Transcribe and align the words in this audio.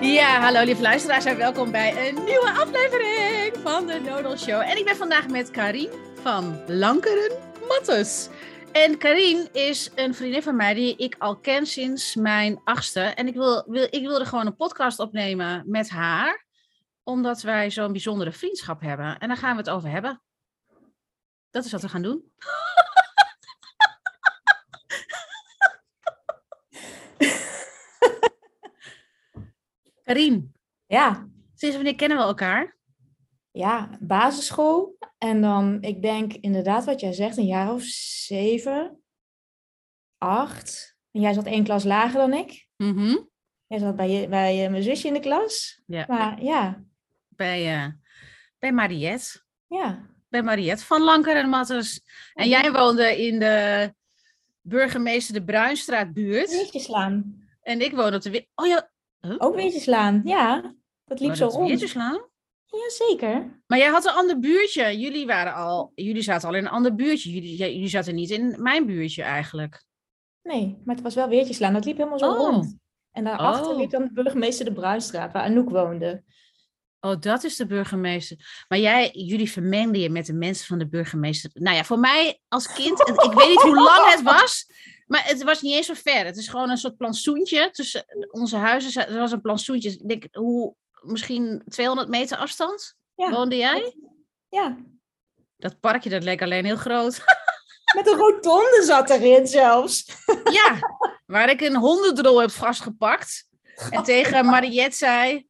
Ja, 0.00 0.40
hallo 0.40 0.64
lieve 0.64 0.82
luisteraars 0.82 1.24
en 1.24 1.36
welkom 1.36 1.70
bij 1.70 2.08
een 2.08 2.14
nieuwe 2.14 2.50
aflevering 2.50 3.56
van 3.62 3.86
de 3.86 4.00
Nodal 4.00 4.36
Show. 4.36 4.60
En 4.60 4.78
ik 4.78 4.84
ben 4.84 4.96
vandaag 4.96 5.28
met 5.28 5.50
Karin 5.50 5.90
van 6.14 6.62
Lankeren 6.66 7.38
Mattes. 7.68 8.28
En 8.72 8.98
Karin 8.98 9.48
is 9.52 9.90
een 9.94 10.14
vriendin 10.14 10.42
van 10.42 10.56
mij 10.56 10.74
die 10.74 10.96
ik 10.96 11.16
al 11.18 11.36
ken 11.36 11.66
sinds 11.66 12.14
mijn 12.14 12.60
achtste. 12.64 13.00
En 13.00 13.26
ik, 13.26 13.34
wil, 13.34 13.64
wil, 13.66 13.86
ik 13.90 14.06
wilde 14.06 14.24
gewoon 14.24 14.46
een 14.46 14.56
podcast 14.56 14.98
opnemen 14.98 15.62
met 15.66 15.88
haar, 15.88 16.46
omdat 17.02 17.42
wij 17.42 17.70
zo'n 17.70 17.92
bijzondere 17.92 18.32
vriendschap 18.32 18.80
hebben. 18.80 19.18
En 19.18 19.28
daar 19.28 19.36
gaan 19.36 19.52
we 19.52 19.58
het 19.62 19.70
over 19.70 19.90
hebben. 19.90 20.22
Dat 21.50 21.64
is 21.64 21.72
wat 21.72 21.82
we 21.82 21.88
gaan 21.88 22.02
doen. 22.02 22.32
Karin, 30.10 30.52
Ja, 30.86 31.28
sinds 31.54 31.74
wanneer 31.76 31.94
kennen 31.94 32.18
we 32.18 32.24
elkaar? 32.24 32.76
ja, 33.50 33.98
basisschool. 34.00 34.96
En 35.18 35.40
dan, 35.40 35.82
ik 35.82 36.02
denk 36.02 36.32
inderdaad 36.32 36.84
wat 36.84 37.00
jij 37.00 37.12
zegt, 37.12 37.36
een 37.36 37.46
jaar 37.46 37.72
of 37.72 37.82
zeven, 37.82 39.00
acht. 40.18 40.96
En 41.10 41.20
jij 41.20 41.32
zat 41.32 41.46
één 41.46 41.64
klas 41.64 41.84
lager 41.84 42.18
dan 42.18 42.32
ik. 42.32 42.68
Mhm. 42.76 43.16
Jij 43.66 43.78
zat 43.78 43.96
bij, 43.96 44.10
je, 44.10 44.28
bij 44.28 44.64
eh, 44.64 44.70
mijn 44.70 44.82
zusje 44.82 45.06
in 45.06 45.14
de 45.14 45.20
klas. 45.20 45.82
Ja. 45.86 46.04
Maar 46.08 46.42
ja, 46.42 46.84
Bij, 47.28 47.74
eh, 47.74 47.86
bij 48.58 48.72
Mariette. 48.72 49.42
ja. 49.66 50.08
Bij 50.28 50.42
Mariette 50.42 50.84
van 50.84 51.02
Lanker 51.02 51.36
en 51.36 51.48
Mattes. 51.48 52.02
En 52.34 52.48
jij 52.48 52.72
woonde 52.72 53.26
in 53.26 53.38
de 53.38 53.94
burgemeester 54.60 55.34
de 55.34 55.44
Bruinstraatbuurt. 55.44 56.50
Weertje 56.50 56.80
slaan. 56.80 57.48
En 57.62 57.80
ik 57.80 57.92
woonde 57.92 58.16
op 58.16 58.22
de... 58.22 58.48
Oh 58.54 58.66
ja, 58.66 58.90
Ook 59.38 59.54
weertje 59.54 59.80
slaan, 59.80 60.20
ja. 60.24 60.74
Dat 61.04 61.20
liep 61.20 61.30
oh, 61.30 61.36
zo 61.36 61.44
dat 61.44 61.54
rond. 61.54 61.68
Weertjeslaan? 61.68 62.28
Jazeker. 62.64 63.62
Maar 63.66 63.78
jij 63.78 63.88
had 63.88 64.04
een 64.04 64.12
ander 64.14 64.38
buurtje. 64.38 64.98
Jullie 64.98 65.26
waren 65.26 65.54
al... 65.54 65.92
Jullie 65.94 66.22
zaten 66.22 66.48
al 66.48 66.54
in 66.54 66.64
een 66.64 66.70
ander 66.70 66.94
buurtje. 66.94 67.32
Jullie, 67.32 67.56
jullie 67.56 67.88
zaten 67.88 68.14
niet 68.14 68.30
in 68.30 68.56
mijn 68.62 68.86
buurtje 68.86 69.22
eigenlijk. 69.22 69.84
Nee, 70.42 70.78
maar 70.84 70.94
het 70.94 71.04
was 71.04 71.14
wel 71.14 71.28
weertje 71.28 71.54
slaan. 71.54 71.72
Dat 71.72 71.84
liep 71.84 71.96
helemaal 71.96 72.18
zo 72.18 72.30
Oh. 72.30 72.36
rond. 72.38 72.76
En 73.10 73.24
daarachter 73.24 73.72
Oh. 73.72 73.78
liep 73.78 73.90
dan 73.90 74.02
de 74.02 74.12
burgemeester 74.12 74.64
de 74.64 74.72
Bruinstraat, 74.72 75.32
waar 75.32 75.42
Anouk 75.42 75.70
woonde. 75.70 76.22
Oh, 77.00 77.20
dat 77.20 77.44
is 77.44 77.56
de 77.56 77.66
burgemeester. 77.66 78.64
Maar 78.68 78.78
jij, 78.78 79.10
jullie 79.12 79.50
vermengden 79.50 80.00
je 80.00 80.10
met 80.10 80.26
de 80.26 80.32
mensen 80.32 80.66
van 80.66 80.78
de 80.78 80.88
burgemeester. 80.88 81.50
Nou 81.54 81.76
ja, 81.76 81.84
voor 81.84 81.98
mij 81.98 82.40
als 82.48 82.72
kind, 82.72 83.00
ik 83.26 83.32
weet 83.32 83.48
niet 83.48 83.62
hoe 83.62 83.82
lang 83.82 84.10
het 84.10 84.22
was, 84.22 84.66
maar 85.10 85.24
het 85.26 85.42
was 85.42 85.62
niet 85.62 85.74
eens 85.74 85.86
zo 85.86 85.94
ver. 85.94 86.24
Het 86.24 86.36
is 86.36 86.48
gewoon 86.48 86.70
een 86.70 86.76
soort 86.76 86.96
plantsoentje 86.96 87.70
tussen 87.70 88.04
onze 88.30 88.56
huizen. 88.56 89.08
Er 89.08 89.18
was 89.18 89.32
een 89.32 89.40
plantsoentje, 89.40 89.90
ik 89.90 90.08
denk, 90.08 90.24
hoe, 90.32 90.74
misschien 91.00 91.62
200 91.68 92.08
meter 92.08 92.36
afstand 92.36 92.94
Ja. 93.14 93.30
woonde 93.30 93.56
jij? 93.56 93.96
Ja, 94.48 94.76
Dat 95.56 95.80
parkje, 95.80 96.10
dat 96.10 96.22
leek 96.22 96.42
alleen 96.42 96.64
heel 96.64 96.76
groot. 96.76 97.22
met 97.96 98.06
een 98.06 98.16
rotonde 98.16 98.82
zat 98.84 99.10
erin 99.10 99.46
zelfs. 99.46 100.04
ja, 100.50 100.78
waar 101.26 101.50
ik 101.50 101.60
een 101.60 101.76
hondendrol 101.76 102.40
heb 102.40 102.50
vastgepakt. 102.50 103.48
En 103.90 104.02
tegen 104.02 104.44
Mariette 104.46 104.96
zei, 104.96 105.48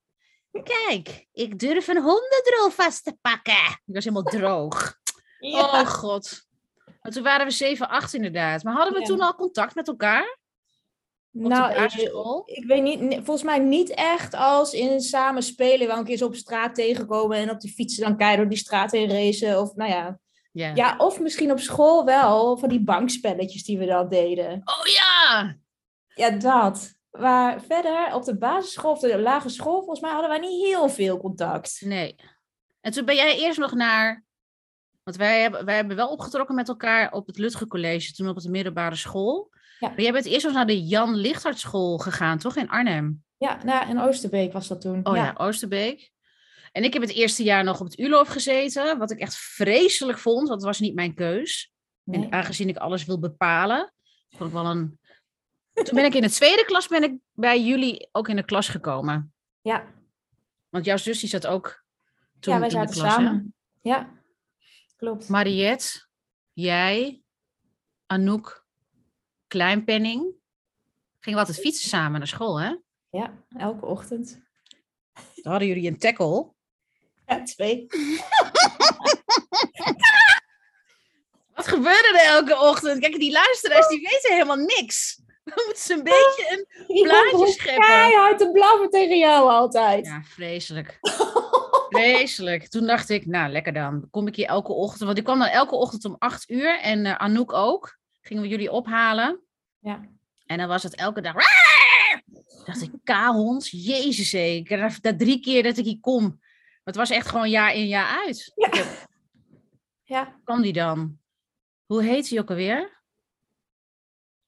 kijk, 0.62 1.26
ik 1.32 1.58
durf 1.58 1.88
een 1.88 2.02
hondendrol 2.02 2.70
vast 2.70 3.04
te 3.04 3.16
pakken. 3.20 3.78
Ik 3.86 3.94
was 3.94 4.04
helemaal 4.04 4.30
droog. 4.32 4.94
Ja. 5.38 5.80
Oh 5.80 5.86
god. 5.86 6.48
Maar 7.00 7.12
toen 7.12 7.22
waren 7.22 7.46
we 7.46 7.52
7, 7.52 7.88
8 7.88 8.14
inderdaad. 8.14 8.62
Maar 8.62 8.74
hadden 8.74 8.92
we 8.94 9.00
Ja. 9.00 9.06
toen 9.06 9.20
al 9.20 9.34
contact 9.34 9.74
met 9.74 9.88
elkaar? 9.88 10.38
Op 11.32 11.40
nou, 11.40 11.72
ik-? 11.82 12.56
Ik 12.56 12.64
weet 12.64 12.82
niet, 12.82 13.14
volgens 13.14 13.42
mij 13.42 13.58
niet 13.58 13.90
echt 13.90 14.34
als 14.34 14.72
in 14.72 15.00
samen 15.00 15.42
spelen. 15.42 15.86
Wel 15.86 15.96
een 15.96 16.04
keer 16.04 16.16
zo 16.16 16.26
op 16.26 16.34
straat 16.34 16.74
tegenkomen 16.74 17.36
en 17.36 17.50
op 17.50 17.60
de 17.60 17.68
fietsen 17.68 18.02
dan 18.02 18.16
keihard 18.16 18.40
door 18.40 18.50
die 18.50 18.58
straat 18.58 18.90
heen 18.90 19.10
racen. 19.10 19.60
Of 19.60 19.74
nou 19.74 19.90
ja. 19.90 20.18
Ja. 20.52 20.74
ja, 20.74 20.94
of 20.98 21.20
misschien 21.20 21.50
op 21.50 21.60
school 21.60 22.04
wel, 22.04 22.56
van 22.56 22.68
die 22.68 22.80
bankspelletjes 22.80 23.64
die 23.64 23.78
we 23.78 23.86
dan 23.86 24.08
deden. 24.08 24.62
Oh 24.64 24.86
ja! 24.86 25.56
Ja, 26.14 26.30
dat. 26.30 26.94
Maar 27.10 27.60
verder 27.62 28.14
op 28.14 28.24
de 28.24 28.38
basisschool 28.38 28.90
of 28.90 29.00
de 29.00 29.18
lagere 29.18 29.52
school, 29.52 29.78
volgens 29.78 30.00
mij 30.00 30.10
hadden 30.10 30.30
wij 30.30 30.38
niet 30.38 30.66
heel 30.66 30.88
veel 30.88 31.18
contact. 31.18 31.80
Nee. 31.84 32.14
En 32.80 32.92
toen 32.92 33.04
ben 33.04 33.14
jij 33.14 33.38
eerst 33.38 33.58
nog 33.58 33.74
naar... 33.74 34.24
Want 35.10 35.22
wij 35.22 35.40
hebben, 35.40 35.64
wij 35.64 35.74
hebben 35.74 35.96
wel 35.96 36.08
opgetrokken 36.08 36.54
met 36.54 36.68
elkaar 36.68 37.12
op 37.12 37.26
het 37.26 37.38
Lutge 37.38 37.66
College, 37.66 38.12
toen 38.12 38.28
op 38.28 38.40
de 38.40 38.50
middelbare 38.50 38.96
school. 38.96 39.50
Ja. 39.78 39.88
Maar 39.88 40.00
jij 40.00 40.12
bent 40.12 40.24
eerst 40.24 40.44
nog 40.44 40.54
naar 40.54 40.66
de 40.66 40.86
Jan 40.86 41.14
Lichthart 41.14 41.58
School 41.58 41.98
gegaan, 41.98 42.38
toch? 42.38 42.56
In 42.56 42.68
Arnhem? 42.68 43.24
Ja, 43.36 43.64
nou, 43.64 43.88
in 43.88 44.00
Oosterbeek 44.00 44.52
was 44.52 44.68
dat 44.68 44.80
toen. 44.80 45.06
Oh 45.06 45.16
ja, 45.16 45.34
Oosterbeek. 45.36 46.10
En 46.72 46.84
ik 46.84 46.92
heb 46.92 47.02
het 47.02 47.10
eerste 47.12 47.42
jaar 47.42 47.64
nog 47.64 47.80
op 47.80 47.86
het 47.86 47.98
ULOF 47.98 48.28
gezeten, 48.28 48.98
wat 48.98 49.10
ik 49.10 49.18
echt 49.18 49.36
vreselijk 49.36 50.18
vond, 50.18 50.48
want 50.48 50.60
het 50.60 50.62
was 50.62 50.80
niet 50.80 50.94
mijn 50.94 51.14
keus. 51.14 51.72
Nee. 52.02 52.24
En 52.24 52.32
aangezien 52.32 52.68
ik 52.68 52.76
alles 52.76 53.04
wil 53.04 53.18
bepalen, 53.18 53.92
vond 54.28 54.50
ik 54.50 54.56
wel 54.56 54.66
een. 54.66 54.98
Toen 55.72 55.94
ben 55.94 56.04
ik 56.04 56.14
in 56.14 56.22
de 56.22 56.30
tweede 56.30 56.64
klas 56.64 56.88
ben 56.88 57.02
ik 57.02 57.14
bij 57.32 57.62
jullie 57.62 58.08
ook 58.12 58.28
in 58.28 58.36
de 58.36 58.44
klas 58.44 58.68
gekomen. 58.68 59.32
Ja, 59.60 59.84
Want 60.68 60.84
jouw 60.84 60.96
zus 60.96 61.20
die 61.20 61.28
zat 61.28 61.46
ook 61.46 61.84
toen 62.40 62.54
ja 62.54 62.60
wij 62.60 62.68
in 62.68 62.74
de 62.74 62.80
zaten 62.80 63.00
klas. 63.00 63.16
hè? 63.16 63.22
samen. 63.22 63.54
Ja, 63.82 64.18
klopt. 65.00 65.28
Mariette, 65.28 66.06
jij, 66.52 67.22
Anouk, 68.06 68.66
Kleinpenning. 69.46 70.20
Gingen 71.20 71.40
we 71.40 71.46
altijd 71.46 71.66
fietsen 71.66 71.88
samen 71.88 72.18
naar 72.18 72.28
school, 72.28 72.60
hè? 72.60 72.74
Ja, 73.10 73.44
elke 73.56 73.86
ochtend. 73.86 74.40
Dan 75.34 75.52
hadden 75.52 75.68
jullie 75.68 75.88
een 75.88 75.98
tackle. 75.98 76.52
Ja, 77.26 77.42
twee. 77.42 77.86
Wat 81.54 81.68
gebeurde 81.68 82.18
er 82.18 82.26
elke 82.26 82.58
ochtend? 82.60 83.00
Kijk, 83.00 83.18
die 83.18 83.32
luisteraars 83.32 83.88
die 83.88 84.00
weten 84.00 84.32
helemaal 84.32 84.56
niks. 84.56 85.22
We 85.44 85.62
moeten 85.66 85.82
ze 85.82 85.92
een 85.92 86.02
beetje 86.02 86.66
een 86.88 87.02
plaatje 87.08 87.52
scheppen. 87.52 87.84
Keihard 87.84 88.38
te 88.38 88.50
blaffen 88.50 88.90
tegen 88.90 89.18
jou 89.18 89.50
altijd. 89.50 90.06
Ja, 90.06 90.22
vreselijk. 90.22 90.98
Vreselijk. 91.90 92.68
Toen 92.68 92.86
dacht 92.86 93.08
ik, 93.08 93.26
nou 93.26 93.52
lekker 93.52 93.72
dan. 93.72 94.08
Kom 94.10 94.26
ik 94.26 94.36
hier 94.36 94.46
elke 94.46 94.72
ochtend. 94.72 95.00
Want 95.04 95.18
ik 95.18 95.24
kwam 95.24 95.38
dan 95.38 95.48
elke 95.48 95.74
ochtend 95.74 96.04
om 96.04 96.16
acht 96.18 96.50
uur. 96.50 96.78
En 96.80 97.06
eh, 97.06 97.14
Anouk 97.14 97.52
ook. 97.52 97.98
Gingen 98.20 98.42
we 98.42 98.48
jullie 98.48 98.70
ophalen. 98.72 99.40
Ja. 99.78 100.00
En 100.46 100.58
dan 100.58 100.68
was 100.68 100.82
het 100.82 100.94
elke 100.94 101.20
dag. 101.20 101.34
dacht 102.64 102.82
ik, 102.82 102.90
K-hond, 103.04 103.68
jezus 103.68 104.32
hé. 104.32 104.38
Ik 104.46 104.68
heb 104.68 104.92
daar 105.00 105.16
drie 105.16 105.40
keer 105.40 105.62
dat 105.62 105.76
ik 105.76 105.84
hier 105.84 106.00
kom. 106.00 106.22
Maar 106.22 106.38
het 106.84 106.96
was 106.96 107.10
echt 107.10 107.26
gewoon 107.28 107.50
jaar 107.50 107.74
in 107.74 107.86
jaar 107.86 108.20
uit. 108.24 108.52
Ja. 108.54 108.68
Heb- 108.70 109.08
Ja, 110.02 110.40
kwam 110.44 110.62
die 110.62 110.72
dan? 110.72 111.18
Hoe 111.86 112.02
heet 112.02 112.28
hij 112.28 112.38
ook 112.38 112.50
alweer? 112.50 113.02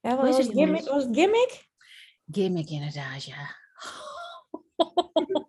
ja 0.01 0.17
was, 0.17 0.37
het 0.37 0.47
gimmick? 0.51 0.85
was 0.89 1.05
het 1.05 1.15
gimmick? 1.17 1.67
Gimmick 2.31 2.69
inderdaad, 2.69 3.25
ja. 3.25 3.57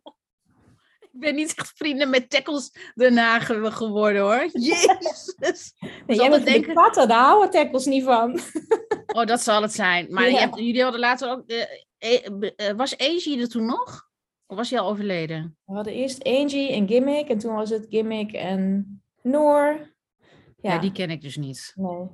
ik 1.24 1.30
ben 1.30 1.36
niet 1.36 1.54
echt 1.56 1.72
vrienden 1.76 2.10
met 2.10 2.30
tackles 2.30 2.72
daarna 2.96 3.40
ge- 3.40 3.72
geworden 3.72 4.22
hoor. 4.22 4.50
Jezus. 4.70 5.34
Nee, 6.08 6.18
jij 6.18 6.30
bent 6.30 6.46
denken... 6.46 6.74
patten, 6.74 7.08
daar 7.08 7.24
houden 7.24 7.50
tackles 7.52 7.86
niet 7.86 8.04
van. 8.04 8.40
Oh, 9.16 9.26
dat 9.26 9.42
zal 9.42 9.62
het 9.62 9.74
zijn. 9.74 10.08
Maar 10.14 10.26
je 10.26 10.32
Ja. 10.32 10.40
hebt, 10.40 10.56
jullie 10.58 10.82
hadden 10.84 11.00
later 11.00 11.30
ook... 11.32 11.48
eh, 11.50 11.62
eh, 11.98 12.52
eh, 12.56 12.76
was 12.76 12.98
Angie 12.98 13.40
er 13.42 13.48
toen 13.50 13.66
nog? 13.66 14.10
Of 14.48 14.58
was 14.58 14.70
hij 14.70 14.80
al 14.80 14.90
overleden? 14.90 15.58
We 15.66 15.74
hadden 15.74 15.94
eerst 15.94 16.24
Angie 16.24 16.72
en 16.72 16.88
gimmick 16.88 17.28
en 17.30 17.38
toen 17.38 17.54
was 17.56 17.70
het 17.70 17.86
gimmick 17.90 18.32
en 18.32 18.88
Noor. 19.22 19.94
Ja, 20.62 20.74
Ja, 20.74 20.78
die 20.80 20.92
ken 20.92 21.10
ik 21.10 21.22
dus 21.22 21.38
niet. 21.38 21.72
nee. 21.76 22.08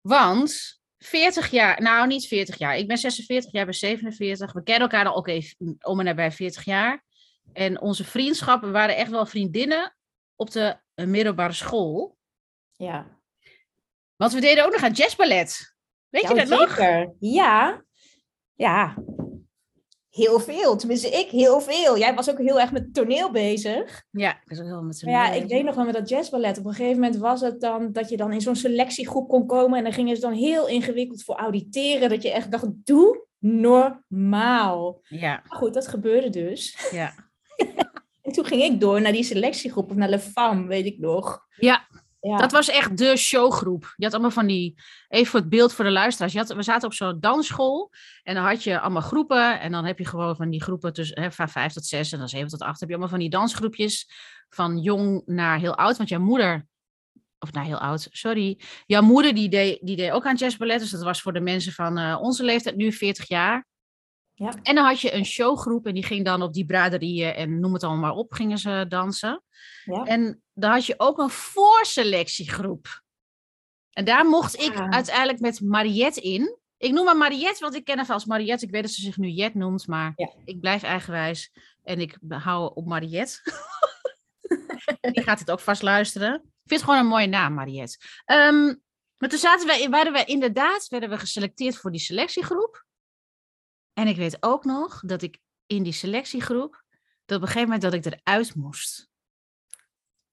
Want 0.00 0.80
40 0.98 1.50
jaar... 1.50 1.82
Nou, 1.82 2.06
niet 2.06 2.26
40 2.26 2.58
jaar. 2.58 2.76
Ik 2.76 2.86
ben 2.88 2.98
46, 2.98 3.52
jij 3.52 3.64
bent 3.64 3.76
47. 3.76 4.52
We 4.52 4.62
kennen 4.62 4.82
elkaar 4.90 5.06
al 5.06 5.16
ook 5.16 5.28
even 5.28 5.76
om 5.82 5.98
en 5.98 6.04
nabij 6.04 6.32
40 6.32 6.64
jaar. 6.64 7.04
En 7.52 7.80
onze 7.80 8.04
vriendschappen 8.04 8.72
waren 8.72 8.96
echt 8.96 9.10
wel 9.10 9.26
vriendinnen 9.26 9.96
op 10.36 10.50
de 10.50 10.76
eh, 10.94 11.06
middelbare 11.06 11.52
school. 11.52 12.18
Ja. 12.72 13.20
Want 14.16 14.32
we 14.32 14.40
deden 14.40 14.64
ook 14.64 14.72
nog 14.72 14.82
aan 14.82 14.92
jazzballet. 14.92 15.74
Weet 16.08 16.28
je 16.28 16.34
dat 16.34 16.48
nog? 16.48 16.68
zeker. 16.68 17.14
Ja. 17.18 17.84
Ja. 18.54 18.94
Heel 20.08 20.40
veel. 20.40 20.76
Tenminste, 20.76 21.08
ik 21.08 21.30
heel 21.30 21.60
veel. 21.60 21.98
Jij 21.98 22.14
was 22.14 22.30
ook 22.30 22.38
heel 22.38 22.60
erg 22.60 22.72
met 22.72 22.94
toneel 22.94 23.30
bezig. 23.30 24.04
Ja, 24.10 24.30
ik 24.30 24.48
was 24.48 24.58
ook 24.58 24.66
heel 24.66 24.82
met 24.82 25.02
Maar 25.02 25.12
ja, 25.12 25.30
ik 25.30 25.48
weet 25.48 25.64
nog 25.64 25.74
wel 25.74 25.84
met 25.84 25.94
dat 25.94 26.08
jazzballet. 26.08 26.58
Op 26.58 26.64
een 26.64 26.74
gegeven 26.74 27.00
moment 27.00 27.16
was 27.16 27.40
het 27.40 27.60
dan 27.60 27.92
dat 27.92 28.08
je 28.08 28.16
dan 28.16 28.32
in 28.32 28.40
zo'n 28.40 28.56
selectiegroep 28.56 29.28
kon 29.28 29.46
komen. 29.46 29.78
En 29.78 29.84
dan 29.84 29.92
gingen 29.92 30.16
ze 30.16 30.22
dan 30.22 30.32
heel 30.32 30.68
ingewikkeld 30.68 31.22
voor 31.22 31.36
auditeren. 31.36 32.08
Dat 32.08 32.22
je 32.22 32.32
echt 32.32 32.50
dacht, 32.50 32.66
doe 32.68 33.26
normaal. 33.38 35.00
Ja, 35.02 35.42
Maar 35.48 35.58
goed, 35.58 35.74
dat 35.74 35.88
gebeurde 35.88 36.30
dus. 36.30 36.88
ja. 36.90 37.14
En 38.32 38.38
toen 38.38 38.46
ging 38.46 38.62
ik 38.62 38.80
door 38.80 39.00
naar 39.00 39.12
die 39.12 39.22
selectiegroep 39.22 39.90
of 39.90 39.96
naar 39.96 40.08
Le 40.08 40.18
Femme, 40.18 40.66
weet 40.66 40.86
ik 40.86 40.98
nog. 40.98 41.46
Ja. 41.56 41.86
Ja. 42.20 42.36
Dat 42.36 42.52
was 42.52 42.68
echt 42.68 42.96
de 42.96 43.16
showgroep. 43.16 43.94
Je 43.96 44.04
had 44.04 44.12
allemaal 44.12 44.30
van 44.30 44.46
die, 44.46 44.74
even 45.08 45.26
voor 45.26 45.40
het 45.40 45.48
beeld 45.48 45.72
voor 45.72 45.84
de 45.84 45.90
luisteraars. 45.90 46.32
Je 46.32 46.38
had, 46.38 46.52
we 46.52 46.62
zaten 46.62 46.88
op 46.88 46.94
zo'n 46.94 47.20
dansschool 47.20 47.90
en 48.22 48.34
dan 48.34 48.44
had 48.44 48.62
je 48.62 48.80
allemaal 48.80 49.02
groepen. 49.02 49.60
En 49.60 49.72
dan 49.72 49.84
heb 49.84 49.98
je 49.98 50.06
gewoon 50.06 50.36
van 50.36 50.50
die 50.50 50.62
groepen 50.62 50.92
tussen 50.92 51.20
hè, 51.20 51.32
van 51.32 51.48
vijf 51.48 51.72
tot 51.72 51.86
zes 51.86 52.12
en 52.12 52.18
dan 52.18 52.28
zeven 52.28 52.48
tot 52.48 52.60
acht. 52.60 52.80
Heb 52.80 52.88
je 52.88 52.94
allemaal 52.94 53.12
van 53.12 53.20
die 53.20 53.30
dansgroepjes 53.30 54.10
van 54.48 54.78
jong 54.78 55.22
naar 55.26 55.58
heel 55.58 55.76
oud. 55.76 55.96
Want 55.96 56.08
jouw 56.08 56.20
moeder, 56.20 56.66
of 57.38 57.52
nou 57.52 57.66
heel 57.66 57.78
oud, 57.78 58.08
sorry. 58.10 58.60
Jouw 58.86 59.02
moeder 59.02 59.34
die 59.34 59.48
deed, 59.48 59.78
die 59.82 59.96
deed 59.96 60.10
ook 60.10 60.26
aan 60.26 60.36
jazzballet. 60.36 60.80
Dus 60.80 60.90
dat 60.90 61.02
was 61.02 61.22
voor 61.22 61.32
de 61.32 61.40
mensen 61.40 61.72
van 61.72 61.98
eh, 61.98 62.18
onze 62.20 62.44
leeftijd, 62.44 62.76
nu 62.76 62.92
40 62.92 63.28
jaar. 63.28 63.66
Ja. 64.42 64.54
En 64.62 64.74
dan 64.74 64.84
had 64.84 65.00
je 65.00 65.14
een 65.14 65.24
showgroep 65.24 65.86
en 65.86 65.94
die 65.94 66.02
ging 66.04 66.24
dan 66.24 66.42
op 66.42 66.52
die 66.52 66.64
braderieën 66.66 67.34
en 67.34 67.60
noem 67.60 67.72
het 67.72 67.82
allemaal 67.82 68.00
maar 68.00 68.18
op, 68.18 68.32
gingen 68.32 68.58
ze 68.58 68.84
dansen. 68.88 69.42
Ja. 69.84 70.04
En 70.04 70.42
dan 70.54 70.70
had 70.70 70.86
je 70.86 70.94
ook 70.96 71.18
een 71.18 71.30
voorselectiegroep. 71.30 73.02
En 73.90 74.04
daar 74.04 74.26
mocht 74.26 74.60
ik 74.60 74.74
Ja. 74.74 74.90
uiteindelijk 74.90 75.40
met 75.40 75.60
Mariette 75.60 76.20
in. 76.20 76.58
Ik 76.76 76.92
noem 76.92 77.06
haar 77.06 77.16
Mariette, 77.16 77.62
want 77.62 77.74
ik 77.74 77.84
ken 77.84 77.98
haar 77.98 78.08
als 78.08 78.24
Mariette. 78.24 78.64
Ik 78.64 78.70
weet 78.70 78.82
dat 78.82 78.90
ze 78.90 79.00
zich 79.00 79.16
nu 79.16 79.28
Jet 79.28 79.54
noemt, 79.54 79.86
maar 79.86 80.12
ik 80.44 80.60
blijf 80.60 80.82
eigenwijs. 80.82 81.52
En 81.82 82.00
ik 82.00 82.18
hou 82.28 82.72
op 82.74 82.86
Mariette. 82.86 83.38
Die 85.12 85.22
gaat 85.22 85.38
het 85.38 85.50
ook 85.50 85.60
vast 85.60 85.82
luisteren. 85.82 86.34
Ik 86.34 86.68
vind 86.68 86.80
het 86.80 86.82
gewoon 86.82 86.98
een 86.98 87.06
mooie 87.06 87.26
naam, 87.26 87.54
Mariette. 87.54 87.98
Ehm, 88.24 88.74
maar 89.16 89.28
toen 89.28 89.38
zaten 89.38 89.66
wij, 89.66 89.88
waren 89.88 90.12
wij 90.12 90.24
inderdaad 90.24 90.88
werden 90.88 91.08
we 91.10 91.18
geselecteerd 91.18 91.76
voor 91.76 91.90
die 91.90 92.00
selectiegroep. 92.00 92.84
En 93.92 94.06
ik 94.06 94.16
weet 94.16 94.36
ook 94.40 94.64
nog 94.64 95.00
dat 95.00 95.22
ik 95.22 95.38
in 95.66 95.82
die 95.82 95.92
selectiegroep, 95.92 96.84
dat 97.24 97.36
op 97.36 97.42
een 97.42 97.52
gegeven 97.52 97.62
moment 97.62 97.82
dat 97.82 97.94
ik 97.94 98.04
eruit 98.04 98.54
moest. 98.54 99.10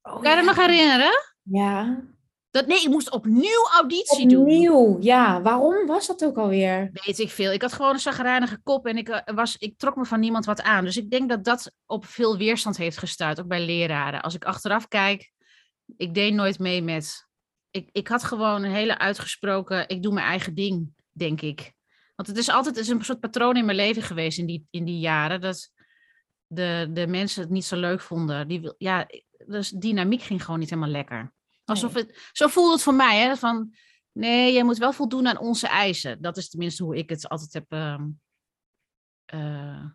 Oh, 0.02 0.22
Kan 0.22 0.30
je 0.30 0.36
dat 0.36 0.46
nog 0.46 0.66
herinneren? 0.66 1.12
Ja. 1.42 2.04
Dat, 2.52 2.68
nee, 2.68 2.82
ik 2.82 2.90
moest 2.90 3.12
opnieuw 3.12 3.70
auditie 3.74 4.28
doen. 4.28 4.42
Opnieuw, 4.42 4.98
ja. 5.00 5.42
Waarom 5.42 5.86
was 5.86 6.08
dat 6.08 6.26
ook 6.26 6.38
alweer? 6.38 6.90
Weet 6.94 7.20
ik 7.20 7.30
veel. 7.30 7.52
Ik 7.52 7.62
had 7.62 7.74
gewoon 7.74 7.94
een 7.94 8.00
zagrijnige 8.00 8.60
kop 8.64 8.86
en 8.86 8.98
ik, 8.98 9.10
eh, 9.10 9.36
was, 9.36 9.58
ik 9.58 9.78
trok 9.78 9.96
me 9.96 10.06
van 10.06 10.20
niemand 10.20 10.46
wat 10.46 10.62
aan. 10.62 10.86
Dus 10.86 10.98
ik 10.98 11.10
denk 11.10 11.30
dat 11.30 11.44
dat 11.44 11.72
op 11.86 12.06
veel 12.06 12.38
weerstand 12.38 12.78
heeft 12.78 12.98
gestuurd, 12.98 13.40
ook 13.40 13.48
bij 13.48 13.66
leraren. 13.66 14.22
Als 14.22 14.36
ik 14.36 14.46
achteraf 14.46 14.88
kijk, 14.88 15.32
ik 15.98 16.14
deed 16.14 16.34
nooit 16.34 16.60
mee 16.60 16.82
met... 16.82 17.28
Ik, 17.72 17.90
ik 17.92 18.08
had 18.08 18.24
gewoon 18.24 18.64
een 18.64 18.72
hele 18.72 18.98
uitgesproken, 18.98 19.90
ik 19.90 20.04
doe 20.04 20.14
mijn 20.14 20.26
eigen 20.26 20.54
ding, 20.56 20.94
denk 21.12 21.42
ik. 21.42 21.74
Want 22.20 22.32
het 22.32 22.40
is 22.40 22.50
altijd 22.50 22.76
het 22.76 22.84
is 22.84 22.92
een 22.92 23.04
soort 23.04 23.20
patroon 23.20 23.56
in 23.56 23.66
mijn 23.66 23.78
leven 23.78 24.02
geweest 24.02 24.38
in 24.38 24.46
die, 24.46 24.68
in 24.70 24.86
die 24.86 25.00
jaren, 25.00 25.42
dat 25.42 25.72
de, 26.48 26.90
de 26.92 27.08
mensen 27.08 27.42
het 27.42 27.52
niet 27.52 27.66
zo 27.66 27.76
leuk 27.76 28.02
vonden. 28.02 28.48
Die, 28.48 28.74
ja, 28.78 29.08
dus 29.46 29.70
dynamiek 29.70 30.22
ging 30.22 30.44
gewoon 30.44 30.60
niet 30.60 30.70
helemaal 30.70 30.92
lekker. 30.92 31.34
Alsof 31.66 31.94
het, 31.94 32.30
zo 32.32 32.48
voelde 32.48 32.72
het 32.72 32.82
voor 32.82 32.94
mij, 32.94 33.20
hè, 33.20 33.36
van... 33.36 33.74
Nee, 34.12 34.54
je 34.54 34.64
moet 34.64 34.78
wel 34.78 34.94
voldoen 34.94 35.28
aan 35.28 35.38
onze 35.38 35.68
eisen. 35.68 36.22
Dat 36.22 36.38
is 36.38 36.50
tenminste 36.50 36.84
hoe 36.84 36.98
ik 36.98 37.10
het 37.10 37.30
altijd 37.30 37.54
heb, 37.54 37.66
ehm, 37.70 38.08
eh, 39.26 39.86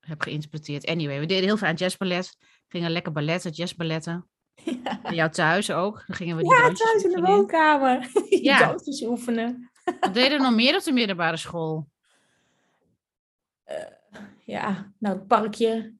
heb 0.00 0.20
geïnterpreteerd. 0.20 0.86
Anyway, 0.86 1.20
we 1.20 1.26
deden 1.26 1.44
heel 1.44 1.56
veel 1.56 1.68
aan 1.68 1.74
jazzballet. 1.74 2.36
Gingen 2.68 2.90
lekker 2.90 3.12
balletten, 3.12 3.50
jazzballetten. 3.50 4.28
Bij 5.02 5.14
jou 5.14 5.30
thuis 5.30 5.70
ook. 5.70 6.04
Dan 6.06 6.16
gingen 6.16 6.36
we 6.36 6.42
die 6.42 6.52
Ja, 6.52 6.72
thuis 6.72 7.02
in 7.02 7.10
de 7.10 7.20
woonkamer. 7.20 7.98
Ja. 8.28 8.58
Ja. 8.58 8.66
Dansjes 8.66 9.02
oefenen. 9.02 9.71
Wat 10.00 10.14
deden 10.14 10.38
we 10.38 10.44
nog 10.44 10.54
meer 10.54 10.76
op 10.76 10.82
de 10.82 10.92
middelbare 10.92 11.36
school? 11.36 11.88
Ja, 14.44 14.92
nou 14.98 15.16
het 15.18 15.26
parkje. 15.26 15.94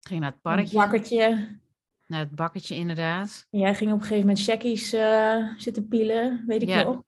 Ging 0.00 0.20
naar 0.20 0.30
het 0.30 0.40
parkje, 0.40 0.76
bakkertje. 0.76 1.58
naar 2.06 2.20
het 2.20 2.30
bakketje 2.34 2.74
inderdaad. 2.74 3.46
Jij 3.50 3.74
ging 3.74 3.90
op 3.92 3.96
een 3.96 4.02
gegeven 4.02 4.26
moment 4.26 4.44
checkies 4.44 4.92
eh, 4.92 5.52
zitten 5.56 5.88
pielen, 5.88 6.44
weet 6.46 6.62
ik 6.62 6.68
Ja. 6.68 6.82
nog. 6.82 7.02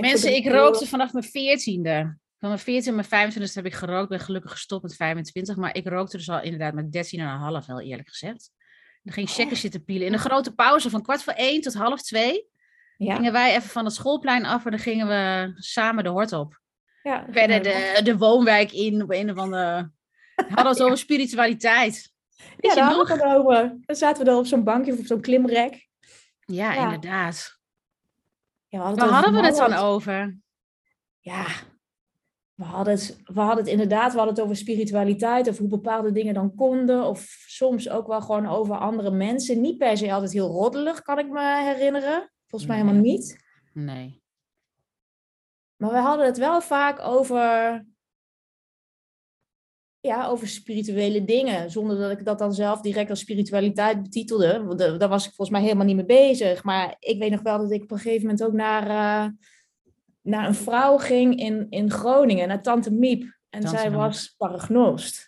Mensen, 0.00 0.34
ik 0.36 0.44
de- 0.44 0.50
rookte 0.50 0.86
vanaf 0.86 1.12
mijn 1.12 1.24
veertiende. 1.24 2.18
Van 2.38 2.48
mijn 2.48 2.60
14 2.60 2.88
en 2.88 2.94
mijn 2.94 3.06
25 3.08 3.54
heb 3.54 3.66
ik 3.66 3.74
gerookt. 3.74 4.08
Ben 4.08 4.20
gelukkig 4.20 4.50
gestopt 4.50 4.82
met 4.82 4.94
25. 4.96 5.56
Maar 5.56 5.76
ik 5.76 5.88
rookte 5.88 6.16
dus 6.16 6.28
al 6.30 6.42
inderdaad 6.42 6.74
met 6.74 6.92
13 6.92 7.20
en 7.20 7.26
een 7.26 7.38
half, 7.38 7.66
wel 7.66 7.80
eerlijk 7.80 8.08
gezegd. 8.08 8.50
Dan 9.02 9.12
ging 9.14 9.30
checken 9.30 9.56
zitten 9.56 9.84
pielen. 9.84 10.06
In 10.06 10.12
een 10.12 10.18
grote 10.18 10.54
pauze 10.54 10.90
van 10.90 11.02
kwart 11.02 11.22
voor 11.22 11.32
één 11.32 11.60
tot 11.60 11.74
half 11.74 12.02
twee. 12.02 12.46
Ja, 13.06 13.14
Gingen 13.14 13.32
wij 13.32 13.56
even 13.56 13.70
van 13.70 13.84
het 13.84 13.94
schoolplein 13.94 14.44
af 14.44 14.64
en 14.64 14.70
dan 14.70 14.80
gingen 14.80 15.06
we 15.06 15.52
samen 15.54 16.04
de 16.04 16.10
hort 16.10 16.32
op. 16.32 16.60
ja. 17.02 17.26
Verder 17.30 17.62
de, 17.62 18.00
de 18.04 18.18
woonwijk 18.18 18.72
in 18.72 19.02
op 19.02 19.10
een 19.10 19.30
of 19.30 19.36
andere... 19.36 19.90
We 20.36 20.44
hadden 20.54 20.72
het 20.72 20.82
over 20.82 20.98
spiritualiteit. 20.98 22.12
Weet 22.36 22.56
Ja, 22.58 22.74
daar 22.74 22.84
hadden 22.84 23.06
we 23.06 23.12
het 23.12 23.34
over. 23.36 23.76
Dan 23.80 23.96
zaten 23.96 24.24
we 24.24 24.30
dan 24.30 24.38
op 24.38 24.46
zo'n 24.46 24.64
bankje 24.64 24.92
of 24.92 24.98
op 24.98 25.06
zo'n 25.06 25.20
klimrek. 25.20 25.88
Ja, 26.44 26.72
Ja. 26.74 26.82
inderdaad. 26.82 27.58
Ja, 28.68 28.78
we 28.78 28.84
hadden 28.84 29.04
Waar 29.04 29.14
hadden 29.14 29.40
we 29.40 29.46
het 29.46 29.56
dan 29.56 29.72
over? 29.74 30.38
Ja, 31.18 31.46
we 32.54 32.64
hadden, 32.64 32.94
het, 32.94 33.20
we 33.24 33.40
hadden 33.40 33.64
het 33.64 33.72
inderdaad, 33.72 34.10
we 34.12 34.16
hadden 34.18 34.34
het 34.34 34.44
over 34.44 34.56
spiritualiteit, 34.56 35.48
of 35.48 35.58
hoe 35.58 35.68
bepaalde 35.68 36.12
dingen 36.12 36.34
dan 36.34 36.54
konden, 36.54 37.04
of 37.04 37.20
soms 37.46 37.88
ook 37.88 38.06
wel 38.06 38.20
gewoon 38.20 38.46
over 38.46 38.76
andere 38.76 39.10
mensen. 39.10 39.60
Niet 39.60 39.78
per 39.78 39.96
se 39.96 40.12
altijd 40.12 40.32
heel 40.32 40.48
roddelig, 40.48 41.02
kan 41.02 41.18
ik 41.18 41.28
me 41.28 41.62
herinneren. 41.62 42.30
Volgens 42.50 42.70
mij 42.70 42.80
Nee. 42.82 42.86
helemaal 42.86 43.10
niet. 43.12 43.38
Nee. 43.72 44.22
Maar 45.76 45.90
we 45.90 45.96
hadden 45.98 46.26
het 46.26 46.38
wel 46.38 46.60
vaak 46.60 47.00
over, 47.00 47.84
ja, 50.00 50.26
over 50.26 50.48
spirituele 50.48 51.24
dingen, 51.24 51.70
zonder 51.70 51.98
dat 51.98 52.10
ik 52.10 52.24
dat 52.24 52.38
dan 52.38 52.52
zelf 52.52 52.80
direct 52.80 53.10
als 53.10 53.20
spiritualiteit 53.20 54.02
betitelde. 54.02 54.62
Want 54.64 54.78
da- 54.78 54.96
Daar 54.96 55.08
was 55.08 55.22
ik 55.26 55.32
volgens 55.34 55.50
mij 55.50 55.60
helemaal 55.66 55.86
niet 55.86 55.96
mee 55.96 56.04
bezig. 56.04 56.64
Maar 56.64 56.96
ik 56.98 57.18
weet 57.18 57.30
nog 57.30 57.42
wel 57.42 57.58
dat 57.58 57.70
ik 57.70 57.82
op 57.82 57.90
een 57.90 57.98
gegeven 57.98 58.20
moment 58.22 58.42
ook 58.44 58.52
naar, 58.52 58.82
eh, 58.82 59.30
naar 60.22 60.46
een 60.46 60.54
vrouw 60.54 60.96
ging 60.98 61.38
in, 61.40 61.66
in 61.70 61.90
Groningen, 61.90 62.48
naar 62.48 62.62
Tante 62.62 62.90
Miep. 62.92 63.22
En 63.50 63.60
Tante 63.60 63.76
zij 63.78 63.90
Miep. 63.90 63.98
was 63.98 64.34
paragnost. 64.38 65.26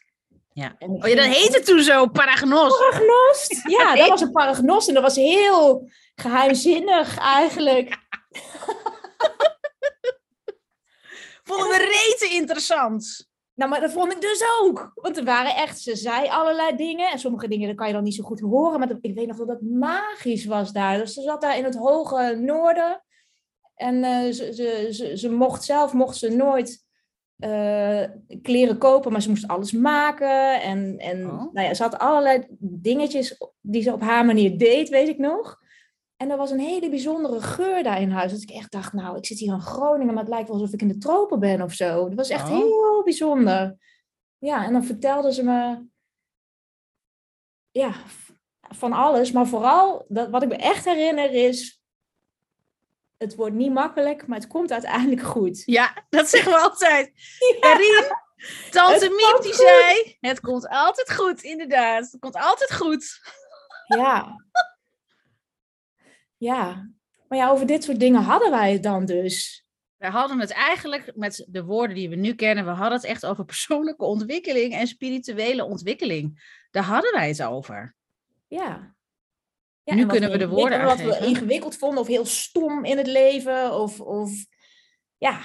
Ja. 0.52 0.76
Oh 0.78 1.06
ja, 1.08 1.14
dat 1.14 1.24
heette 1.24 1.60
toen 1.64 1.80
zo, 1.82 2.06
paragnos. 2.06 2.78
Paragnost? 2.78 3.62
Ja, 3.68 3.94
dat 3.94 4.08
was 4.08 4.20
een 4.20 4.30
paragnost 4.32 4.88
en 4.88 4.94
dat 4.94 5.02
was 5.02 5.16
heel 5.16 5.88
geheimzinnig 6.14 7.18
eigenlijk. 7.18 7.88
Vonden 11.44 11.68
we 11.68 11.76
rete 11.76 12.34
interessant. 12.34 13.30
Nou, 13.54 13.70
maar 13.70 13.80
dat 13.80 13.92
vond 13.92 14.12
ik 14.12 14.20
dus 14.20 14.44
ook. 14.62 14.92
Want 14.94 15.16
er 15.16 15.24
waren 15.24 15.54
echt, 15.56 15.80
ze 15.80 15.96
zei 15.96 16.28
allerlei 16.28 16.76
dingen. 16.76 17.10
En 17.10 17.18
sommige 17.18 17.48
dingen 17.48 17.66
dat 17.68 17.76
kan 17.76 17.86
je 17.86 17.92
dan 17.92 18.02
niet 18.02 18.14
zo 18.14 18.24
goed 18.24 18.40
horen. 18.40 18.78
Maar 18.78 18.88
dat- 18.88 18.98
ik 19.00 19.14
weet 19.14 19.26
nog 19.26 19.36
dat 19.36 19.48
het 19.48 19.62
magisch 19.62 20.44
was 20.44 20.72
daar. 20.72 20.98
Dus 20.98 21.12
ze 21.14 21.22
zat 21.22 21.40
daar 21.40 21.56
in 21.56 21.64
het 21.64 21.76
hoge 21.76 22.36
noorden. 22.40 23.04
En 23.74 24.04
eh, 24.04 24.32
ze, 24.32 24.54
ze, 24.54 24.88
ze, 24.90 25.16
ze 25.18 25.30
mocht 25.30 25.64
zelf 25.64 25.92
mocht 25.92 26.16
ze 26.16 26.28
nooit 26.28 26.84
eh, 27.38 28.02
kleren 28.42 28.78
kopen, 28.78 29.12
maar 29.12 29.22
ze 29.22 29.28
moest 29.28 29.48
alles 29.48 29.72
maken. 29.72 30.60
En, 30.62 30.98
en 30.98 31.30
Oh. 31.30 31.52
nou 31.52 31.66
ja, 31.66 31.74
ze 31.74 31.82
had 31.82 31.98
allerlei 31.98 32.46
dingetjes 32.58 33.36
die 33.60 33.82
ze 33.82 33.92
op 33.92 34.00
haar 34.00 34.24
manier 34.24 34.58
deed, 34.58 34.88
weet 34.88 35.08
ik 35.08 35.18
nog. 35.18 35.60
En 36.22 36.30
er 36.30 36.36
was 36.36 36.50
een 36.50 36.58
hele 36.58 36.90
bijzondere 36.90 37.40
geur 37.40 37.82
daar 37.82 38.00
in 38.00 38.10
huis. 38.10 38.32
Dat 38.32 38.42
ik 38.42 38.50
echt 38.50 38.72
dacht, 38.72 38.92
nou, 38.92 39.16
ik 39.16 39.26
zit 39.26 39.38
hier 39.38 39.52
in 39.52 39.60
Groningen, 39.60 40.14
maar 40.14 40.22
het 40.22 40.32
lijkt 40.32 40.48
wel 40.48 40.56
alsof 40.56 40.72
ik 40.72 40.80
in 40.80 40.88
de 40.88 40.98
tropen 40.98 41.40
ben 41.40 41.62
of 41.62 41.72
zo. 41.72 42.08
Dat 42.08 42.14
was 42.14 42.28
echt 42.28 42.48
Oh. 42.48 42.56
heel 42.56 43.02
bijzonder. 43.04 43.76
Ja, 44.38 44.64
en 44.64 44.72
dan 44.72 44.84
vertelde 44.84 45.32
ze 45.32 45.42
me 45.42 45.84
ja, 47.70 47.94
van 48.60 48.92
alles. 48.92 49.32
Maar 49.32 49.46
vooral, 49.46 50.04
dat, 50.08 50.30
wat 50.30 50.42
ik 50.42 50.48
me 50.48 50.56
echt 50.56 50.84
herinner 50.84 51.32
is... 51.32 51.80
Het 53.16 53.34
wordt 53.34 53.54
niet 53.54 53.72
makkelijk, 53.72 54.26
maar 54.26 54.38
het 54.38 54.48
komt 54.48 54.72
uiteindelijk 54.72 55.22
goed. 55.22 55.62
Ja, 55.78 56.04
dat 56.08 56.28
zeggen 56.28 56.52
we 56.52 56.58
altijd. 56.68 57.12
Karin, 57.60 58.04
tante 58.70 59.08
Miep 59.08 59.42
die 59.42 59.52
goed. 59.52 59.66
zei, 59.66 60.16
het 60.20 60.40
komt 60.40 60.68
altijd 60.68 61.12
goed, 61.12 61.42
inderdaad. 61.42 62.10
Het 62.10 62.20
komt 62.20 62.36
altijd 62.36 62.74
goed. 62.74 63.20
Ja. 63.86 64.36
Ja. 66.42 66.90
Maar 67.28 67.38
ja, 67.38 67.50
over 67.50 67.66
dit 67.66 67.84
soort 67.84 68.00
dingen 68.00 68.22
hadden 68.22 68.50
wij 68.50 68.72
het 68.72 68.82
dan 68.82 69.04
dus. 69.04 69.64
We 69.96 70.06
hadden 70.06 70.40
het 70.40 70.50
eigenlijk 70.50 71.12
met 71.14 71.46
de 71.48 71.64
woorden 71.64 71.96
die 71.96 72.08
we 72.08 72.16
nu 72.16 72.34
kennen, 72.34 72.64
we 72.64 72.70
hadden 72.70 72.98
het 72.98 73.04
echt 73.04 73.26
over 73.26 73.44
persoonlijke 73.44 74.04
ontwikkeling 74.04 74.72
en 74.72 74.86
spirituele 74.86 75.64
ontwikkeling. 75.64 76.56
Daar 76.70 76.82
hadden 76.82 77.12
wij 77.12 77.28
het 77.28 77.42
over. 77.42 77.94
Ja. 78.48 78.94
ja 79.82 79.94
Nu 79.94 80.06
kunnen 80.06 80.30
we 80.30 80.38
de 80.38 80.48
woorden 80.48 80.84
Wat 80.84 81.00
we 81.00 81.18
ingewikkeld 81.18 81.76
vonden 81.76 82.00
of 82.00 82.06
heel 82.06 82.26
stom 82.26 82.84
in 82.84 82.96
het 82.96 83.06
leven. 83.06 83.74
Of, 83.74 84.00
of 84.00 84.30
ja, 85.18 85.40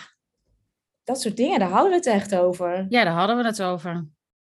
dat 1.03 1.21
soort 1.21 1.37
dingen, 1.37 1.59
daar 1.59 1.69
hadden 1.69 1.89
we 1.89 1.95
het 1.95 2.05
echt 2.05 2.35
over. 2.35 2.85
Ja, 2.89 3.03
daar 3.03 3.13
hadden 3.13 3.37
we 3.37 3.43
het 3.43 3.61
over. 3.61 4.07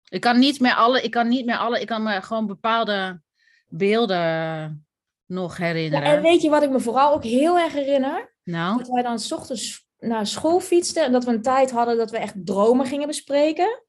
Ik 0.09 0.21
kan 0.21 0.38
niet 0.38 0.61
meer 0.61 0.75
alle, 0.75 1.02
ik 1.02 1.11
kan 1.11 1.28
niet 1.28 1.47
meer 1.47 1.59
alle, 1.59 1.80
ik 1.80 1.87
kan 1.87 2.02
me 2.02 2.23
gewoon 2.23 2.47
bepaalde 2.47 3.21
beelden 3.68 4.88
nog 5.28 5.58
Ja, 5.58 5.64
herinneren. 5.64 6.06
en 6.08 6.23
weet 6.23 6.42
je 6.42 6.49
wat 6.50 6.62
ik 6.62 6.70
me 6.70 6.80
vooral 6.80 7.12
ook 7.14 7.25
heel 7.25 7.58
erg 7.58 7.73
herinner? 7.73 8.35
Nou, 8.44 8.78
Dat 8.78 8.88
wij 8.88 9.02
dan 9.02 9.18
s 9.18 9.32
ochtends 9.32 9.87
naar 9.99 10.26
school 10.26 10.61
fietsten 10.61 11.04
en 11.04 11.12
dat 11.12 11.25
we 11.25 11.30
een 11.30 11.42
tijd 11.42 11.70
hadden 11.70 11.97
dat 11.97 12.11
we 12.11 12.18
echt 12.18 12.35
dromen 12.47 12.87
gingen 12.87 13.06
bespreken. 13.06 13.82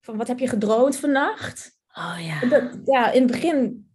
Van 0.00 0.16
wat 0.16 0.28
heb 0.28 0.38
je 0.38 0.48
gedroomd 0.48 0.96
vannacht? 0.96 1.78
oh 1.94 2.16
ja. 2.20 2.48
Dat, 2.48 2.78
ja, 2.84 3.10
in 3.10 3.22
het 3.22 3.30
begin 3.30 3.90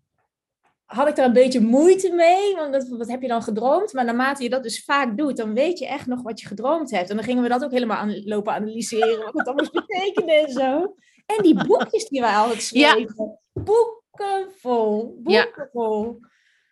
had 0.86 1.08
ik 1.08 1.16
daar 1.16 1.26
een 1.26 1.34
beetje 1.34 1.62
moeite 1.62 2.12
mee. 2.14 2.56
Want 2.56 2.74
dat, 2.74 2.88
wat 2.88 3.08
heb 3.10 3.22
je 3.22 3.28
dan 3.28 3.44
gedroomd? 3.44 3.94
Maar 3.94 4.06
naarmate 4.06 4.44
je 4.44 4.50
dat 4.50 4.64
dus 4.64 4.84
vaak 4.84 5.18
doet, 5.18 5.38
dan 5.38 5.54
weet 5.54 5.80
je 5.80 5.88
echt 5.88 6.06
nog 6.08 6.22
wat 6.22 6.40
je 6.40 6.48
gedroomd 6.48 6.92
hebt. 6.92 7.10
En 7.10 7.16
dan 7.16 7.26
gingen 7.26 7.44
we 7.44 7.50
dat 7.50 7.64
ook 7.64 7.72
helemaal 7.72 7.98
aan, 7.98 8.24
lopen 8.24 8.54
analyseren. 8.54 9.24
Wat 9.24 9.34
het 9.34 9.48
allemaal 9.48 9.72
betekende 9.88 10.34
en 10.34 10.52
zo. 10.52 10.96
En 11.26 11.44
die 11.44 11.66
boekjes 11.66 12.08
die 12.08 12.22
wij 12.22 12.36
altijd 12.36 12.62
schreven. 12.62 13.40
Boeken 13.54 14.52
vol. 14.58 15.20
Boeken 15.24 15.70
vol. 15.72 16.20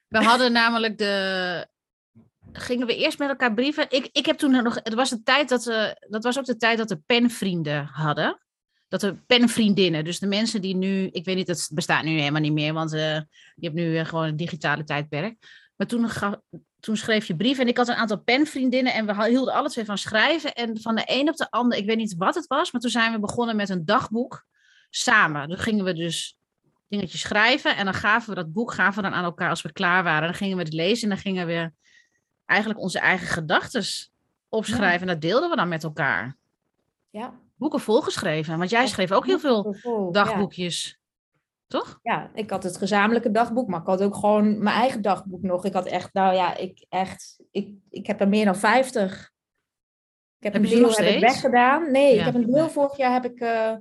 We 0.09 0.23
hadden 0.23 0.51
namelijk 0.51 0.97
de. 0.97 1.67
Gingen 2.51 2.87
we 2.87 2.95
eerst 2.95 3.19
met 3.19 3.29
elkaar 3.29 3.53
brieven? 3.53 3.85
Ik, 3.89 4.09
ik 4.11 4.25
heb 4.25 4.37
toen 4.37 4.63
nog. 4.63 4.75
Het 4.83 4.93
was 4.93 5.09
de 5.09 5.23
tijd 5.23 5.49
dat 5.49 5.63
we. 5.63 6.05
Dat 6.09 6.23
was 6.23 6.37
ook 6.39 6.45
de 6.45 6.57
tijd 6.57 6.77
dat 6.77 6.89
we 6.89 7.01
penvrienden 7.05 7.85
hadden. 7.85 8.39
Dat 8.87 9.01
we 9.01 9.15
penvriendinnen. 9.15 10.03
Dus 10.03 10.19
de 10.19 10.27
mensen 10.27 10.61
die 10.61 10.75
nu. 10.75 11.07
Ik 11.11 11.25
weet 11.25 11.35
niet, 11.35 11.47
het 11.47 11.69
bestaat 11.73 12.03
nu 12.03 12.19
helemaal 12.19 12.41
niet 12.41 12.53
meer. 12.53 12.73
Want 12.73 12.93
uh, 12.93 13.15
je 13.55 13.65
hebt 13.65 13.75
nu 13.75 13.93
uh, 13.93 14.05
gewoon 14.05 14.25
een 14.25 14.35
digitale 14.35 14.83
tijdperk. 14.83 15.35
Maar 15.75 15.87
toen, 15.87 16.09
toen 16.79 16.97
schreef 16.97 17.25
je 17.25 17.35
brieven. 17.35 17.63
En 17.63 17.69
ik 17.69 17.77
had 17.77 17.87
een 17.87 17.95
aantal 17.95 18.19
penvriendinnen. 18.23 18.93
En 18.93 19.05
we 19.05 19.27
hielden 19.27 19.53
alle 19.53 19.69
twee 19.69 19.85
van 19.85 19.97
schrijven. 19.97 20.53
En 20.53 20.81
van 20.81 20.95
de 20.95 21.03
een 21.05 21.29
op 21.29 21.35
de 21.35 21.51
ander. 21.51 21.77
Ik 21.77 21.85
weet 21.85 21.97
niet 21.97 22.15
wat 22.17 22.35
het 22.35 22.47
was. 22.47 22.71
Maar 22.71 22.81
toen 22.81 22.91
zijn 22.91 23.11
we 23.11 23.19
begonnen 23.19 23.55
met 23.55 23.69
een 23.69 23.85
dagboek. 23.85 24.45
Samen. 24.89 25.47
Toen 25.47 25.57
gingen 25.57 25.85
we 25.85 25.93
dus 25.93 26.38
dingetjes 26.89 27.21
schrijven. 27.21 27.75
En 27.75 27.85
dan 27.85 27.93
gaven 27.93 28.29
we 28.29 28.35
dat 28.35 28.53
boek 28.53 28.73
gaven 28.73 29.03
we 29.03 29.09
dan 29.09 29.17
aan 29.17 29.23
elkaar 29.23 29.49
als 29.49 29.61
we 29.61 29.71
klaar 29.71 30.03
waren. 30.03 30.27
Dan 30.27 30.33
gingen 30.33 30.57
we 30.57 30.63
het 30.63 30.73
lezen 30.73 31.03
en 31.03 31.09
dan 31.09 31.17
gingen 31.17 31.47
we 31.47 31.71
eigenlijk 32.45 32.79
onze 32.79 32.99
eigen 32.99 33.27
gedachten 33.27 33.83
opschrijven. 34.49 34.93
Ja. 34.93 34.99
En 34.99 35.07
dat 35.07 35.21
deelden 35.21 35.49
we 35.49 35.55
dan 35.55 35.67
met 35.67 35.83
elkaar. 35.83 36.37
Ja. 37.09 37.33
Boeken 37.55 37.79
volgeschreven. 37.79 38.57
Want 38.57 38.69
jij 38.69 38.87
schreef 38.87 39.11
ook 39.11 39.25
heel 39.25 39.39
veel 39.39 39.75
dagboekjes. 40.11 40.87
Ja. 40.87 40.97
Toch? 41.67 41.99
Ja, 42.01 42.31
ik 42.33 42.49
had 42.49 42.63
het 42.63 42.77
gezamenlijke 42.77 43.31
dagboek, 43.31 43.67
maar 43.67 43.79
ik 43.79 43.85
had 43.85 44.01
ook 44.01 44.15
gewoon 44.15 44.63
mijn 44.63 44.75
eigen 44.75 45.01
dagboek 45.01 45.41
nog. 45.41 45.65
Ik 45.65 45.73
had 45.73 45.85
echt, 45.85 46.13
nou 46.13 46.35
ja, 46.35 46.55
ik 46.55 46.85
echt, 46.89 47.39
ik, 47.51 47.73
ik 47.89 48.07
heb 48.07 48.21
er 48.21 48.27
meer 48.27 48.45
dan 48.45 48.55
50. 48.55 49.31
Ik 50.37 50.43
heb, 50.43 50.53
heb 50.53 50.63
een 50.63 50.69
deel 50.69 50.91
heb 50.91 51.05
ik 51.05 51.19
weggedaan. 51.19 51.91
Nee, 51.91 52.17
ik 52.17 52.25
heb 52.25 52.35
een 52.35 52.51
deel 52.51 52.69
vorig 52.69 52.97
jaar 52.97 53.13
heb 53.13 53.25
ik 53.25 53.41
uh, 53.41 53.75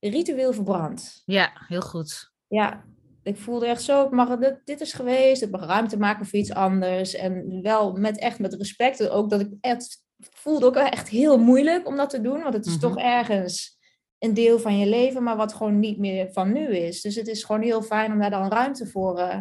ritueel 0.00 0.52
verbrand. 0.52 1.22
Ja, 1.24 1.52
heel 1.54 1.80
goed 1.80 2.32
ja, 2.54 2.84
ik 3.22 3.36
voelde 3.36 3.66
echt 3.66 3.82
zo, 3.82 4.04
ik 4.04 4.10
mag, 4.10 4.38
dit, 4.38 4.60
dit 4.64 4.80
is 4.80 4.92
geweest, 4.92 5.42
ik 5.42 5.50
mag 5.50 5.66
ruimte 5.66 5.98
maken 5.98 6.26
voor 6.26 6.38
iets 6.38 6.52
anders. 6.52 7.14
En 7.14 7.62
wel 7.62 7.92
met 7.92 8.18
echt 8.18 8.38
met 8.38 8.54
respect, 8.54 9.08
ook 9.08 9.30
dat 9.30 9.40
ik 9.40 9.48
echt 9.60 10.02
voelde 10.18 10.66
ook 10.66 10.76
echt 10.76 11.08
heel 11.08 11.38
moeilijk 11.38 11.86
om 11.86 11.96
dat 11.96 12.10
te 12.10 12.20
doen, 12.20 12.42
want 12.42 12.54
het 12.54 12.66
is 12.66 12.74
mm 12.74 12.80
-hmm. 12.80 12.88
toch 12.88 12.98
ergens 12.98 13.78
een 14.18 14.34
deel 14.34 14.58
van 14.58 14.78
je 14.78 14.86
leven, 14.86 15.22
maar 15.22 15.36
wat 15.36 15.54
gewoon 15.54 15.78
niet 15.78 15.98
meer 15.98 16.32
van 16.32 16.52
nu 16.52 16.76
is. 16.76 17.00
Dus 17.00 17.14
het 17.14 17.28
is 17.28 17.44
gewoon 17.44 17.62
heel 17.62 17.82
fijn 17.82 18.12
om 18.12 18.18
daar 18.18 18.30
dan 18.30 18.48
ruimte 18.48 18.86
voor, 18.86 19.18
uh, 19.18 19.38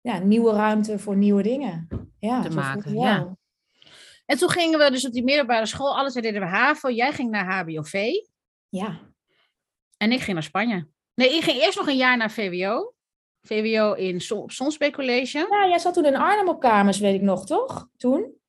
ja, 0.00 0.18
nieuwe 0.18 0.52
ruimte 0.52 0.98
voor 0.98 1.16
nieuwe 1.16 1.42
dingen 1.42 1.88
ja, 2.18 2.42
te 2.42 2.50
maken. 2.50 2.98
Ja. 2.98 3.36
En 4.26 4.38
toen 4.38 4.50
gingen 4.50 4.78
we 4.78 4.90
dus 4.90 5.06
op 5.06 5.12
die 5.12 5.24
middelbare 5.24 5.66
school, 5.66 5.96
alles 5.96 6.12
deden 6.12 6.40
we 6.40 6.46
HAVO, 6.46 6.90
jij 6.90 7.12
ging 7.12 7.30
naar 7.30 7.52
HBOV. 7.52 8.10
Ja. 8.68 9.00
En 9.96 10.12
ik 10.12 10.20
ging 10.20 10.32
naar 10.32 10.42
Spanje. 10.42 10.88
Nee, 11.14 11.36
ik 11.36 11.42
ging 11.42 11.60
eerst 11.60 11.78
nog 11.78 11.86
een 11.86 11.96
jaar 11.96 12.16
naar 12.16 12.30
VWO. 12.30 12.94
VWO 13.42 13.92
in 13.92 14.20
Sonsbeek 14.46 14.92
College. 14.92 15.38
Ja, 15.50 15.68
jij 15.68 15.78
zat 15.78 15.94
toen 15.94 16.04
in 16.04 16.16
Arnhem 16.16 16.48
op 16.48 16.60
kamers, 16.60 16.98
weet 16.98 17.14
ik 17.14 17.20
nog, 17.20 17.46
toch? 17.46 17.88
Toen? 17.96 18.40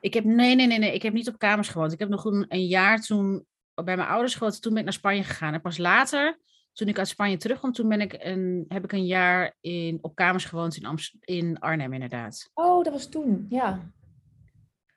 Ik 0.00 0.14
heb, 0.14 0.24
nee, 0.24 0.54
nee, 0.54 0.66
nee, 0.66 0.78
nee. 0.78 0.94
Ik 0.94 1.02
heb 1.02 1.12
niet 1.12 1.28
op 1.28 1.38
kamers 1.38 1.68
gewoond. 1.68 1.92
Ik 1.92 1.98
heb 1.98 2.08
nog 2.08 2.24
een, 2.24 2.44
een 2.48 2.66
jaar 2.66 3.00
toen 3.00 3.46
bij 3.74 3.96
mijn 3.96 4.08
ouders 4.08 4.34
gewoond. 4.34 4.62
Toen 4.62 4.70
ben 4.72 4.80
ik 4.80 4.84
naar 4.84 4.98
Spanje 4.98 5.22
gegaan. 5.22 5.54
En 5.54 5.60
pas 5.60 5.78
later, 5.78 6.40
toen 6.72 6.88
ik 6.88 6.98
uit 6.98 7.08
Spanje 7.08 7.36
terugkwam, 7.36 7.72
toen 7.72 7.88
ben 7.88 8.00
ik 8.00 8.16
een, 8.18 8.64
heb 8.68 8.84
ik 8.84 8.92
een 8.92 9.06
jaar 9.06 9.56
in, 9.60 9.98
op 10.00 10.14
kamers 10.14 10.44
gewoond 10.44 10.76
in, 10.76 10.86
Amst 10.86 11.16
in 11.20 11.58
Arnhem, 11.58 11.92
inderdaad. 11.92 12.50
Oh, 12.54 12.84
dat 12.84 12.92
was 12.92 13.08
toen, 13.08 13.46
ja. 13.48 13.92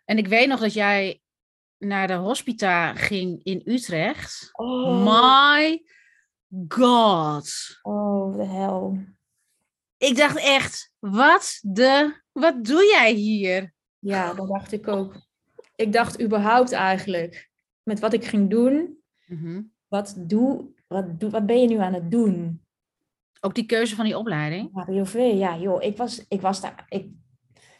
En 0.05 0.17
ik 0.17 0.27
weet 0.27 0.47
nog 0.47 0.59
dat 0.59 0.73
jij 0.73 1.21
naar 1.77 2.07
de 2.07 2.13
hospita 2.13 2.93
ging 2.93 3.43
in 3.43 3.61
Utrecht. 3.65 4.49
Oh. 4.51 5.03
My 5.03 5.83
god. 6.67 7.79
Oh, 7.81 8.37
de 8.37 8.45
hel. 8.45 8.97
Ik 9.97 10.15
dacht 10.15 10.37
echt, 10.37 10.93
wat 10.99 11.59
de, 11.61 12.21
wat 12.31 12.65
doe 12.65 12.83
jij 12.83 13.13
hier? 13.13 13.73
Ja, 13.99 14.33
dat 14.33 14.47
dacht 14.47 14.71
ik 14.71 14.87
ook. 14.87 15.27
Ik 15.75 15.93
dacht 15.93 16.21
überhaupt 16.21 16.71
eigenlijk, 16.71 17.49
met 17.83 17.99
wat 17.99 18.13
ik 18.13 18.25
ging 18.25 18.49
doen, 18.49 19.01
mm 19.25 19.37
-hmm. 19.37 19.71
wat, 19.87 20.15
doe, 20.17 20.65
wat, 20.87 21.19
doe, 21.19 21.29
wat 21.29 21.45
ben 21.45 21.61
je 21.61 21.67
nu 21.67 21.77
aan 21.77 21.93
het 21.93 22.11
doen? 22.11 22.63
Ook 23.41 23.55
die 23.55 23.65
keuze 23.65 23.95
van 23.95 24.05
die 24.05 24.17
opleiding? 24.17 24.69
HBOV, 24.73 25.31
ja 25.33 25.57
joh, 25.57 25.83
ik 25.83 25.97
was, 25.97 26.25
ik 26.27 26.41
was 26.41 26.61
daar, 26.61 26.85
ik 26.89 27.11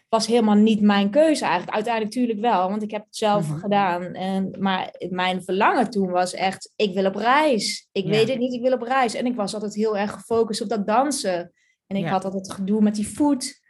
was 0.10 0.28
helemaal 0.28 0.56
niet 0.56 0.82
mijn 0.82 1.10
keuze 1.10 1.44
eigenlijk. 1.46 1.74
Uiteindelijk 1.76 2.16
natuurlijk 2.16 2.40
wel, 2.42 2.70
want 2.70 2.82
ik 2.84 2.92
heb 2.92 3.06
het 3.06 3.16
zelf 3.16 3.50
Mhm. 3.50 3.60
gedaan. 3.60 4.04
En, 4.14 4.56
maar 4.60 4.96
mijn 5.10 5.44
verlangen 5.44 5.90
toen 5.90 6.10
was 6.10 6.34
echt, 6.34 6.74
ik 6.76 6.94
wil 6.94 7.06
op 7.06 7.16
reis. 7.16 7.88
Ik 7.92 8.04
Ja. 8.04 8.10
weet 8.10 8.28
het 8.30 8.38
niet, 8.40 8.54
ik 8.54 8.62
wil 8.62 8.74
op 8.74 8.82
reis. 8.82 9.14
En 9.14 9.26
ik 9.26 9.36
was 9.36 9.54
altijd 9.54 9.76
heel 9.76 9.98
erg 9.98 10.12
gefocust 10.12 10.62
op 10.62 10.70
dat 10.70 10.88
dansen. 10.88 11.54
En 11.88 11.96
ik 11.96 12.04
Ja. 12.04 12.10
had 12.10 12.26
altijd 12.26 12.52
gedoe 12.52 12.82
met 12.82 12.96
die 12.96 13.08
voet. 13.08 13.62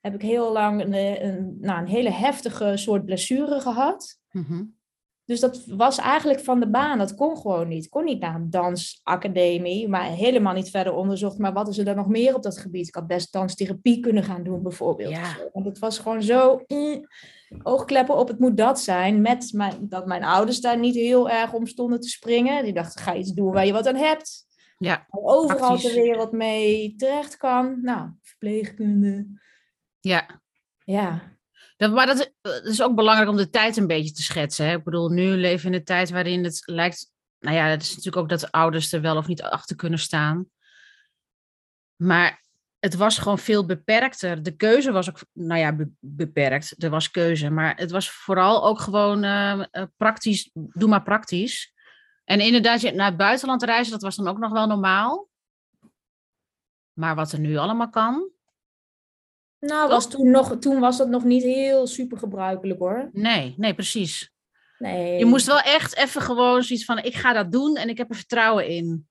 Heb 0.00 0.14
ik 0.14 0.22
heel 0.22 0.52
lang 0.52 0.80
een, 0.82 0.94
een, 1.26 1.56
nou, 1.60 1.80
een 1.80 1.88
hele 1.88 2.10
heftige 2.12 2.72
soort 2.76 3.04
blessure 3.04 3.60
gehad. 3.60 4.18
Mhm. 4.30 4.62
Dus 5.26 5.40
dat 5.40 5.64
was 5.66 5.98
eigenlijk 5.98 6.40
van 6.40 6.60
de 6.60 6.68
baan. 6.68 6.98
Dat 6.98 7.14
kon 7.14 7.36
gewoon 7.36 7.68
niet. 7.68 7.84
Ik 7.84 7.90
kon 7.90 8.04
niet 8.04 8.20
naar 8.20 8.34
een 8.34 8.50
dansacademie, 8.50 9.88
maar 9.88 10.04
helemaal 10.04 10.54
niet 10.54 10.70
verder 10.70 10.94
onderzocht. 10.94 11.38
Maar 11.38 11.52
wat 11.52 11.68
is 11.68 11.78
er 11.78 11.84
dan 11.84 11.96
nog 11.96 12.08
meer 12.08 12.34
op 12.34 12.42
dat 12.42 12.58
gebied? 12.58 12.88
Ik 12.88 12.94
had 12.94 13.06
best 13.06 13.32
danstherapie 13.32 14.00
kunnen 14.00 14.22
gaan 14.22 14.42
doen, 14.42 14.62
bijvoorbeeld. 14.62 15.10
Ja. 15.10 15.36
Want 15.52 15.66
het 15.66 15.78
was 15.78 15.98
gewoon 15.98 16.22
zo 16.22 16.62
mm, 16.66 17.06
oogkleppen 17.62 18.16
op, 18.16 18.28
het 18.28 18.38
moet 18.38 18.56
dat 18.56 18.80
zijn. 18.80 19.20
Met 19.20 19.52
mijn, 19.52 19.74
dat 19.80 20.06
mijn 20.06 20.24
ouders 20.24 20.60
daar 20.60 20.78
niet 20.78 20.94
heel 20.94 21.30
erg 21.30 21.52
om 21.52 21.66
stonden 21.66 22.00
te 22.00 22.08
springen. 22.08 22.64
Die 22.64 22.72
dachten, 22.72 23.02
ga 23.02 23.14
iets 23.14 23.32
doen 23.32 23.52
waar 23.52 23.66
je 23.66 23.72
wat 23.72 23.86
aan 23.86 23.96
hebt. 23.96 24.44
Ja, 24.78 25.06
overal 25.10 25.56
praktisch. 25.56 25.92
ter 25.92 26.02
wereld 26.02 26.32
mee 26.32 26.94
terecht 26.96 27.36
kan. 27.36 27.78
Nou, 27.82 28.10
verpleegkunde. 28.22 29.26
ja. 30.00 30.44
Ja, 30.84 31.35
Dat, 31.76 31.92
maar 31.92 32.06
dat, 32.06 32.32
dat 32.40 32.64
is 32.64 32.82
ook 32.82 32.94
belangrijk 32.94 33.28
om 33.30 33.36
de 33.36 33.50
tijd 33.50 33.76
een 33.76 33.86
beetje 33.86 34.12
te 34.12 34.22
schetsen. 34.22 34.66
Hè? 34.66 34.76
Ik 34.76 34.84
bedoel, 34.84 35.08
nu 35.08 35.36
leven 35.36 35.68
we 35.68 35.74
in 35.74 35.78
een 35.78 35.84
tijd 35.84 36.10
waarin 36.10 36.44
het 36.44 36.62
lijkt... 36.64 37.10
Nou 37.38 37.56
ja, 37.56 37.66
het 37.66 37.82
is 37.82 37.88
natuurlijk 37.88 38.16
ook 38.16 38.28
dat 38.28 38.40
de 38.40 38.50
ouders 38.50 38.92
er 38.92 39.00
wel 39.00 39.16
of 39.16 39.26
niet 39.26 39.42
achter 39.42 39.76
kunnen 39.76 39.98
staan. 39.98 40.50
Maar 41.96 42.44
het 42.78 42.94
was 42.94 43.18
gewoon 43.18 43.38
veel 43.38 43.66
beperkter. 43.66 44.42
De 44.42 44.56
keuze 44.56 44.92
was 44.92 45.08
ook, 45.08 45.18
nou 45.32 45.60
ja, 45.60 45.72
be- 45.72 45.90
beperkt. 46.00 46.82
Er 46.82 46.90
was 46.90 47.10
keuze. 47.10 47.50
Maar 47.50 47.76
het 47.76 47.90
was 47.90 48.10
vooral 48.10 48.64
ook 48.64 48.80
gewoon 48.80 49.24
eh, 49.24 49.64
eh, 49.70 49.82
praktisch. 49.96 50.50
Doe 50.52 50.88
maar 50.88 51.02
praktisch. 51.02 51.74
En 52.24 52.40
inderdaad, 52.40 52.82
naar 52.82 53.06
het 53.06 53.16
buitenland 53.16 53.62
reizen, 53.62 53.92
dat 53.92 54.02
was 54.02 54.16
dan 54.16 54.28
ook 54.28 54.38
nog 54.38 54.52
wel 54.52 54.66
normaal. 54.66 55.28
Maar 56.92 57.14
wat 57.14 57.32
er 57.32 57.38
nu 57.38 57.56
allemaal 57.56 57.90
kan, 57.90 58.30
nou, 59.60 59.88
was 59.88 60.10
toen, 60.10 60.30
nog, 60.30 60.56
toen 60.58 60.80
was 60.80 60.96
dat 60.96 61.08
nog 61.08 61.24
niet 61.24 61.42
heel 61.42 61.86
super 61.86 62.18
gebruikelijk 62.18 62.78
hoor. 62.78 63.08
nee, 63.12 63.54
nee, 63.56 63.74
precies. 63.74 64.34
Nee. 64.78 65.18
Je 65.18 65.24
moest 65.24 65.46
wel 65.46 65.60
echt 65.60 65.96
even 65.96 66.22
gewoon 66.22 66.62
zoiets 66.62 66.84
van, 66.84 66.98
ik 66.98 67.14
ga 67.14 67.32
dat 67.32 67.52
doen 67.52 67.76
en 67.76 67.88
ik 67.88 67.98
heb 67.98 68.10
er 68.10 68.16
vertrouwen 68.16 68.68
in. 68.68 69.08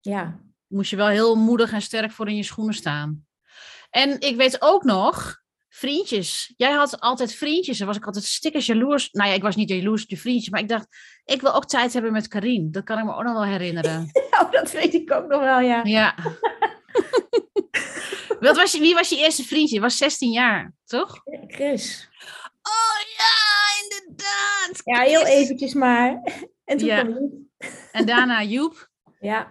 Ja, 0.00 0.40
Moest 0.72 0.90
je 0.90 0.96
wel 0.96 1.06
heel 1.06 1.34
moedig 1.36 1.72
en 1.72 1.82
sterk 1.82 2.10
voor 2.10 2.28
in 2.28 2.36
je 2.36 2.42
schoenen 2.42 2.74
staan. 2.74 3.26
En 3.90 4.20
ik 4.20 4.36
weet 4.36 4.62
ook 4.62 4.84
nog, 4.84 5.42
vriendjes. 5.68 6.52
Jij 6.56 6.72
had 6.72 7.00
altijd 7.00 7.34
vriendjes. 7.34 7.78
Daar 7.78 7.86
was 7.86 7.96
ik 7.96 8.06
altijd 8.06 8.24
stickers 8.24 8.66
jaloers. 8.66 9.10
Nou 9.10 9.28
ja, 9.28 9.34
ik 9.34 9.42
was 9.42 9.56
niet 9.56 9.68
jaloers 9.68 10.02
op 10.02 10.08
je 10.08 10.16
vriendjes, 10.16 10.50
maar 10.50 10.60
ik 10.60 10.68
dacht, 10.68 10.86
ik 11.24 11.40
wil 11.40 11.54
ook 11.54 11.66
tijd 11.66 11.92
hebben 11.92 12.12
met 12.12 12.28
Karin. 12.28 12.70
Dat 12.70 12.84
kan 12.84 12.98
ik 12.98 13.04
me 13.04 13.14
ook 13.14 13.22
nog 13.22 13.32
wel 13.32 13.44
herinneren. 13.44 14.10
oh, 14.40 14.52
dat 14.52 14.70
weet 14.70 14.94
ik 14.94 15.12
ook 15.12 15.28
nog 15.28 15.40
wel, 15.40 15.60
ja. 15.60 15.80
Ja. 15.84 16.14
Wat 18.46 18.56
was 18.56 18.72
je, 18.72 18.80
wie 18.80 18.94
was 18.94 19.08
je 19.08 19.16
eerste 19.16 19.42
vriendje? 19.44 19.74
Je 19.74 19.80
was 19.80 19.96
16 19.96 20.30
jaar, 20.32 20.72
toch? 20.84 21.22
Chris. 21.46 22.08
Oh 22.62 22.98
ja, 23.16 23.34
inderdaad. 23.82 24.80
Ja, 24.84 25.00
heel 25.00 25.24
eventjes 25.26 25.74
maar. 25.74 26.22
En 26.64 26.76
toen 26.78 26.88
Ja. 26.88 27.00
kwam 27.02 27.12
Joep. 27.14 27.32
En 27.92 28.06
daarna 28.06 28.42
Joep. 28.42 28.88
Ja, 29.20 29.48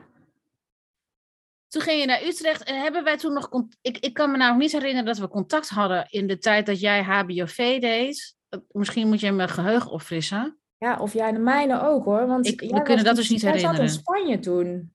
Toen 1.67 1.81
ging 1.81 1.99
je 1.99 2.05
naar 2.05 2.23
Utrecht 2.23 2.63
en 2.63 2.81
hebben 2.81 3.03
wij 3.03 3.17
toen 3.17 3.33
nog... 3.33 3.49
Ik, 3.81 3.97
ik 3.97 4.13
kan 4.13 4.31
me 4.31 4.37
nou 4.37 4.57
niet 4.57 4.71
herinneren 4.71 5.05
dat 5.05 5.17
we 5.17 5.27
contact 5.27 5.69
hadden 5.69 6.05
in 6.09 6.27
de 6.27 6.37
tijd 6.37 6.65
dat 6.65 6.79
jij 6.79 7.03
HBOV 7.03 7.79
deed. 7.79 8.35
Eh, 8.49 8.59
Misschien 8.71 9.07
moet 9.07 9.19
je 9.19 9.31
mijn 9.31 9.49
geheugen 9.49 9.91
opfrissen. 9.91 10.59
ja, 10.77 10.97
of 10.99 11.13
jij 11.13 11.31
de 11.31 11.39
mijne 11.39 11.81
ook 11.81 12.05
hoor. 12.05 12.27
Want 12.27 12.47
Ik- 12.47 12.59
we 12.59 12.81
kunnen 12.81 13.05
dat 13.05 13.15
dus 13.15 13.29
niet 13.29 13.41
jij 13.41 13.51
zat 13.51 13.59
in 13.59 13.65
herinneren. 13.65 13.99
Spanje 13.99 14.39
toen. 14.39 14.93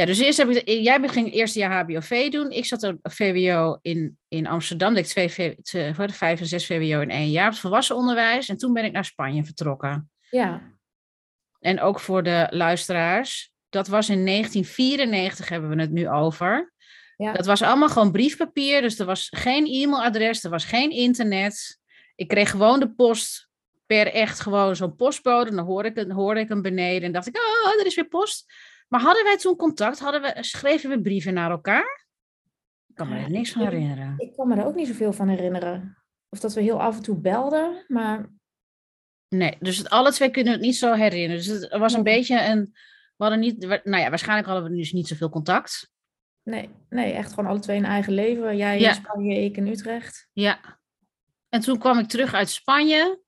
Ja, 0.00 0.06
dus 0.06 0.18
eerst 0.18 0.38
heb 0.38 0.48
ik, 0.48 0.68
jij 0.68 1.08
ging 1.08 1.26
het 1.26 1.34
eerste 1.34 1.58
jaar 1.58 1.72
HBOV 1.72 2.30
doen. 2.30 2.50
Ik 2.50 2.64
zat 2.64 2.82
op 2.82 2.98
VWO 3.02 3.78
in, 3.82 4.18
in 4.28 4.46
Amsterdam. 4.46 4.96
Ik 4.96 5.06
twee, 5.06 5.56
twee, 5.62 5.94
vijf 5.94 6.40
en 6.40 6.46
zes 6.46 6.66
VWO 6.66 7.00
in 7.00 7.10
één 7.10 7.30
jaar. 7.30 7.50
Het 7.50 7.58
volwassen 7.58 7.96
onderwijs. 7.96 8.48
En 8.48 8.56
toen 8.56 8.72
ben 8.72 8.84
ik 8.84 8.92
naar 8.92 9.04
Spanje 9.04 9.44
vertrokken. 9.44 10.10
Ja, 10.30 10.62
En 11.58 11.80
ook 11.80 12.00
voor 12.00 12.22
de 12.22 12.46
luisteraars. 12.50 13.52
Dat 13.68 13.88
was 13.88 14.08
in 14.08 14.26
1994 14.26 15.48
hebben 15.48 15.70
we 15.70 15.80
het 15.80 15.90
nu 15.90 16.08
over. 16.08 16.72
Ja. 17.16 17.32
Dat 17.32 17.46
was 17.46 17.62
allemaal 17.62 17.88
gewoon 17.88 18.12
briefpapier, 18.12 18.80
dus 18.80 18.98
er 18.98 19.06
was 19.06 19.28
geen 19.30 19.66
e-mailadres, 19.66 20.44
er 20.44 20.50
was 20.50 20.64
geen 20.64 20.90
internet. 20.90 21.78
Ik 22.14 22.28
kreeg 22.28 22.50
gewoon 22.50 22.80
de 22.80 22.90
post 22.90 23.48
per 23.86 24.12
echt 24.12 24.40
gewoon 24.40 24.76
zo'n 24.76 24.96
postbode. 24.96 25.54
Dan 25.54 25.64
hoorde 25.64 25.88
ik, 25.88 26.10
hoorde 26.10 26.40
ik 26.40 26.48
hem 26.48 26.62
beneden 26.62 27.02
en 27.02 27.12
dacht 27.12 27.26
ik, 27.26 27.36
oh, 27.36 27.80
er 27.80 27.86
is 27.86 27.94
weer 27.94 28.08
post. 28.08 28.52
Maar 28.90 29.00
hadden 29.00 29.24
wij 29.24 29.36
toen 29.36 29.56
contact? 29.56 29.98
Hadden 29.98 30.22
we, 30.22 30.36
schreven 30.40 30.90
we 30.90 31.00
brieven 31.00 31.34
naar 31.34 31.50
elkaar? 31.50 32.06
Ik 32.86 32.94
kan 32.94 33.08
me 33.08 33.18
er 33.18 33.30
niks 33.30 33.52
van 33.52 33.62
herinneren. 33.62 34.14
Ik 34.18 34.32
kan 34.36 34.48
me 34.48 34.56
er 34.56 34.64
ook 34.66 34.74
niet 34.74 34.86
zoveel 34.86 35.12
van 35.12 35.28
herinneren. 35.28 35.98
Of 36.28 36.40
dat 36.40 36.52
we 36.54 36.60
heel 36.60 36.80
af 36.82 36.96
en 36.96 37.02
toe 37.02 37.16
belden, 37.20 37.84
maar 37.88 38.32
Nee, 39.28 39.56
dus 39.60 39.76
het, 39.76 39.88
alle 39.90 40.12
twee 40.12 40.30
kunnen 40.30 40.52
het 40.52 40.62
niet 40.62 40.76
zo 40.76 40.92
herinneren. 40.92 41.36
Dus 41.44 41.46
het 41.46 41.76
was 41.76 41.92
een 41.94 42.02
Nee. 42.02 42.14
beetje 42.14 42.44
een... 42.44 42.64
We 43.16 43.26
hadden 43.26 43.38
niet, 43.38 43.58
nou 43.84 43.96
ja, 44.02 44.08
waarschijnlijk 44.08 44.48
hadden 44.48 44.70
we 44.70 44.76
dus 44.76 44.92
niet 44.92 45.08
zoveel 45.08 45.28
contact. 45.30 45.90
nee, 46.42 46.70
nee, 46.88 47.12
echt 47.12 47.30
gewoon 47.32 47.50
alle 47.50 47.58
twee 47.58 47.76
een 47.78 47.84
eigen 47.84 48.12
leven. 48.12 48.56
Jij 48.56 48.80
Ja. 48.80 48.88
in 48.88 48.94
Spanje, 48.94 49.34
ik 49.44 49.56
in 49.56 49.66
Utrecht. 49.66 50.28
Ja. 50.32 50.78
En 51.48 51.60
toen 51.60 51.78
kwam 51.78 51.98
ik 51.98 52.08
terug 52.08 52.34
uit 52.34 52.50
Spanje. 52.50 53.22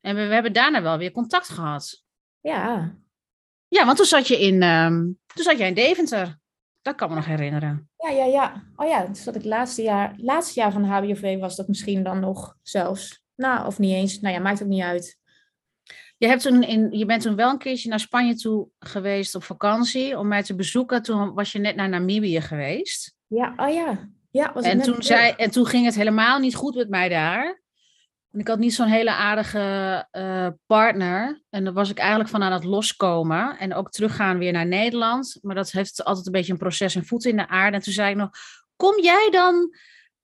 En 0.00 0.14
we, 0.16 0.26
we 0.26 0.34
hebben 0.34 0.52
daarna 0.52 0.82
wel 0.82 0.98
weer 0.98 1.12
contact 1.12 1.48
gehad. 1.48 2.04
Ja, 2.40 2.96
Ja, 3.68 3.84
want 3.84 3.96
toen 3.96 4.06
zat 4.06 4.28
je 4.28 4.40
in, 4.40 4.62
ehm, 4.62 4.94
toen 5.26 5.44
zat 5.44 5.58
jij 5.58 5.68
in 5.68 5.74
Deventer. 5.74 6.38
Dat 6.82 6.94
kan 6.94 7.08
me 7.08 7.14
nog 7.14 7.26
herinneren. 7.26 7.90
ja, 7.98 8.10
ja, 8.10 8.24
ja. 8.24 8.62
Oh 8.76 8.88
ja, 8.88 9.06
dus 9.06 9.24
dat 9.24 9.34
ik 9.34 9.44
laatste 9.44 9.82
jaar, 9.82 10.14
laatste 10.16 10.60
jaar 10.60 10.72
van 10.72 10.82
de 10.82 10.88
HBOV 10.88 11.38
was 11.38 11.56
dat 11.56 11.68
misschien 11.68 12.02
dan 12.02 12.20
nog 12.20 12.56
zelfs. 12.62 13.24
Nou, 13.36 13.66
of 13.66 13.78
niet 13.78 13.94
eens. 13.94 14.20
Nou 14.20 14.34
ja, 14.34 14.40
maakt 14.40 14.62
ook 14.62 14.68
niet 14.68 14.82
uit. 14.82 15.18
Je, 16.18 16.26
hebt 16.26 16.42
toen 16.42 16.62
in, 16.62 16.90
je 16.90 17.04
bent 17.04 17.22
toen 17.22 17.36
wel 17.36 17.50
een 17.50 17.58
keertje 17.58 17.88
naar 17.88 18.00
Spanje 18.00 18.34
toe 18.34 18.68
geweest 18.78 19.34
op 19.34 19.42
vakantie 19.42 20.18
om 20.18 20.28
mij 20.28 20.42
te 20.42 20.54
bezoeken. 20.54 21.02
Toen 21.02 21.34
was 21.34 21.52
je 21.52 21.58
net 21.58 21.76
naar 21.76 21.88
Namibië 21.88 22.40
geweest. 22.40 23.14
Ja, 23.26 23.52
oh 23.56 23.74
ja. 23.74 24.08
Ja, 24.30 24.52
was 24.52 24.64
En 24.64 24.82
toen, 24.82 25.02
zei, 25.02 25.32
en 25.36 25.50
toen 25.50 25.66
ging 25.66 25.84
het 25.84 25.94
helemaal 25.94 26.38
niet 26.38 26.54
goed 26.54 26.74
met 26.74 26.88
mij 26.88 27.08
daar. 27.08 27.62
En 28.32 28.40
ik 28.40 28.48
had 28.48 28.58
niet 28.58 28.74
zo'n 28.74 28.86
hele 28.86 29.10
aardige 29.10 30.06
eh, 30.10 30.48
partner. 30.66 31.42
En 31.50 31.64
daar 31.64 31.72
was 31.72 31.90
ik 31.90 31.98
eigenlijk 31.98 32.30
van 32.30 32.42
aan 32.42 32.52
het 32.52 32.64
loskomen. 32.64 33.58
En 33.58 33.74
ook 33.74 33.90
teruggaan 33.90 34.38
weer 34.38 34.52
naar 34.52 34.66
Nederland. 34.66 35.38
Maar 35.42 35.54
dat 35.54 35.70
heeft 35.70 36.04
altijd 36.04 36.26
een 36.26 36.32
beetje 36.32 36.52
een 36.52 36.58
proces 36.58 36.94
en 36.94 37.04
voeten 37.04 37.30
in 37.30 37.36
de 37.36 37.48
aarde. 37.48 37.76
En 37.76 37.82
toen 37.82 37.92
zei 37.92 38.10
ik 38.10 38.16
nog, 38.16 38.30
kom 38.76 39.02
jij 39.02 39.28
dan, 39.30 39.74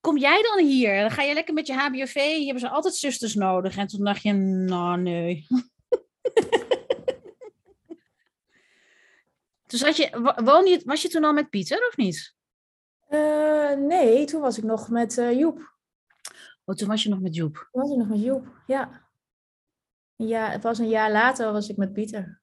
kom 0.00 0.18
jij 0.18 0.42
dan 0.42 0.66
hier? 0.66 1.00
Dan 1.00 1.10
ga 1.10 1.22
je 1.22 1.34
lekker 1.34 1.54
met 1.54 1.66
je 1.66 1.74
HBOV. 1.74 2.14
Hier 2.14 2.44
hebben 2.44 2.60
ze 2.60 2.68
altijd 2.68 2.94
zusters 2.94 3.34
nodig. 3.34 3.76
En 3.76 3.86
toen 3.86 4.04
dacht 4.04 4.22
je, 4.22 4.32
nou 4.32 4.98
nee. 4.98 5.46
Dus 9.66 9.82
had 9.82 9.96
je, 9.96 10.10
wo- 10.12 10.44
woonde 10.44 10.70
je, 10.70 10.80
was 10.84 11.02
je 11.02 11.08
toen 11.08 11.24
al 11.24 11.32
met 11.32 11.50
Pieter 11.50 11.86
of 11.88 11.96
niet? 11.96 12.34
Eh, 13.08 13.72
nee, 13.72 14.24
toen 14.24 14.40
was 14.40 14.58
ik 14.58 14.64
nog 14.64 14.88
met 14.88 15.18
eh, 15.18 15.38
Joep. 15.38 15.74
Oh, 16.64 16.74
toen 16.74 16.88
was 16.88 17.02
je 17.02 17.08
nog 17.08 17.20
met 17.20 17.34
Joep. 17.34 17.68
Toen 17.70 17.82
was 17.82 17.90
ik 17.90 17.96
nog 17.96 18.08
met 18.08 18.22
Joep, 18.22 18.62
ja. 18.66 19.10
Ja, 20.16 20.50
het 20.50 20.62
was 20.62 20.78
een 20.78 20.88
jaar 20.88 21.12
later 21.12 21.52
was 21.52 21.68
ik 21.68 21.76
met 21.76 21.92
Pieter. 21.92 22.42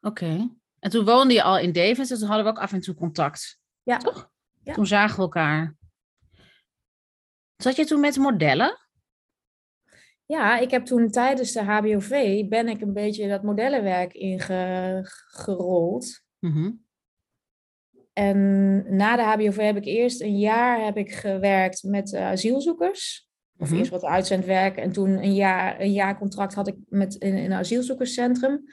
Oké. 0.00 0.56
En 0.78 0.90
toen 0.90 1.04
woonde 1.04 1.34
je 1.34 1.42
al 1.42 1.58
in 1.58 1.72
Deventer, 1.72 2.18
toen 2.18 2.28
hadden 2.28 2.44
we 2.44 2.50
ook 2.50 2.58
af 2.58 2.72
en 2.72 2.80
toe 2.80 2.94
contact. 2.94 3.60
Ja, 3.82 3.96
Toch? 3.98 4.30
Ja. 4.62 4.72
Toen 4.72 4.86
zagen 4.86 5.16
we 5.16 5.22
elkaar. 5.22 5.76
Zat 7.56 7.76
je 7.76 7.84
toen 7.84 8.00
met 8.00 8.16
modellen? 8.16 8.78
ja, 10.30 10.58
ik 10.58 10.70
heb 10.70 10.84
toen 10.84 11.10
tijdens 11.10 11.52
de 11.52 11.62
HBOV 11.62 12.44
ben 12.48 12.68
ik 12.68 12.80
een 12.80 12.92
beetje 12.92 13.28
dat 13.28 13.42
modellenwerk 13.42 14.12
ingerold. 14.12 15.02
Mhm. 16.38 16.72
En 18.12 18.96
na 18.96 19.16
de 19.16 19.22
HBOV 19.22 19.56
heb 19.56 19.76
ik 19.76 19.84
eerst 19.84 20.20
een 20.20 20.38
jaar 20.38 20.84
heb 20.84 20.96
ik 20.96 21.12
gewerkt 21.14 21.82
met 21.82 22.12
eh, 22.12 22.26
asielzoekers. 22.26 23.28
Of 23.58 23.68
Mhm. 23.68 23.78
eerst 23.78 23.90
wat 23.90 24.04
uitzendwerk 24.04 24.76
en 24.76 24.92
toen 24.92 25.10
een 25.10 25.34
jaar, 25.34 25.80
een 25.80 25.92
jaar 25.92 26.18
contract 26.18 26.54
had 26.54 26.68
ik 26.68 26.76
met, 26.88 27.14
in, 27.14 27.34
in 27.36 27.44
een 27.44 27.58
asielzoekerscentrum. 27.58 28.64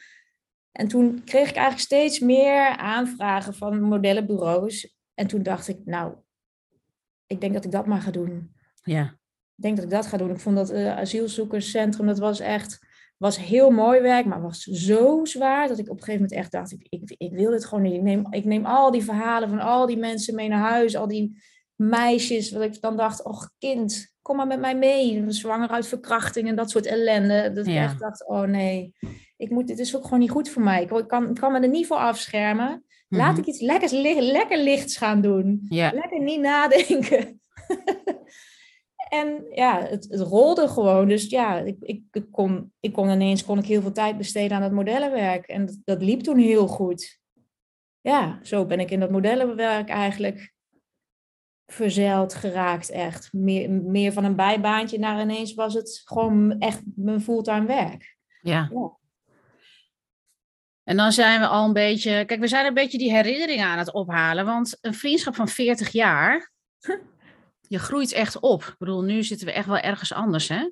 En 0.72 0.88
toen 0.88 1.24
kreeg 1.24 1.50
ik 1.50 1.56
eigenlijk 1.56 1.86
steeds 1.86 2.20
meer 2.20 2.68
aanvragen 2.78 3.54
van 3.54 3.82
modellenbureaus. 3.82 4.96
En 5.14 5.28
toen 5.28 5.44
dacht 5.44 5.68
ik, 5.68 5.78
nou, 5.86 6.14
ik 7.28 7.42
denk 7.42 7.54
dat 7.54 7.66
ik 7.66 7.72
dat 7.72 7.86
maar 7.86 8.02
ga 8.02 8.12
doen. 8.12 8.56
Ja. 8.84 9.04
Ik 9.56 9.64
denk 9.64 9.76
dat 9.76 9.86
ik 9.86 9.92
dat 9.92 10.06
ga 10.06 10.18
doen. 10.18 10.32
Ik 10.32 10.40
vond 10.40 10.56
dat 10.56 10.70
eh, 10.70 10.98
asielzoekerscentrum, 10.98 12.06
dat 12.06 12.20
was 12.20 12.40
echt, 12.40 12.87
was 13.18 13.38
heel 13.38 13.70
mooi 13.70 14.02
werk, 14.02 14.26
maar 14.26 14.42
was 14.42 14.64
zo 14.64 15.26
zwaar 15.26 15.68
dat 15.68 15.78
ik 15.80 15.86
op 15.90 15.98
een 15.98 16.04
gegeven 16.04 16.22
moment 16.22 16.40
echt 16.40 16.52
dacht, 16.52 16.72
ik, 16.72 16.88
ik, 16.90 17.16
ik 17.18 17.32
wil 17.32 17.52
dit 17.52 17.66
gewoon 17.66 17.84
niet. 17.84 17.94
Ik 17.94 18.02
neem, 18.02 18.28
ik 18.30 18.46
neem 18.46 18.66
al 18.66 18.92
die 18.92 19.04
verhalen 19.04 19.50
van 19.50 19.60
al 19.60 19.86
die 19.86 19.98
mensen 19.98 20.36
mee 20.36 20.48
naar 20.48 20.70
huis, 20.70 20.96
al 20.96 21.08
die 21.08 21.42
meisjes, 21.76 22.52
wat 22.52 22.62
ik 22.62 22.82
dan 22.82 22.98
dacht, 22.98 23.24
och 23.24 23.50
kind, 23.60 24.16
kom 24.22 24.36
maar 24.36 24.48
met 24.48 24.60
mij 24.60 24.76
mee. 24.76 25.24
Zwanger 25.28 25.70
uit 25.70 25.88
verkrachting 25.88 26.48
en 26.48 26.56
dat 26.56 26.70
soort 26.70 26.86
ellende. 26.86 27.52
Dat 27.54 27.68
ik 27.68 27.76
echt 27.76 28.00
dacht, 28.00 28.28
oh 28.28 28.42
nee, 28.42 28.94
ik 29.38 29.50
moet, 29.50 29.68
dit 29.68 29.80
is 29.80 29.96
ook 29.96 30.04
gewoon 30.04 30.20
niet 30.20 30.30
goed 30.32 30.50
voor 30.50 30.62
mij. 30.62 30.82
Ik, 30.82 31.08
kan, 31.08 31.30
ik 31.30 31.36
kan 31.36 31.52
me 31.52 31.60
er 31.60 31.70
niet 31.70 31.88
voor 31.88 31.98
afschermen. 31.98 32.84
Laat 33.10 33.32
Mhm. 33.32 33.40
ik 33.40 33.46
iets 33.46 33.62
lekkers, 33.62 33.92
lekker 33.92 34.58
lichts 34.58 34.98
gaan 34.98 35.22
doen. 35.22 35.66
Ja. 35.70 35.92
Lekker 35.94 36.20
niet 36.24 36.40
nadenken. 36.40 37.40
en 39.10 39.46
ja, 39.52 39.82
het, 39.82 40.08
het 40.10 40.20
rolde 40.20 40.68
gewoon. 40.68 41.08
Dus 41.08 41.30
ja, 41.30 41.60
ik, 41.60 41.78
ik, 41.80 42.04
ik, 42.12 42.32
kon, 42.32 42.74
ik 42.80 42.94
kon 42.94 43.10
ineens 43.10 43.46
kon 43.46 43.58
ik 43.58 43.66
heel 43.66 43.82
veel 43.82 43.92
tijd 43.92 44.18
besteden 44.18 44.58
aan 44.58 44.64
het 44.64 44.72
modellenwerk. 44.72 45.48
En 45.48 45.66
dat, 45.66 45.78
dat 45.84 46.02
liep 46.02 46.22
toen 46.22 46.38
heel 46.38 46.68
goed. 46.68 47.20
Ja, 48.02 48.40
zo 48.42 48.66
ben 48.66 48.80
ik 48.80 48.92
in 48.92 49.00
dat 49.00 49.12
modellenwerk 49.12 49.90
eigenlijk 49.90 50.54
verzeild 51.66 52.34
geraakt, 52.34 52.90
echt. 52.90 53.34
Meer, 53.34 53.72
meer 53.72 54.14
van 54.14 54.24
een 54.24 54.36
bijbaantje 54.36 55.00
naar 55.00 55.22
ineens 55.22 55.54
was 55.54 55.74
het 55.74 56.02
gewoon 56.06 56.60
echt 56.60 56.82
mijn 56.96 57.22
fulltime 57.22 57.66
werk. 57.66 58.18
ja. 58.42 58.70
Ja. 58.72 58.96
En 60.84 60.98
dan 60.98 61.12
zijn 61.12 61.40
we 61.40 61.48
al 61.48 61.66
een 61.66 61.74
beetje... 61.74 62.26
Kijk, 62.26 62.40
we 62.40 62.48
zijn 62.48 62.66
een 62.66 62.74
beetje 62.74 62.98
die 62.98 63.12
herinneringen 63.12 63.66
aan 63.66 63.78
het 63.78 63.94
ophalen. 63.94 64.46
Want 64.46 64.78
een 64.82 64.94
vriendschap 64.94 65.36
van 65.36 65.48
40 65.48 65.92
jaar... 65.92 66.52
Je 67.68 67.80
groeit 67.80 68.12
echt 68.12 68.40
op. 68.40 68.64
Ik 68.64 68.76
bedoel, 68.78 69.02
nu 69.02 69.24
zitten 69.24 69.48
we 69.48 69.54
echt 69.54 69.68
wel 69.68 69.78
ergens 69.78 70.14
anders, 70.14 70.48
hè? 70.48 70.70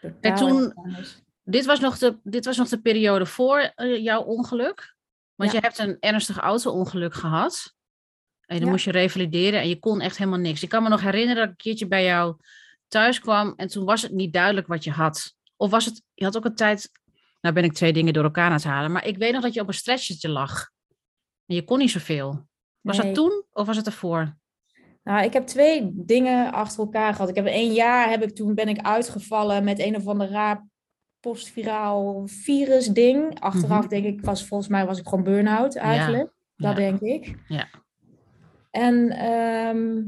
Totaal 0.00 0.36
toen- 0.36 0.74
anders. 0.74 1.18
Dit 1.44 1.64
was 1.64 1.80
nog 1.80 1.98
de, 1.98 2.18
dit 2.22 2.44
was 2.44 2.56
nog 2.56 2.68
de 2.68 2.80
periode 2.80 3.26
voor 3.26 3.58
eh, 3.58 4.02
jouw 4.02 4.22
ongeluk. 4.22 4.94
Want 5.34 5.52
Ja. 5.52 5.56
je 5.58 5.64
hebt 5.64 5.78
een 5.78 5.96
ernstig 6.00 6.38
auto-ongeluk 6.38 7.14
gehad. 7.14 7.74
En 8.40 8.56
dan 8.56 8.64
Ja. 8.64 8.70
moest 8.70 8.84
je 8.84 8.90
revalideren 8.90 9.60
en 9.60 9.68
je 9.68 9.78
kon 9.78 10.00
echt 10.00 10.16
helemaal 10.18 10.38
niks. 10.38 10.62
Ik 10.62 10.68
kan 10.68 10.82
me 10.82 10.88
nog 10.88 11.00
herinneren 11.00 11.34
dat 11.36 11.44
ik 11.44 11.50
een 11.50 11.56
keertje 11.56 11.86
bij 11.86 12.04
jou 12.04 12.36
thuis 12.88 13.20
kwam 13.20 13.52
en 13.56 13.68
toen 13.68 13.84
was 13.84 14.02
het 14.02 14.12
niet 14.12 14.32
duidelijk 14.32 14.66
wat 14.66 14.84
je 14.84 14.90
had. 14.90 15.34
Of 15.56 15.70
was 15.70 15.84
het, 15.84 16.02
je 16.14 16.24
had 16.24 16.36
ook 16.36 16.44
een 16.44 16.54
tijd, 16.54 16.90
nou 17.40 17.54
ben 17.54 17.64
ik 17.64 17.72
twee 17.72 17.92
dingen 17.92 18.12
door 18.12 18.24
elkaar 18.24 18.46
aan 18.46 18.52
het 18.52 18.64
halen, 18.64 18.92
maar 18.92 19.06
ik 19.06 19.16
weet 19.16 19.32
nog 19.32 19.42
dat 19.42 19.54
je 19.54 19.60
op 19.60 19.68
een 19.68 19.74
stretchertje 19.74 20.28
lag. 20.28 20.70
En 21.46 21.54
je 21.54 21.64
kon 21.64 21.78
niet 21.78 21.90
zoveel. 21.90 22.48
Was 22.80 22.96
Nee. 22.98 23.06
dat 23.06 23.14
toen 23.14 23.44
of 23.52 23.66
was 23.66 23.76
het 23.76 23.86
ervoor? 23.86 24.36
Nou, 25.06 25.24
ik 25.24 25.32
heb 25.32 25.46
twee 25.46 25.90
dingen 25.94 26.52
achter 26.52 26.78
elkaar 26.78 27.14
gehad. 27.14 27.28
Ik 27.28 27.34
heb 27.34 27.46
één 27.46 27.72
jaar 27.72 28.08
heb 28.10 28.22
ik 28.22 28.34
toen 28.34 28.54
ben 28.54 28.68
ik 28.68 28.80
uitgevallen 28.80 29.64
met 29.64 29.78
een 29.78 29.96
of 29.96 30.06
ander 30.06 30.28
raar 30.28 30.66
postviraal 31.20 32.26
virus 32.26 32.86
ding. 32.86 33.40
Achteraf 33.40 33.80
Mhm. 33.80 33.88
denk 33.88 34.04
ik 34.04 34.20
was 34.24 34.46
volgens 34.46 34.68
mij 34.68 34.86
was 34.86 34.98
ik 34.98 35.08
gewoon 35.08 35.24
burn-out 35.24 35.76
eigenlijk. 35.76 36.32
ja. 36.54 36.66
Dat 36.68 36.76
denk 36.76 37.00
ik. 37.00 37.34
Ja. 37.48 37.68
En, 38.70 39.10
ehm, 39.10 40.02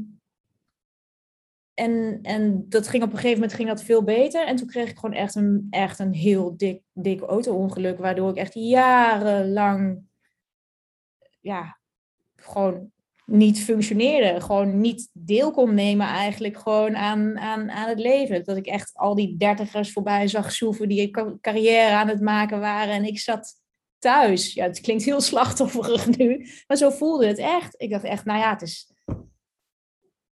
en, 1.73 2.19
en 2.21 2.65
dat 2.69 2.87
ging 2.87 3.03
op 3.03 3.09
een 3.09 3.15
gegeven 3.15 3.39
moment 3.39 3.53
ging 3.53 3.67
dat 3.69 3.83
veel 3.83 4.03
beter. 4.03 4.45
En 4.45 4.55
toen 4.55 4.67
kreeg 4.67 4.89
ik 4.89 4.99
gewoon 4.99 5.15
echt 5.15 5.35
een, 5.35 5.67
echt 5.69 5.99
een 5.99 6.13
heel 6.13 6.57
dik, 6.57 6.81
dik 6.93 7.21
auto-ongeluk. 7.21 7.97
Waardoor 7.99 8.29
ik 8.29 8.35
echt 8.35 8.53
jarenlang 8.53 10.01
ja, 11.39 11.79
gewoon 12.35 12.91
niet 13.31 13.63
functioneerde. 13.63 14.41
Gewoon 14.41 14.79
niet 14.81 15.09
deel 15.13 15.51
kon 15.51 15.73
nemen 15.73 16.07
eigenlijk 16.07 16.57
gewoon 16.57 16.95
aan, 16.97 17.39
aan, 17.39 17.69
aan 17.71 17.89
het 17.89 17.99
leven. 17.99 18.43
Dat 18.43 18.57
ik 18.57 18.65
echt 18.65 18.91
al 18.97 19.15
die 19.15 19.37
dertigers 19.37 19.91
voorbij 19.91 20.27
zag 20.27 20.51
zoeven 20.51 20.89
die 20.89 21.01
een 21.01 21.11
ca- 21.11 21.37
carrière 21.41 21.95
aan 21.95 22.07
het 22.07 22.21
maken 22.21 22.59
waren. 22.59 22.93
En 22.93 23.03
ik 23.05 23.19
zat 23.19 23.61
thuis. 23.97 24.53
Ja, 24.53 24.63
het 24.63 24.79
klinkt 24.81 25.03
heel 25.03 25.21
slachtofferig 25.21 26.17
nu. 26.17 26.47
Maar 26.67 26.77
zo 26.77 26.89
voelde 26.89 27.27
het 27.27 27.37
echt. 27.37 27.73
Ik 27.81 27.89
dacht 27.89 28.03
echt, 28.03 28.25
nou 28.25 28.39
ja, 28.39 28.49
het 28.49 28.61
is... 28.61 28.93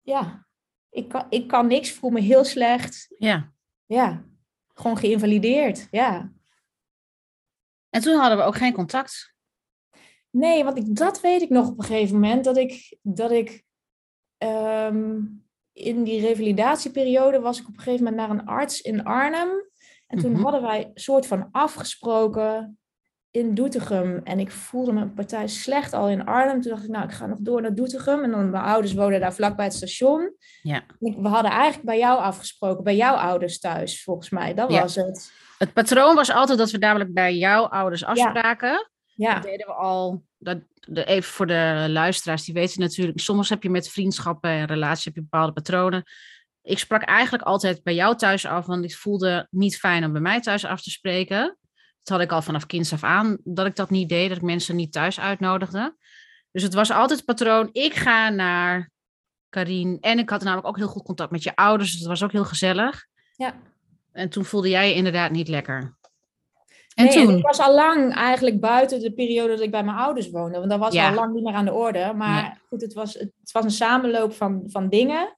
Ja, 0.02 0.48
ik 0.90 1.10
kan, 1.10 1.26
ik 1.30 1.48
kan 1.48 1.68
niks. 1.68 1.90
Ik 1.90 1.96
voel 1.96 2.10
me 2.10 2.22
heel 2.22 2.44
slecht. 2.44 3.16
ja. 3.18 3.52
Ja, 3.86 4.26
gewoon 4.74 4.98
geïnvalideerd. 4.98 5.88
Ja. 5.92 6.32
En 7.90 8.02
toen 8.02 8.20
hadden 8.20 8.38
we 8.38 8.44
ook 8.44 8.56
geen 8.56 8.74
contact. 8.74 9.34
Nee, 10.32 10.64
want 10.64 10.78
ik, 10.78 10.96
dat 10.96 11.22
weet 11.22 11.42
ik 11.42 11.50
nog 11.50 11.68
op 11.70 11.78
een 11.80 11.86
gegeven 11.86 12.14
moment. 12.20 12.44
Dat 12.44 12.58
ik, 12.58 12.98
dat 13.02 13.32
ik 13.32 13.64
ehm, 14.38 15.20
in 15.74 16.04
die 16.04 16.22
revalidatieperiode 16.22 17.40
was 17.40 17.60
ik 17.60 17.68
op 17.68 17.74
een 17.78 17.82
gegeven 17.84 18.04
moment 18.06 18.22
naar 18.28 18.38
een 18.38 18.46
arts 18.46 18.82
in 18.82 19.04
Arnhem. 19.04 19.50
En 20.08 20.20
toen 20.20 20.32
Mhm. 20.32 20.42
hadden 20.44 20.62
wij 20.62 20.84
een 20.86 20.92
soort 21.02 21.28
van 21.28 21.48
afgesproken 21.52 22.80
in 23.32 23.54
Doetinchem. 23.56 24.22
En 24.24 24.40
ik 24.40 24.52
voelde 24.52 24.92
mijn 24.94 25.14
partij 25.14 25.48
slecht 25.48 25.94
al 25.94 26.10
in 26.10 26.26
Arnhem. 26.26 26.62
Toen 26.62 26.72
dacht 26.72 26.84
ik, 26.84 26.90
nou, 26.90 27.04
ik 27.04 27.12
ga 27.12 27.26
nog 27.26 27.38
door 27.42 27.62
naar 27.62 27.76
Doetinchem. 27.76 28.24
En 28.24 28.32
dan 28.32 28.50
mijn 28.50 28.64
ouders 28.64 28.94
wonen 28.94 29.20
daar 29.20 29.34
vlakbij 29.34 29.66
het 29.66 29.74
station. 29.74 30.36
Ja. 30.62 30.84
We 31.00 31.28
hadden 31.28 31.52
eigenlijk 31.52 31.84
bij 31.86 31.98
jou 31.98 32.20
afgesproken, 32.20 32.84
bij 32.84 32.96
jouw 32.96 33.16
ouders 33.16 33.60
thuis, 33.60 34.04
volgens 34.04 34.30
mij. 34.30 34.54
Dat 34.54 34.72
Ja. 34.72 34.82
was 34.82 34.96
het. 34.96 35.32
Het 35.58 35.74
patroon 35.74 36.16
was 36.16 36.32
altijd 36.32 36.58
dat 36.58 36.72
we 36.72 36.78
dadelijk 36.78 37.14
bij 37.14 37.36
jouw 37.36 37.64
ouders 37.64 38.04
afspraken. 38.06 38.70
Ja, 38.70 38.90
Dat 39.22 39.44
deden 39.44 39.68
we 39.68 39.74
al. 39.74 40.24
Dat, 40.38 40.60
de, 40.74 41.06
even 41.06 41.32
voor 41.32 41.48
de 41.48 41.86
luisteraars, 41.90 42.44
die 42.44 42.54
weten 42.54 42.82
natuurlijk. 42.82 43.20
Soms 43.20 43.50
heb 43.50 43.64
je 43.64 43.70
met 43.70 43.90
vriendschappen 43.90 44.50
en 44.50 44.66
relaties 44.66 45.06
heb 45.06 45.16
je 45.16 45.22
bepaalde 45.22 45.54
patronen. 45.54 46.04
Ik 46.62 46.80
sprak 46.80 47.02
eigenlijk 47.02 47.44
altijd 47.44 47.84
bij 47.84 47.96
jou 47.96 48.16
thuis 48.16 48.46
af, 48.46 48.66
want 48.66 48.84
ik 48.84 48.96
voelde 48.96 49.48
niet 49.50 49.78
fijn 49.78 50.06
om 50.06 50.12
bij 50.12 50.22
mij 50.22 50.42
thuis 50.42 50.66
af 50.66 50.82
te 50.82 50.90
spreken. 50.90 51.58
Dat 52.04 52.18
had 52.18 52.22
ik 52.22 52.32
al 52.32 52.42
vanaf 52.42 52.66
kinds 52.66 52.94
af 52.94 53.04
aan, 53.04 53.38
dat 53.44 53.66
ik 53.66 53.76
dat 53.76 53.90
niet 53.90 54.10
deed, 54.10 54.28
dat 54.28 54.38
ik 54.38 54.44
mensen 54.44 54.76
niet 54.76 54.92
thuis 54.92 55.20
uitnodigde. 55.20 55.96
Dus 56.52 56.64
het 56.64 56.74
was 56.74 56.92
altijd 56.92 57.20
het 57.20 57.28
patroon, 57.28 57.70
ik 57.72 57.94
ga 57.94 58.30
naar 58.30 58.92
Karien. 59.50 59.98
En 60.00 60.20
ik 60.20 60.30
had 60.30 60.44
namelijk 60.44 60.68
ook 60.68 60.78
heel 60.78 60.88
goed 60.88 61.04
contact 61.04 61.32
met 61.32 61.44
je 61.44 61.56
ouders, 61.56 61.92
dus 61.92 62.00
dat 62.00 62.10
was 62.10 62.24
ook 62.24 62.32
heel 62.32 62.46
gezellig. 62.46 63.06
ja. 63.36 63.56
En 64.12 64.30
toen 64.30 64.46
voelde 64.46 64.70
jij 64.70 64.90
je 64.90 64.96
inderdaad 64.96 65.32
niet 65.32 65.48
lekker. 65.48 65.98
En 66.96 67.06
Nee, 67.06 67.14
toen? 67.14 67.38
ik 67.38 67.44
was 67.46 67.60
al 67.60 67.74
lang 67.76 68.14
eigenlijk 68.16 68.60
buiten 68.60 69.00
de 69.00 69.14
periode 69.14 69.50
dat 69.50 69.60
ik 69.62 69.72
bij 69.72 69.84
mijn 69.84 69.98
ouders 69.98 70.30
woonde. 70.30 70.58
Want 70.58 70.70
dat 70.70 70.80
was 70.80 70.94
Ja. 70.94 71.10
al 71.10 71.16
lang 71.16 71.34
niet 71.34 71.44
meer 71.44 71.54
aan 71.54 71.66
de 71.66 71.74
orde. 71.74 72.14
Maar 72.16 72.42
Nee. 72.44 72.52
goed, 72.70 72.82
het 72.82 72.94
was, 72.94 73.14
het 73.14 73.52
was 73.52 73.64
een 73.64 73.72
samenloop 73.72 74.34
van, 74.34 74.64
van 74.68 74.90
dingen. 74.90 75.38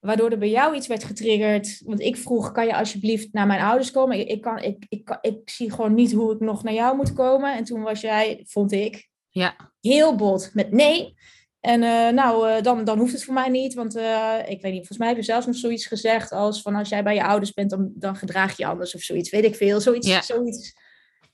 Waardoor 0.00 0.30
er 0.30 0.38
bij 0.38 0.50
jou 0.50 0.74
iets 0.74 0.86
werd 0.86 1.04
getriggerd. 1.04 1.82
Want 1.84 2.00
ik 2.00 2.16
vroeg, 2.16 2.52
kan 2.52 2.66
je 2.66 2.76
alsjeblieft 2.76 3.32
naar 3.32 3.46
mijn 3.46 3.60
ouders 3.60 3.90
komen? 3.90 4.18
Ik, 4.18 4.28
ik, 4.28 4.40
kan, 4.40 4.58
ik, 4.58 4.84
ik, 4.88 5.04
kan- 5.04 5.18
ik 5.20 5.50
zie 5.50 5.70
gewoon 5.72 5.94
niet 5.94 6.12
hoe 6.12 6.32
ik 6.34 6.40
nog 6.40 6.62
naar 6.62 6.72
jou 6.74 6.96
moet 6.96 7.12
komen. 7.12 7.56
En 7.56 7.64
toen 7.64 7.82
was 7.82 8.00
jij, 8.00 8.42
vond 8.46 8.72
ik, 8.72 9.08
Ja, 9.28 9.56
heel 9.80 10.14
bot 10.16 10.50
met 10.54 10.70
nee. 10.72 11.14
En 11.62 11.82
eh, 11.82 12.08
nou, 12.08 12.48
eh, 12.50 12.62
dan, 12.62 12.84
dan 12.84 12.98
hoeft 12.98 13.12
het 13.12 13.24
voor 13.24 13.34
mij 13.34 13.48
niet. 13.48 13.74
Want 13.74 13.96
eh, 13.96 14.38
ik 14.46 14.62
weet 14.62 14.72
niet, 14.72 14.76
volgens 14.86 14.98
mij 14.98 15.08
heb 15.08 15.16
je 15.16 15.22
zelfs 15.22 15.46
nog 15.46 15.56
zoiets 15.56 15.86
gezegd 15.86 16.32
als 16.32 16.62
van 16.62 16.74
als 16.74 16.88
jij 16.88 17.02
bij 17.02 17.14
je 17.14 17.24
ouders 17.24 17.52
bent, 17.52 17.70
dan, 17.70 17.90
dan 17.94 18.16
gedraag 18.16 18.56
je 18.56 18.66
anders 18.66 18.94
of 18.94 19.00
zoiets. 19.00 19.30
Weet 19.30 19.44
ik 19.44 19.54
veel. 19.54 19.80
Zoiets, 19.80 20.08
Ja. 20.08 20.22
zoiets. 20.22 20.74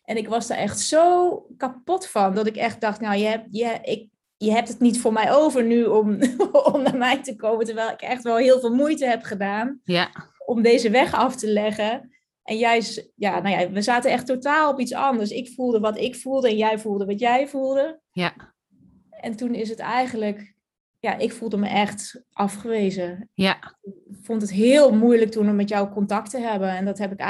En 0.04 0.16
ik 0.16 0.28
was 0.28 0.46
daar 0.46 0.58
echt 0.58 0.80
zo 0.80 1.30
kapot 1.56 2.06
van. 2.06 2.34
Dat 2.34 2.46
ik 2.46 2.56
echt 2.56 2.80
dacht, 2.80 3.00
nou, 3.00 3.16
je 3.16 3.26
hebt, 3.26 3.46
je, 3.50 3.78
ik, 3.82 4.08
je 4.36 4.52
hebt 4.52 4.68
het 4.68 4.80
niet 4.80 5.00
voor 5.00 5.12
mij 5.12 5.32
over 5.32 5.64
nu 5.64 5.84
om, 5.84 6.18
om 6.72 6.82
naar 6.82 6.96
mij 6.96 7.22
te 7.22 7.36
komen. 7.36 7.66
Terwijl 7.66 7.90
ik 7.90 8.02
echt 8.02 8.22
wel 8.22 8.36
heel 8.36 8.60
veel 8.60 8.74
moeite 8.74 9.06
heb 9.06 9.22
gedaan 9.22 9.80
ja, 9.84 10.10
om 10.46 10.62
deze 10.62 10.90
weg 10.90 11.14
af 11.14 11.36
te 11.36 11.46
leggen. 11.48 12.10
En 12.42 12.58
jij, 12.58 12.82
ja, 13.14 13.40
nou 13.40 13.60
ja, 13.60 13.70
we 13.70 13.82
zaten 13.82 14.10
echt 14.10 14.26
totaal 14.26 14.70
op 14.72 14.80
iets 14.80 14.94
anders. 14.94 15.30
Ik 15.30 15.52
voelde 15.54 15.80
wat 15.80 15.98
ik 15.98 16.16
voelde 16.16 16.48
en 16.48 16.56
jij 16.56 16.78
voelde 16.78 17.04
wat 17.04 17.20
jij 17.20 17.48
voelde. 17.48 18.00
ja. 18.12 18.56
En 19.20 19.36
toen 19.36 19.54
is 19.54 19.68
het 19.68 19.78
eigenlijk, 19.78 20.54
ja, 21.00 21.16
ik 21.18 21.32
voelde 21.32 21.56
me 21.56 21.68
echt 21.68 22.22
afgewezen. 22.32 23.28
ja. 23.34 23.76
Ik 23.82 24.24
vond 24.24 24.42
het 24.42 24.50
heel 24.52 24.94
moeilijk 24.94 25.30
toen 25.30 25.48
om 25.48 25.56
met 25.56 25.68
jou 25.68 25.88
contact 25.92 26.30
te 26.30 26.38
hebben. 26.38 26.68
En 26.70 26.84
dat 26.84 26.98
heb 26.98 27.12
ik 27.12 27.20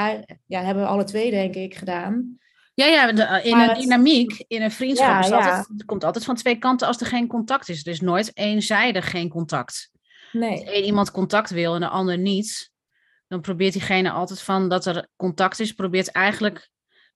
ja, 0.45 0.61
hebben 0.63 0.83
we 0.83 0.89
alle 0.89 1.03
twee, 1.03 1.31
denk 1.31 1.55
ik, 1.55 1.75
gedaan. 1.75 2.37
Ja, 2.73 2.85
ja, 2.85 3.11
de- 3.11 3.23
eh, 3.23 3.45
in 3.45 3.57
Maar 3.57 3.69
een 3.69 3.81
dynamiek, 3.81 4.43
in 4.47 4.61
een 4.61 4.71
vriendschap, 4.71 5.07
Ja, 5.07 5.19
is 5.19 5.27
komt 5.85 6.03
altijd 6.03 6.25
van 6.25 6.35
twee 6.35 6.55
kanten 6.55 6.87
als 6.87 6.99
er 6.99 7.05
geen 7.05 7.27
contact 7.27 7.69
is. 7.69 7.85
Er 7.85 7.91
is 7.91 8.01
nooit 8.01 8.31
eenzijdig 8.37 9.09
geen 9.09 9.29
contact. 9.29 9.89
Als 9.93 10.41
Nee, 10.41 10.65
één 10.65 10.83
iemand 10.83 11.11
contact 11.11 11.49
wil 11.49 11.73
en 11.73 11.79
de 11.79 11.87
ander 11.87 12.17
niet, 12.17 12.71
dan 13.27 13.41
probeert 13.41 13.73
diegene 13.73 14.11
altijd 14.11 14.41
van 14.41 14.69
dat 14.69 14.85
er 14.85 15.07
contact 15.15 15.59
is, 15.59 15.71
probeert 15.73 16.11
eigenlijk, 16.11 16.69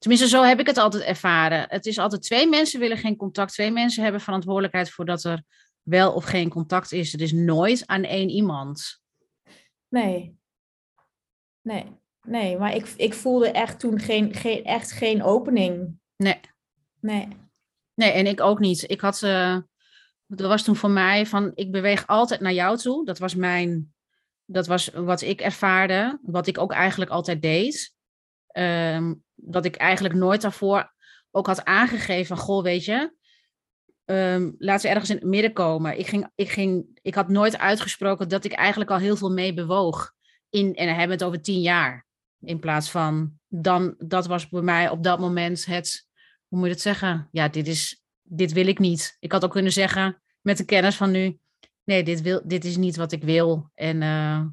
tenminste 0.03 0.27
zo 0.27 0.43
heb 0.43 0.59
ik 0.59 0.67
het 0.67 0.77
altijd 0.77 1.03
ervaren. 1.03 1.65
Het 1.69 1.85
is 1.85 1.97
altijd 1.97 2.21
twee 2.21 2.49
mensen 2.49 2.79
willen 2.79 2.97
geen 2.97 3.15
contact, 3.15 3.53
twee 3.53 3.71
mensen 3.71 4.03
hebben 4.03 4.21
verantwoordelijkheid 4.21 4.89
voor 4.89 5.05
dat 5.05 5.23
er 5.23 5.43
wel 5.81 6.13
of 6.13 6.23
geen 6.23 6.49
contact 6.49 6.91
is. 6.91 7.11
Het 7.11 7.21
is 7.21 7.31
nooit 7.31 7.87
aan 7.87 8.03
één 8.03 8.29
iemand. 8.29 9.01
nee. 9.87 10.41
Nee, 11.61 11.85
nee. 12.21 12.57
Maar 12.57 12.75
ik, 12.75 12.93
ik 12.95 13.13
voelde 13.13 13.51
echt 13.51 13.79
toen 13.79 13.99
geen, 13.99 14.33
geen, 14.33 14.63
echt 14.63 14.91
geen 14.91 15.23
opening. 15.23 15.99
Nee. 16.15 16.39
Nee. 16.99 17.27
Nee, 17.93 18.11
en 18.11 18.27
ik 18.27 18.41
ook 18.41 18.59
niet. 18.59 18.89
Ik 18.89 19.01
had, 19.01 19.21
eh, 19.21 19.57
dat 20.27 20.47
was 20.47 20.63
toen 20.63 20.75
voor 20.75 20.89
mij 20.89 21.25
van, 21.25 21.51
ik 21.55 21.71
beweeg 21.71 22.07
altijd 22.07 22.39
naar 22.39 22.53
jou 22.53 22.77
toe. 22.77 23.05
Dat 23.05 23.19
was 23.19 23.35
mijn, 23.35 23.93
dat 24.45 24.67
was 24.67 24.87
wat 24.87 25.21
ik 25.21 25.41
ervaarde, 25.41 26.19
wat 26.21 26.47
ik 26.47 26.57
ook 26.57 26.71
eigenlijk 26.71 27.11
altijd 27.11 27.41
deed. 27.41 27.93
Ehm, 28.47 29.13
dat 29.45 29.65
ik 29.65 29.75
eigenlijk 29.75 30.15
nooit 30.15 30.41
daarvoor 30.41 30.93
ook 31.31 31.47
had 31.47 31.65
aangegeven 31.65 32.25
van, 32.25 32.45
goh, 32.45 32.63
weet 32.63 32.85
je, 32.85 33.15
ehm, 34.05 34.51
laten 34.57 34.85
we 34.85 34.93
ergens 34.93 35.09
in 35.09 35.15
het 35.15 35.25
midden 35.25 35.53
komen. 35.53 35.99
Ik, 35.99 36.07
ging, 36.07 36.29
ik, 36.35 36.49
ging, 36.49 36.99
ik 37.01 37.15
had 37.15 37.29
nooit 37.29 37.57
uitgesproken 37.57 38.29
dat 38.29 38.45
ik 38.45 38.51
eigenlijk 38.51 38.91
al 38.91 38.97
heel 38.97 39.15
veel 39.15 39.31
mee 39.31 39.53
bewoog. 39.53 40.11
In, 40.49 40.75
en 40.75 40.87
hebben 40.87 41.17
het 41.17 41.23
over 41.23 41.41
tien 41.41 41.61
jaar. 41.61 42.05
In 42.39 42.59
plaats 42.59 42.91
van, 42.91 43.39
dan, 43.47 43.95
dat 43.97 44.27
was 44.27 44.49
bij 44.49 44.61
mij 44.61 44.89
op 44.89 45.03
dat 45.03 45.19
moment 45.19 45.65
het, 45.65 46.07
hoe 46.47 46.57
moet 46.57 46.67
je 46.67 46.73
het 46.73 46.81
zeggen? 46.81 47.27
Ja, 47.31 47.47
dit, 47.47 47.67
is, 47.67 48.03
dit 48.21 48.51
wil 48.51 48.67
ik 48.67 48.79
niet. 48.79 49.17
Ik 49.19 49.31
had 49.31 49.43
ook 49.43 49.51
kunnen 49.51 49.71
zeggen, 49.71 50.21
met 50.41 50.57
de 50.57 50.65
kennis 50.65 50.95
van 50.95 51.11
nu, 51.11 51.39
nee, 51.83 52.03
dit, 52.03 52.21
wil, 52.21 52.41
dit 52.45 52.65
is 52.65 52.77
niet 52.77 52.95
wat 52.95 53.11
ik 53.11 53.23
wil. 53.23 53.71
En 53.73 54.01
eh, 54.01 54.45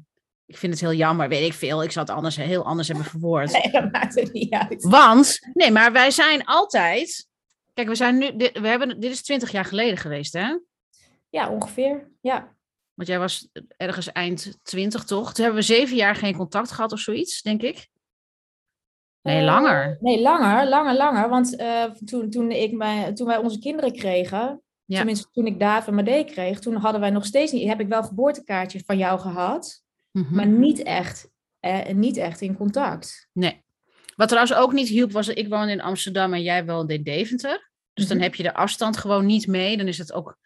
ik 0.51 0.57
vind 0.57 0.73
het 0.73 0.81
heel 0.81 0.93
jammer, 0.93 1.29
weet 1.29 1.45
ik 1.45 1.53
veel. 1.53 1.83
Ik 1.83 1.91
zou 1.91 2.05
het 2.05 2.15
anders, 2.15 2.35
heel 2.35 2.65
anders 2.65 2.87
hebben 2.87 3.05
verwoord. 3.05 3.51
Nee, 3.63 3.71
dat 3.71 3.91
maakt 3.91 4.15
het 4.15 4.33
niet 4.33 4.53
uit. 4.53 4.83
Want, 4.83 5.39
nee, 5.53 5.71
maar 5.71 5.91
wij 5.91 6.11
zijn 6.11 6.45
altijd. 6.45 7.27
Kijk, 7.73 7.87
we 7.87 7.95
zijn 7.95 8.17
nu. 8.17 8.35
Dit, 8.35 8.59
we 8.59 8.67
hebben, 8.67 8.99
dit 8.99 9.11
is 9.11 9.21
twintig 9.23 9.51
jaar 9.51 9.65
geleden 9.65 9.97
geweest, 9.97 10.33
hè? 10.33 10.57
Ja, 11.29 11.49
ongeveer. 11.49 12.09
Ja. 12.21 12.55
Want 12.93 13.09
jij 13.09 13.19
was 13.19 13.49
ergens 13.77 14.11
eind 14.11 14.57
twintig, 14.63 15.03
toch? 15.03 15.33
Toen 15.33 15.43
hebben 15.43 15.61
we 15.61 15.67
zeven 15.67 15.95
jaar 15.95 16.15
geen 16.15 16.35
contact 16.35 16.71
gehad 16.71 16.91
of 16.91 16.99
zoiets, 16.99 17.41
denk 17.41 17.61
ik. 17.61 17.89
Nee, 19.21 19.37
Eh, 19.39 19.43
langer. 19.45 19.97
Nee, 19.99 20.21
langer, 20.21 20.67
langer, 20.69 20.95
langer. 20.95 21.29
Want 21.29 21.55
eh, 21.55 21.83
toen, 21.83 22.29
toen, 22.29 22.51
ik 22.51 22.71
mijn, 22.71 23.15
toen 23.15 23.27
wij 23.27 23.37
onze 23.37 23.59
kinderen 23.59 23.93
kregen, 23.93 24.61
Ja. 24.85 24.97
tenminste 24.97 25.27
toen 25.31 25.45
ik 25.45 25.59
David 25.59 25.87
en 25.87 25.95
Made 25.95 26.23
kreeg, 26.23 26.59
toen 26.59 26.75
hadden 26.75 27.01
wij 27.01 27.09
nog 27.09 27.25
steeds 27.25 27.51
niet, 27.51 27.67
heb 27.67 27.79
ik 27.79 27.87
wel 27.87 27.97
een 27.99 28.05
geboortekaartje 28.05 28.81
van 28.85 28.97
jou 28.97 29.19
gehad, 29.19 29.83
Mhm. 30.11 30.35
maar 30.35 30.47
niet 30.47 30.83
echt, 30.83 31.29
eh, 31.59 31.93
niet 31.93 32.17
echt 32.17 32.41
in 32.41 32.55
contact. 32.57 33.27
Nee. 33.33 33.63
Wat 34.15 34.27
trouwens 34.27 34.57
ook 34.57 34.71
niet 34.73 34.87
hielp, 34.87 35.11
was 35.11 35.27
ik 35.27 35.47
woonde 35.49 35.71
in 35.71 35.81
Amsterdam 35.81 36.33
en 36.33 36.41
jij 36.41 36.65
woonde 36.65 36.93
in 36.93 37.03
Deventer. 37.03 37.71
Dus 37.93 38.07
dan 38.07 38.17
Mhm. 38.17 38.25
heb 38.25 38.35
je 38.35 38.43
de 38.43 38.53
afstand 38.53 38.97
gewoon 38.97 39.25
niet 39.25 39.47
mee. 39.47 39.77
Dan 39.77 39.87
is 39.87 39.97
het 39.97 40.13
ook 40.13 40.37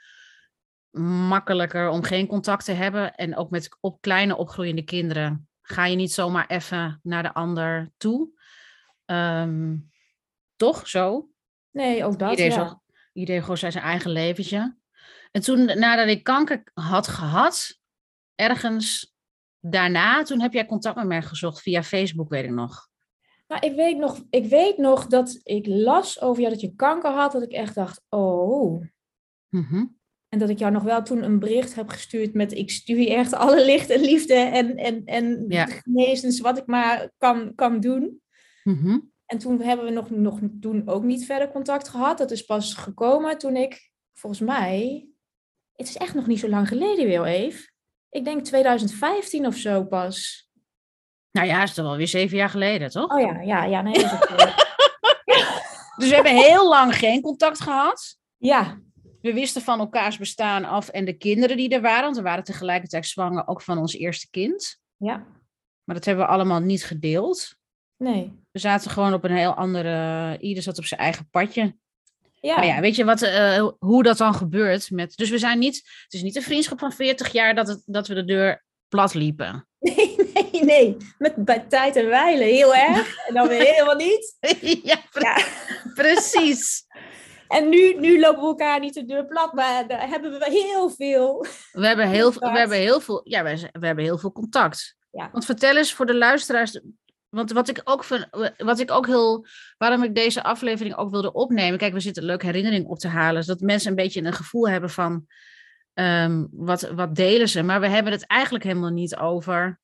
makkelijker 1.28 1.90
om 1.90 2.04
geen 2.04 2.28
contact 2.28 2.66
te 2.66 2.72
hebben. 2.72 3.16
En 3.16 3.36
ook 3.36 3.50
met 3.50 3.78
op 3.80 4.02
kleine 4.02 4.36
opgroeiende 4.38 4.84
kinderen 4.84 5.50
ga 5.62 5.86
je 5.86 5.96
niet 5.96 6.12
zomaar 6.14 6.48
even 6.48 7.00
naar 7.04 7.24
de 7.24 7.34
ander 7.34 7.92
toe. 7.98 8.30
Ehm, 9.06 9.76
toch 10.56 10.88
zo? 10.88 11.30
Nee, 11.72 12.04
ook 12.04 12.20
dat, 12.20 12.30
iedereen, 12.30 12.52
ja. 12.52 12.68
zo, 12.68 12.82
iedereen 13.14 13.42
gewoon 13.42 13.58
zijn 13.58 13.72
zijn 13.72 13.84
eigen 13.84 14.12
leventje. 14.12 14.78
En 15.32 15.42
toen, 15.42 15.66
nadat 15.66 16.08
ik 16.08 16.24
kanker 16.24 16.64
had 16.74 17.08
gehad, 17.08 17.80
ergens 18.36 19.15
daarna, 19.70 20.24
toen 20.24 20.42
heb 20.42 20.54
jij 20.54 20.66
contact 20.66 20.96
met 20.96 21.08
mij 21.08 21.22
gezocht 21.22 21.62
via 21.62 21.84
Facebook, 21.84 22.30
weet 22.30 22.44
ik 22.44 22.52
nog. 22.52 22.88
Nou, 23.48 23.66
ik 23.68 23.76
weet, 23.76 23.98
nog, 23.98 24.24
ik 24.30 24.46
weet 24.46 24.78
nog 24.78 25.08
dat 25.08 25.40
ik 25.44 25.68
las 25.68 26.22
over 26.22 26.42
jou 26.42 26.54
dat 26.54 26.62
je 26.62 26.76
kanker 26.76 27.12
had, 27.12 27.32
dat 27.32 27.42
ik 27.44 27.52
echt 27.52 27.76
dacht, 27.76 28.02
oh. 28.10 28.84
Mhm. 29.50 29.86
En 30.30 30.40
dat 30.40 30.50
ik 30.50 30.60
jou 30.60 30.72
nog 30.72 30.84
wel 30.84 31.04
toen 31.04 31.24
een 31.24 31.40
bericht 31.40 31.76
heb 31.76 31.90
gestuurd 31.90 32.34
met 32.34 32.52
ik 32.52 32.72
stuur 32.72 33.00
je 33.00 33.14
echt 33.14 33.34
alle 33.34 33.66
licht 33.66 33.90
en 33.90 34.02
liefde 34.02 34.34
en, 34.34 34.78
en, 34.78 35.06
en 35.06 35.46
Ja. 35.48 35.66
genezens 35.66 36.40
wat 36.40 36.58
ik 36.58 36.66
maar 36.66 37.12
kan, 37.18 37.56
kan 37.56 37.80
doen. 37.80 38.22
Mhm. 38.64 39.00
En 39.26 39.38
toen 39.38 39.62
hebben 39.62 39.86
we 39.86 39.92
nog, 39.92 40.10
nog 40.10 40.40
toen 40.60 40.88
ook 40.88 41.04
niet 41.04 41.26
verder 41.26 41.52
contact 41.52 41.90
gehad. 41.90 42.18
Dat 42.18 42.32
is 42.32 42.42
pas 42.42 42.74
gekomen 42.74 43.38
toen 43.38 43.56
ik, 43.56 43.92
volgens 44.14 44.42
mij, 44.42 45.08
het 45.72 45.88
is 45.88 45.98
echt 45.98 46.14
nog 46.14 46.28
niet 46.28 46.40
zo 46.40 46.50
lang 46.50 46.68
geleden 46.68 47.06
weer, 47.06 47.24
Eve. 47.24 47.74
Ik 48.16 48.26
denk 48.26 48.44
2015 48.44 49.46
of 49.46 49.56
zo 49.56 49.84
pas. 49.84 50.50
Nou 51.32 51.48
ja, 51.48 51.64
is 51.64 51.74
toch 51.74 51.86
wel 51.86 51.98
weer 51.98 52.08
zeven 52.08 52.38
jaar 52.38 52.50
geleden, 52.50 52.90
toch? 52.90 53.12
Oh 53.12 53.22
ja, 53.22 53.42
ja, 53.42 53.64
ja, 53.64 53.82
nee. 53.82 53.94
is 53.94 54.10
zo. 54.10 54.18
Dus 55.98 56.10
we 56.10 56.16
hebben 56.16 56.36
heel 56.36 56.70
lang 56.70 56.96
geen 56.96 57.22
contact 57.22 57.62
gehad. 57.62 58.18
ja, 58.38 58.80
We 59.22 59.34
wisten 59.34 59.62
van 59.62 59.80
elkaars 59.80 60.18
bestaan 60.18 60.66
af 60.66 60.90
en 60.90 61.06
de 61.06 61.14
kinderen 61.14 61.58
die 61.58 61.70
er 61.70 61.82
waren. 61.82 62.04
Want 62.04 62.16
we 62.16 62.22
waren 62.22 62.44
tegelijkertijd 62.44 63.06
zwanger 63.06 63.48
ook 63.48 63.62
van 63.62 63.78
ons 63.78 63.94
eerste 63.94 64.30
kind. 64.30 64.80
ja, 64.98 65.26
Maar 65.84 65.96
dat 65.96 66.06
hebben 66.06 66.26
we 66.26 66.32
allemaal 66.32 66.60
niet 66.60 66.86
gedeeld. 66.86 67.56
nee. 67.98 68.44
We 68.52 68.60
zaten 68.60 68.92
gewoon 68.92 69.14
op 69.14 69.24
een 69.24 69.36
heel 69.36 69.54
andere... 69.54 70.38
Ieder 70.40 70.64
zat 70.64 70.78
op 70.78 70.86
zijn 70.86 71.00
eigen 71.00 71.30
padje. 71.30 71.76
Ja, 72.46 72.56
Maar 72.56 72.66
ja, 72.66 72.80
weet 72.80 72.96
je 72.96 73.06
wat, 73.06 73.22
eh, 73.22 73.68
hoe 73.80 74.04
dat 74.04 74.18
dan 74.18 74.34
gebeurt? 74.36 74.92
Met, 74.92 75.16
dus 75.16 75.30
we 75.30 75.38
zijn 75.38 75.60
niet... 75.60 75.76
Het 76.04 76.14
is 76.14 76.22
niet 76.22 76.36
een 76.36 76.42
vriendschap 76.42 76.80
van 76.80 76.92
40 76.92 77.32
jaar 77.32 77.56
dat, 77.56 77.68
het, 77.68 77.82
dat 77.86 78.08
we 78.08 78.14
de 78.14 78.26
deur 78.26 78.64
plat 78.88 79.14
liepen. 79.14 79.68
nee, 79.80 80.16
nee, 80.34 80.64
Nee. 80.64 80.98
Met 81.18 81.36
bij 81.36 81.60
tijd 81.60 81.96
en 81.96 82.08
wijlen 82.08 82.48
heel 82.48 82.76
erg. 82.76 83.18
En 83.28 83.34
dan 83.34 83.48
weer 83.48 83.62
helemaal 83.62 83.96
niet. 83.96 84.36
ja, 84.84 84.98
pre- 85.12 85.22
Ja. 85.22 85.38
precies. 85.94 86.86
En 87.48 87.70
nu, 87.70 87.94
nu 88.00 88.20
lopen 88.20 88.42
we 88.42 88.48
elkaar 88.48 88.80
niet 88.80 88.94
de 88.94 89.06
deur 89.06 89.26
plat, 89.26 89.54
maar 89.54 89.88
daar 89.88 90.08
hebben 90.10 90.32
we 90.40 90.46
heel 90.50 90.90
veel. 90.90 91.46
We 91.72 91.88
hebben 91.88 92.08
heel, 92.10 92.32
veel- 92.32 92.52
we 92.52 92.58
hebben 92.58 92.78
heel 92.78 93.00
veel, 93.00 93.22
ja, 93.24 93.44
we, 93.44 93.70
we 93.72 93.86
hebben 93.86 94.04
heel 94.04 94.18
veel 94.18 94.32
contact. 94.32 94.96
Ja. 95.12 95.30
Want 95.32 95.46
vertel 95.46 95.78
eens 95.78 95.94
voor 95.94 96.06
de 96.06 96.16
luisteraars, 96.16 96.80
want 97.36 97.52
wat 97.52 97.70
ik 97.70 97.82
ook 97.84 98.04
vind, 98.04 98.28
wat 98.58 98.80
ik 98.80 98.92
ook 98.92 99.06
heel, 99.08 99.46
waarom 99.78 100.04
ik 100.04 100.16
deze 100.16 100.44
aflevering 100.44 100.96
ook 100.96 101.12
wilde 101.12 101.34
opnemen. 101.34 101.80
Kijk, 101.80 101.94
we 101.94 102.00
zitten 102.00 102.24
een 102.24 102.30
leuke 102.30 102.46
herinnering 102.46 102.86
op 102.86 103.00
te 103.00 103.08
halen, 103.08 103.44
zodat 103.44 103.62
mensen 103.62 103.90
een 103.90 103.96
beetje 103.96 104.24
een 104.24 104.34
gevoel 104.34 104.70
hebben 104.70 104.90
van 104.90 105.26
ehm, 105.94 106.46
wat, 106.52 106.82
wat 106.82 107.16
delen 107.16 107.50
ze. 107.50 107.64
Maar 107.64 107.80
we 107.80 107.88
hebben 107.88 108.12
het 108.12 108.28
eigenlijk 108.28 108.64
helemaal 108.64 108.90
niet 108.90 109.16
over 109.16 109.80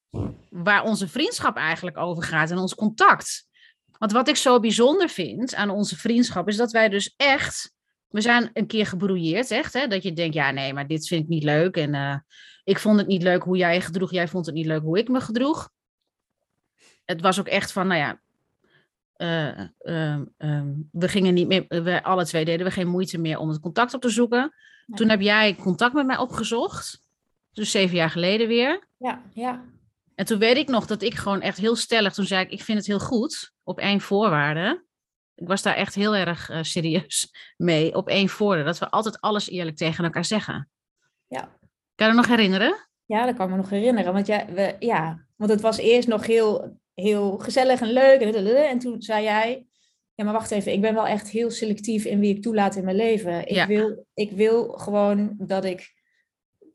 waar 0.50 0.84
onze 0.84 1.08
vriendschap 1.08 1.58
eigenlijk 1.58 1.98
over 1.98 2.24
gaat 2.24 2.52
en 2.52 2.58
ons 2.58 2.76
contact. 2.76 3.46
Want 3.98 4.12
wat 4.12 4.28
ik 4.28 4.36
zo 4.36 4.60
bijzonder 4.60 5.10
vind 5.10 5.56
aan 5.56 5.70
onze 5.70 5.98
vriendschap 5.98 6.48
is 6.48 6.58
dat 6.58 6.72
wij 6.72 6.90
dus 6.90 7.14
echt, 7.18 7.74
we 8.08 8.22
zijn 8.22 8.50
een 8.54 8.68
keer 8.68 8.86
gebrouilleerd, 8.86 9.52
echt, 9.52 9.74
hè, 9.74 9.88
dat 9.88 10.04
je 10.04 10.14
denkt, 10.14 10.36
ja 10.36 10.52
nee, 10.52 10.74
maar 10.74 10.88
dit 10.88 11.08
vind 11.08 11.24
ik 11.24 11.30
niet 11.30 11.44
leuk 11.44 11.76
en 11.76 11.94
eh, 11.94 12.16
ik 12.64 12.80
vond 12.80 12.98
het 12.98 13.08
niet 13.08 13.24
leuk 13.24 13.44
hoe 13.44 13.58
jij 13.58 13.74
je 13.74 13.82
gedroeg, 13.82 14.12
jij 14.12 14.28
vond 14.28 14.46
het 14.46 14.56
niet 14.56 14.66
leuk 14.66 14.82
hoe 14.82 14.98
ik 14.98 15.08
me 15.08 15.22
gedroeg. 15.22 15.70
Het 17.12 17.22
was 17.22 17.40
ook 17.40 17.48
echt 17.48 17.72
van, 17.72 17.88
nou 17.88 18.00
ja, 18.00 18.20
eh, 19.14 19.60
ehm, 19.80 20.26
ehm, 20.38 20.74
we 20.92 21.08
gingen 21.08 21.34
niet 21.34 21.48
meer, 21.48 21.84
we 21.84 22.04
alle 22.04 22.26
twee 22.26 22.46
deden 22.46 22.66
we 22.66 22.72
geen 22.72 22.88
moeite 22.88 23.18
meer 23.18 23.38
om 23.38 23.50
het 23.50 23.60
contact 23.60 23.94
op 23.94 24.02
te 24.02 24.10
zoeken. 24.10 24.54
Nee. 24.86 24.98
Toen 24.98 25.10
heb 25.10 25.22
jij 25.22 25.56
contact 25.56 25.94
met 25.94 26.06
mij 26.06 26.18
opgezocht, 26.18 27.06
dus 27.54 27.72
zeven 27.72 27.96
jaar 27.96 28.10
geleden 28.10 28.48
weer. 28.48 28.88
Ja, 28.98 29.22
ja. 29.34 29.64
En 30.16 30.26
toen 30.26 30.40
weet 30.40 30.58
ik 30.58 30.68
nog 30.68 30.86
dat 30.86 31.02
ik 31.02 31.16
gewoon 31.16 31.42
echt 31.42 31.58
heel 31.58 31.76
stellig, 31.76 32.14
toen 32.14 32.26
zei 32.26 32.44
ik, 32.44 32.52
ik 32.52 32.62
vind 32.62 32.78
het 32.78 32.88
heel 32.88 33.00
goed, 33.00 33.54
op 33.64 33.80
één 33.80 34.02
voorwaarde. 34.02 34.86
Ik 35.36 35.48
was 35.48 35.62
daar 35.62 35.76
echt 35.76 35.96
heel 35.96 36.16
erg 36.16 36.50
eh, 36.50 36.64
serieus 36.64 37.32
mee, 37.58 37.96
op 37.96 38.08
één 38.08 38.30
voorwaarde, 38.30 38.64
dat 38.64 38.80
we 38.80 38.90
altijd 38.90 39.22
alles 39.22 39.50
eerlijk 39.50 39.78
tegen 39.78 40.04
elkaar 40.04 40.26
zeggen. 40.26 40.70
Ja. 41.28 41.42
Kan 41.96 42.08
je 42.08 42.14
dat 42.14 42.16
nog 42.16 42.28
herinneren? 42.28 42.88
Ja, 43.06 43.26
dat 43.26 43.36
kan 43.36 43.46
ik 43.46 43.52
me 43.52 43.58
nog 43.58 43.70
herinneren. 43.70 44.14
Want, 44.14 44.28
jij, 44.28 44.48
we, 44.54 44.76
ja, 44.80 45.26
want 45.36 45.52
het 45.52 45.62
was 45.62 45.78
eerst 45.78 46.08
nog 46.08 46.26
heel, 46.26 46.80
heel 47.02 47.38
gezellig 47.38 47.82
en 47.82 47.92
leuk. 47.92 48.22
En, 48.22 48.68
en 48.70 48.80
toen 48.80 49.02
zei 49.02 49.24
jij, 49.24 49.66
ja, 50.16 50.24
maar 50.24 50.34
wacht 50.34 50.52
even, 50.52 50.72
ik 50.72 50.82
ben 50.82 50.94
wel 50.94 51.08
echt 51.08 51.30
heel 51.30 51.52
selectief 51.52 52.06
in 52.06 52.20
wie 52.20 52.36
ik 52.36 52.42
toelaat 52.42 52.76
in 52.76 52.84
mijn 52.84 52.96
leven. 52.96 53.42
Ik, 53.42 53.56
Ja. 53.56 53.68
wil, 53.68 54.06
ik 54.14 54.32
wil 54.32 54.68
gewoon 54.68 55.36
dat 55.38 55.66
ik 55.66 55.94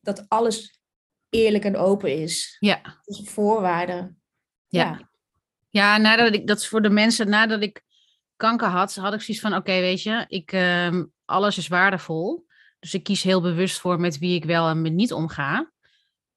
dat 0.01 0.25
alles 0.29 0.81
eerlijk 1.31 1.65
en 1.65 1.77
open 1.77 2.17
is. 2.23 2.57
Ja. 2.59 2.81
Dat 2.83 3.03
is 3.05 3.19
een 3.19 3.27
voorwaarde. 3.27 4.15
Ja. 4.69 5.11
Ja, 5.71 5.97
nadat 5.97 6.35
ik, 6.35 6.47
dat 6.47 6.59
is 6.59 6.69
voor 6.69 6.83
de 6.83 6.91
mensen, 6.91 7.29
nadat 7.29 7.63
ik 7.63 7.83
kanker 8.37 8.69
had, 8.69 8.95
had 8.95 9.15
ik 9.15 9.21
zoiets 9.21 9.43
van, 9.43 9.55
oké, 9.55 9.73
weet 9.81 10.03
je, 10.03 10.25
ik, 10.29 10.53
ehm, 10.53 11.05
alles 11.25 11.59
is 11.59 11.69
waardevol. 11.69 12.47
Dus 12.79 12.95
ik 12.95 13.03
kies 13.03 13.23
heel 13.23 13.41
bewust 13.41 13.81
voor 13.81 14.01
met 14.01 14.19
wie 14.19 14.35
ik 14.35 14.45
wel 14.45 14.69
en 14.69 14.83
met 14.83 14.93
niet 14.93 15.13
omga. 15.13 15.73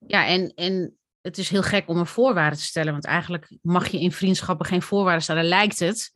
Ja, 0.08 0.28
en, 0.28 0.54
en 0.56 0.99
het 1.22 1.38
is 1.38 1.50
heel 1.50 1.64
gek 1.64 1.88
om 1.88 1.98
een 1.98 2.06
voorwaarde 2.06 2.56
te 2.56 2.64
stellen, 2.64 2.92
want 2.92 3.06
eigenlijk 3.06 3.58
mag 3.62 3.88
je 3.88 4.00
in 4.00 4.12
vriendschappen 4.12 4.66
geen 4.66 4.82
voorwaarden 4.82 5.24
stellen, 5.24 5.46
lijkt 5.46 5.80
het. 5.80 6.12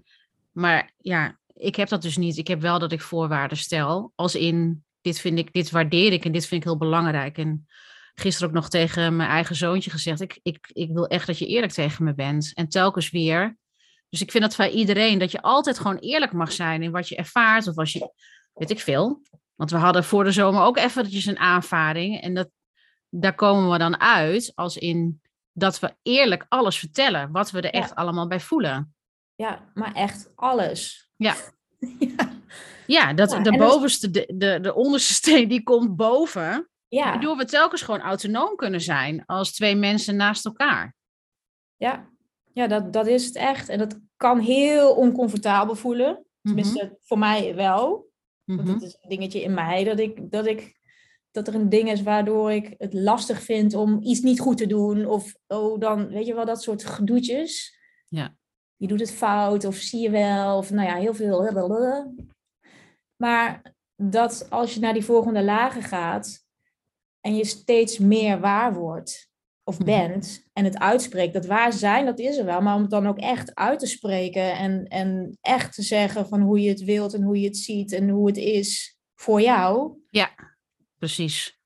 Maar 0.52 0.92
ja, 0.98 1.40
ik 1.54 1.76
heb 1.76 1.88
dat 1.88 2.02
dus 2.02 2.18
niet. 2.18 2.38
Ik 2.38 2.48
heb 2.48 2.62
wel 2.62 2.80
dat 2.80 2.92
ik 2.92 3.02
voorwaarden 3.02 3.58
stel, 3.58 4.12
als 4.16 4.36
in, 4.36 4.84
dit 5.02 5.20
vind 5.20 5.38
ik, 5.38 5.54
dit 5.54 5.72
waardeer 5.72 6.12
ik 6.12 6.26
en 6.26 6.32
dit 6.32 6.46
vind 6.46 6.62
ik 6.62 6.68
heel 6.68 6.78
belangrijk. 6.78 7.38
En 7.38 7.68
gisteren 8.16 8.50
ook 8.50 8.56
nog 8.56 8.70
tegen 8.70 9.16
mijn 9.16 9.30
eigen 9.30 9.56
zoontje 9.56 9.90
gezegd, 9.90 10.22
ik, 10.22 10.40
ik, 10.44 10.70
ik 10.74 10.92
wil 10.92 11.08
echt 11.08 11.28
dat 11.28 11.38
je 11.38 11.48
eerlijk 11.48 11.74
tegen 11.74 12.04
me 12.04 12.14
bent. 12.14 12.52
En 12.54 12.70
telkens 12.70 13.10
weer. 13.10 13.58
Dus 14.10 14.22
ik 14.22 14.32
vind 14.32 14.44
dat 14.44 14.58
bij 14.58 14.70
iedereen, 14.70 15.20
dat 15.20 15.32
je 15.32 15.42
altijd 15.42 15.80
gewoon 15.80 15.98
eerlijk 15.98 16.34
mag 16.34 16.52
zijn 16.52 16.84
in 16.84 16.92
wat 16.92 17.08
je 17.08 17.16
ervaart. 17.16 17.68
Of 17.68 17.78
als 17.78 17.94
je, 17.94 18.14
weet 18.54 18.70
ik 18.70 18.80
veel. 18.80 19.22
Want 19.56 19.72
we 19.72 19.78
hadden 19.78 20.04
voor 20.04 20.24
de 20.24 20.32
zomer 20.32 20.62
ook 20.62 20.78
eventjes 20.78 21.26
een 21.26 21.40
aanvaring. 21.40 22.22
En 22.22 22.34
dat, 22.34 22.50
daar 23.16 23.36
komen 23.36 23.72
we 23.72 23.78
dan 23.78 24.00
uit 24.00 24.52
als 24.56 24.78
in 24.78 25.22
dat 25.52 25.80
we 25.80 25.96
eerlijk 26.02 26.46
alles 26.50 26.80
vertellen. 26.80 27.32
Wat 27.32 27.52
we 27.52 27.58
er 27.62 27.76
Ja. 27.76 27.82
echt 27.82 27.96
allemaal 27.96 28.28
bij 28.28 28.40
voelen. 28.40 28.96
Ja, 29.36 29.72
maar 29.74 29.94
echt 29.94 30.32
alles. 30.36 31.10
Ja. 31.16 31.36
ja. 32.00 32.32
Ja, 32.88 33.14
dat 33.14 33.32
Ja, 33.32 33.38
de 33.40 33.50
dat 33.52 33.60
bovenste, 33.60 34.10
de, 34.10 34.34
de, 34.38 34.60
de 34.62 34.74
onderste 34.74 35.14
steen, 35.14 35.48
die 35.48 35.64
komt 35.64 35.96
boven. 35.96 36.70
Ja. 36.88 37.04
Waardoor 37.10 37.38
we 37.38 37.46
telkens 37.46 37.82
gewoon 37.82 38.02
autonoom 38.02 38.56
kunnen 38.56 38.82
zijn 38.82 39.26
als 39.26 39.52
twee 39.54 39.76
mensen 39.76 40.16
naast 40.16 40.46
elkaar. 40.46 40.96
Ja, 41.78 42.10
ja 42.54 42.68
dat, 42.68 42.94
dat 42.94 43.08
is 43.08 43.26
het 43.26 43.36
echt. 43.36 43.70
En 43.70 43.78
dat 43.78 44.00
kan 44.18 44.40
heel 44.40 44.96
oncomfortabel 44.96 45.76
voelen. 45.76 46.26
Tenminste, 46.42 46.98
voor 47.02 47.18
mij 47.20 47.56
wel. 47.56 48.12
Want 48.44 48.62
Mhm. 48.64 48.74
het 48.74 48.82
is 48.82 48.98
een 49.02 49.10
dingetje 49.10 49.42
in 49.44 49.54
mij 49.54 49.84
dat 49.84 50.00
ik, 50.00 50.32
dat 50.32 50.46
ik 50.46 50.82
dat 51.34 51.48
er 51.48 51.56
een 51.56 51.70
ding 51.70 51.92
is 51.92 52.02
waardoor 52.02 52.52
ik 52.52 52.76
het 52.78 52.94
lastig 52.94 53.42
vind 53.42 53.74
om 53.74 54.00
iets 54.02 54.22
niet 54.22 54.40
goed 54.40 54.58
te 54.58 54.68
doen. 54.68 55.06
Of 55.06 55.36
oh, 55.48 55.80
dan 55.80 56.08
weet 56.08 56.26
je 56.26 56.34
wel, 56.34 56.46
dat 56.46 56.62
soort 56.62 56.86
gedoetjes. 56.86 57.78
Ja. 58.08 58.36
Je 58.76 58.88
doet 58.88 59.00
het 59.00 59.12
fout, 59.12 59.66
of 59.66 59.76
zie 59.76 60.02
je 60.02 60.10
wel, 60.10 60.58
of 60.58 60.72
nou 60.72 60.88
ja, 60.88 60.96
heel 60.96 61.14
veel. 61.14 62.14
Maar 63.16 63.76
dat 63.96 64.48
als 64.50 64.74
je 64.74 64.80
naar 64.80 64.94
die 64.94 65.06
volgende 65.06 65.44
lagen 65.44 65.82
gaat 65.82 66.46
en 67.20 67.36
je 67.36 67.46
steeds 67.46 67.98
meer 67.98 68.40
waar 68.40 68.74
wordt 68.74 69.32
of 69.64 69.80
Mhm. 69.80 69.86
bent 69.86 70.46
en 70.54 70.64
het 70.64 70.80
uitspreekt, 70.80 71.34
dat 71.34 71.46
waar 71.46 71.74
zijn, 71.74 72.06
dat 72.06 72.20
is 72.20 72.38
er 72.38 72.46
wel, 72.46 72.62
maar 72.62 72.76
om 72.76 72.82
het 72.82 72.92
dan 72.92 73.08
ook 73.08 73.20
echt 73.20 73.56
uit 73.56 73.80
te 73.80 73.86
spreken 73.88 74.58
en, 74.58 74.88
en 74.88 75.38
echt 75.42 75.74
te 75.74 75.82
zeggen 75.82 76.28
van 76.28 76.42
hoe 76.42 76.62
je 76.62 76.70
het 76.70 76.84
wilt 76.84 77.14
en 77.14 77.22
hoe 77.24 77.40
je 77.40 77.48
het 77.48 77.58
ziet 77.58 77.92
en 77.92 78.10
hoe 78.10 78.28
het 78.28 78.38
is 78.38 78.98
voor 79.16 79.42
jou, 79.42 79.98
Precies. 81.04 81.60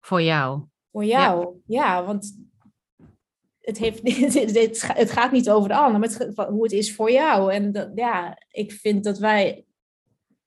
Voor 0.00 0.22
jou. 0.22 0.62
voor 0.92 1.04
jou, 1.04 1.60
ja, 1.66 2.04
want 2.04 2.38
het, 3.60 3.78
heeft, 3.78 4.00
het, 4.34 4.54
het, 4.54 4.82
ga- 4.82 4.94
het 4.94 5.10
gaat 5.10 5.32
niet 5.32 5.50
over 5.50 5.68
de 5.68 5.74
ander, 5.76 6.00
maar 6.00 6.08
het, 6.08 6.36
hoe 6.48 6.62
het 6.62 6.72
is 6.72 6.94
voor 6.94 7.10
jou. 7.10 7.52
En 7.52 7.72
dat, 7.72 7.90
ja, 7.94 8.42
ik 8.50 8.72
vind 8.72 9.04
dat 9.04 9.18
wij 9.18 9.66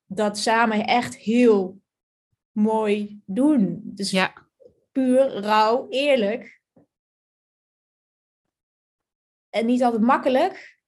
dat 0.05 0.37
samen 0.37 0.85
echt 0.85 1.15
heel 1.15 1.81
mooi 2.51 3.21
doen. 3.25 3.81
Dus 3.83 4.11
Ja. 4.11 4.47
puur, 4.91 5.27
rauw, 5.29 5.87
eerlijk. 5.89 6.61
En 9.49 9.65
niet 9.65 9.83
altijd 9.83 10.01
makkelijk, 10.01 10.79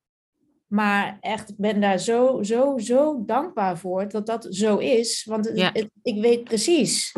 maar 0.68 1.18
echt, 1.22 1.50
ik 1.50 1.58
ben 1.58 1.82
daar 1.82 1.98
zo, 2.00 2.44
zo, 2.44 2.78
zo 2.78 3.26
dankbaar 3.26 3.78
voor 3.78 4.10
dat 4.10 4.26
dat 4.26 4.48
zo 4.50 4.78
is. 4.78 5.24
Want 5.24 5.46
het- 5.46 5.58
Ja. 5.58 5.70
het- 5.74 5.92
ik 6.02 6.22
weet 6.22 6.44
precies 6.44 7.16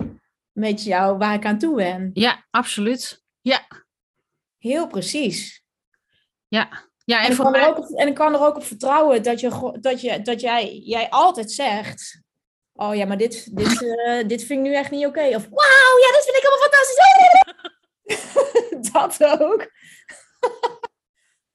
met 0.56 0.84
jou 0.84 1.18
waar 1.18 1.34
ik 1.34 1.46
aan 1.46 1.58
toe 1.58 1.76
ben. 1.76 2.10
Ja, 2.14 2.46
absoluut. 2.52 3.24
Ja. 3.42 3.68
Heel 4.58 4.88
precies. 4.88 5.64
Ja, 6.48 6.70
En, 7.06 7.18
en 7.18 7.30
ik 7.30 7.34
voor 7.36 7.46
kan, 7.46 7.54
er 7.56 7.60
mij... 7.60 7.70
ook, 7.70 7.78
op- 7.78 7.98
en 7.98 8.08
ik 8.08 8.14
kan 8.14 8.34
er 8.34 8.40
ook 8.40 8.56
op 8.56 8.64
vertrouwen 8.64 9.24
dat, 9.24 9.40
je, 9.40 9.78
dat, 9.80 10.02
je, 10.02 10.22
dat 10.22 10.42
jij, 10.42 10.78
jij 10.78 11.10
altijd 11.10 11.52
zegt... 11.52 12.24
Oh 12.74 12.96
ja, 12.96 13.06
maar 13.06 13.18
dit, 13.18 13.56
dit, 13.58 13.84
eh, 14.06 14.28
dit 14.28 14.44
vind 14.44 14.60
ik 14.66 14.72
nu 14.72 14.76
echt 14.76 14.92
niet 14.92 15.06
oké. 15.06 15.26
Of 15.26 15.48
wauw, 15.50 15.98
ja, 16.02 16.12
dit 16.12 16.24
vind 16.26 16.36
ik 16.36 16.44
helemaal 16.44 16.70
fantastisch. 16.70 17.04
dat 19.20 19.40
ook. 19.42 19.72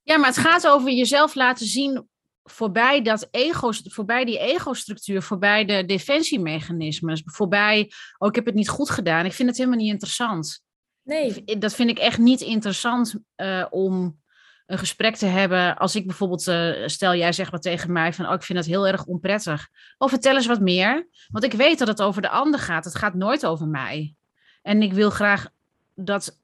Ja, 0.02 0.16
maar 0.16 0.28
het 0.28 0.38
gaat 0.38 0.66
over 0.66 0.90
jezelf 0.90 1.34
laten 1.34 1.66
zien 1.66 2.08
voorbij, 2.50 3.02
dat 3.02 3.28
ego, 3.30 3.70
voorbij 3.82 4.24
die 4.24 4.38
ego-structuur, 4.38 5.22
voorbij 5.22 5.64
de 5.64 5.84
defensiemechanismes, 5.84 7.22
voorbij, 7.24 7.90
oh, 8.18 8.28
ik 8.28 8.34
heb 8.34 8.46
het 8.46 8.54
niet 8.54 8.68
goed 8.68 8.90
gedaan. 8.90 9.24
Ik 9.24 9.32
vind 9.32 9.48
het 9.48 9.58
helemaal 9.58 9.78
niet 9.78 9.92
interessant. 9.92 10.62
Nee, 11.02 11.44
Dat 11.58 11.74
vind 11.74 11.90
ik 11.90 11.98
echt 11.98 12.18
niet 12.18 12.40
interessant 12.40 13.14
eh, 13.34 13.66
om 13.70 14.20
een 14.66 14.78
gesprek 14.78 15.16
te 15.16 15.26
hebben. 15.26 15.76
Als 15.76 15.96
ik 15.96 16.06
bijvoorbeeld, 16.06 16.46
eh, 16.46 16.72
stel 16.86 17.14
jij 17.14 17.32
zegt 17.32 17.50
wat 17.50 17.62
tegen 17.62 17.92
mij 17.92 18.12
van, 18.12 18.26
oh, 18.26 18.32
ik 18.32 18.42
vind 18.42 18.58
dat 18.58 18.66
heel 18.66 18.86
erg 18.86 19.04
onprettig. 19.04 19.68
Oh, 19.98 20.08
vertel 20.08 20.34
eens 20.34 20.46
wat 20.46 20.60
meer. 20.60 21.08
Want 21.28 21.44
ik 21.44 21.52
weet 21.52 21.78
dat 21.78 21.88
het 21.88 22.02
over 22.02 22.22
de 22.22 22.28
ander 22.28 22.60
gaat. 22.60 22.84
Het 22.84 22.94
gaat 22.94 23.14
nooit 23.14 23.46
over 23.46 23.66
mij. 23.66 24.14
En 24.62 24.82
ik 24.82 24.92
wil 24.92 25.10
graag 25.10 25.46
dat. 25.94 26.38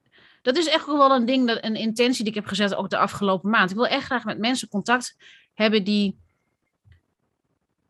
Dat 0.46 0.56
is 0.56 0.68
echt 0.68 0.87
wel 0.87 1.11
een 1.11 1.26
ding, 1.26 1.46
dat, 1.46 1.64
een 1.64 1.76
intentie 1.76 2.24
die 2.24 2.32
ik 2.32 2.38
heb 2.38 2.46
gezet 2.46 2.74
ook 2.74 2.90
de 2.90 2.96
afgelopen 2.96 3.50
maand. 3.50 3.70
Ik 3.70 3.76
wil 3.76 3.87
echt 3.87 4.04
graag 4.04 4.24
met 4.24 4.38
mensen 4.38 4.68
contact 4.68 5.16
hebben 5.54 5.85
die 5.85 6.18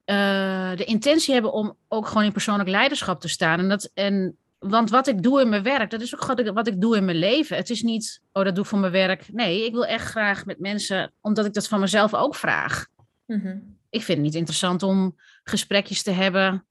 eh, 0.04 0.76
de 0.76 0.84
intentie 0.84 1.32
hebben 1.32 1.52
om 1.52 1.76
ook 1.88 2.06
gewoon 2.06 2.24
in 2.24 2.32
persoonlijk 2.32 2.68
leiderschap 2.68 3.20
te 3.20 3.28
staan. 3.28 3.58
En 3.58 3.68
dat, 3.68 3.90
en, 3.94 4.36
want 4.58 4.90
wat 4.90 5.06
ik 5.06 5.22
doe 5.22 5.40
in 5.40 5.48
mijn 5.48 5.62
werk, 5.62 5.90
dat 5.90 6.00
is 6.00 6.14
ook 6.14 6.24
wat 6.24 6.38
ik, 6.38 6.50
wat 6.52 6.66
ik 6.66 6.80
doe 6.80 6.96
in 6.96 7.04
mijn 7.04 7.16
leven. 7.16 7.56
Het 7.56 7.70
is 7.70 7.82
niet, 7.82 8.20
oh, 8.32 8.44
dat 8.44 8.54
doe 8.54 8.64
ik 8.64 8.70
voor 8.70 8.78
mijn 8.78 8.92
werk. 8.92 9.32
Nee, 9.32 9.64
ik 9.64 9.72
wil 9.72 9.86
echt 9.86 10.06
graag 10.06 10.44
met 10.44 10.58
mensen, 10.58 11.12
omdat 11.20 11.46
ik 11.46 11.52
dat 11.52 11.68
van 11.68 11.80
mezelf 11.80 12.14
ook 12.14 12.34
vraag. 12.34 12.86
Mhm. 13.26 13.58
Ik 13.90 14.02
vind 14.02 14.18
het 14.18 14.26
niet 14.26 14.34
interessant 14.34 14.82
om 14.82 15.16
gesprekjes 15.44 16.02
te 16.02 16.10
hebben 16.10 16.66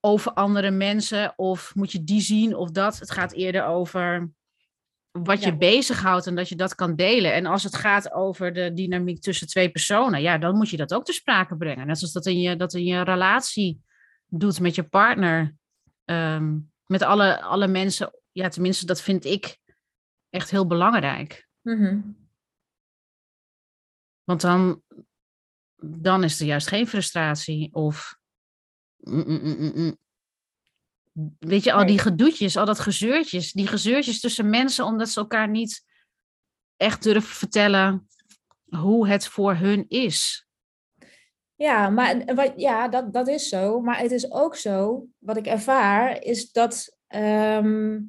over 0.00 0.32
andere 0.32 0.70
mensen. 0.70 1.32
Of 1.36 1.74
moet 1.74 1.92
je 1.92 2.04
die 2.04 2.20
zien 2.20 2.56
of 2.56 2.70
dat. 2.70 2.98
Het 2.98 3.10
gaat 3.10 3.32
eerder 3.32 3.64
over 3.64 4.30
wat 5.10 5.42
je 5.42 5.50
Ja. 5.50 5.56
bezighoudt 5.56 6.26
en 6.26 6.34
dat 6.34 6.48
je 6.48 6.56
dat 6.56 6.74
kan 6.74 6.96
delen. 6.96 7.32
En 7.34 7.46
als 7.46 7.62
het 7.62 7.76
gaat 7.76 8.12
over 8.12 8.52
de 8.52 8.72
dynamiek 8.72 9.20
tussen 9.20 9.46
twee 9.46 9.70
personen, 9.70 10.20
ja, 10.20 10.38
dan 10.38 10.56
moet 10.56 10.68
je 10.70 10.76
dat 10.76 10.94
ook 10.94 11.04
te 11.04 11.12
sprake 11.12 11.56
brengen. 11.56 11.86
Net 11.86 11.98
zoals 11.98 12.12
dat 12.12 12.26
in 12.26 12.40
je, 12.40 12.56
dat 12.56 12.74
in 12.74 12.84
je 12.84 13.00
relatie 13.02 13.80
doet 14.26 14.60
met 14.60 14.74
je 14.74 14.82
partner. 14.82 15.54
Ehm, 16.04 16.58
met 16.86 17.02
alle, 17.02 17.40
alle 17.42 17.66
mensen, 17.68 18.10
ja, 18.32 18.48
tenminste, 18.48 18.86
dat 18.86 19.02
vind 19.02 19.24
ik 19.24 19.58
echt 20.30 20.50
heel 20.50 20.66
belangrijk. 20.66 21.48
Mhm. 21.62 22.00
Want 24.24 24.40
dan, 24.40 24.82
dan 25.76 26.24
is 26.24 26.40
er 26.40 26.46
juist 26.46 26.68
geen 26.68 26.86
frustratie 26.86 27.74
of. 27.74 28.16
mm, 28.96 29.24
mm, 29.26 29.72
mm. 29.74 29.98
Weet 31.38 31.64
je, 31.64 31.72
al 31.72 31.86
die 31.86 31.98
gedoetjes, 31.98 32.56
al 32.56 32.64
dat 32.64 32.78
gezeurtjes, 32.78 33.52
die 33.52 33.66
gezeurtjes 33.66 34.20
tussen 34.20 34.50
mensen, 34.50 34.84
omdat 34.84 35.08
ze 35.08 35.20
elkaar 35.20 35.48
niet 35.48 35.84
echt 36.76 37.02
durven 37.02 37.34
vertellen 37.36 38.08
hoe 38.68 39.08
het 39.08 39.26
voor 39.26 39.54
hun 39.54 39.84
is. 39.88 40.46
Ja, 41.54 41.88
maar 41.88 42.24
wat, 42.34 42.52
ja, 42.56 42.88
dat, 42.88 43.12
dat 43.12 43.28
is 43.28 43.48
zo. 43.48 43.80
Maar 43.80 43.98
het 43.98 44.10
is 44.10 44.30
ook 44.30 44.56
zo, 44.56 45.06
wat 45.18 45.36
ik 45.36 45.46
ervaar, 45.46 46.22
is 46.22 46.52
dat 46.52 46.96
ehm, 47.06 48.00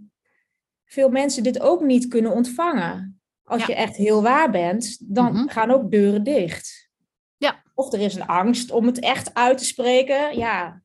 veel 0.86 1.10
mensen 1.10 1.44
dit 1.44 1.60
ook 1.60 1.82
niet 1.82 2.08
kunnen 2.08 2.32
ontvangen. 2.32 3.22
Als 3.44 3.62
Ja. 3.62 3.68
je 3.68 3.76
echt 3.76 3.96
heel 3.96 4.22
waar 4.22 4.52
bent, 4.52 4.98
dan 5.16 5.34
Mhm. 5.34 5.48
gaan 5.48 5.72
ook 5.72 5.92
deuren 5.92 6.24
dicht. 6.24 6.90
Ja. 7.38 7.64
Of 7.74 7.94
er 7.94 8.00
is 8.00 8.16
een 8.16 8.28
angst 8.28 8.72
om 8.72 8.86
het 8.86 9.00
echt 9.00 9.34
uit 9.34 9.58
te 9.58 9.66
spreken. 9.66 10.38
Ja. 10.38 10.82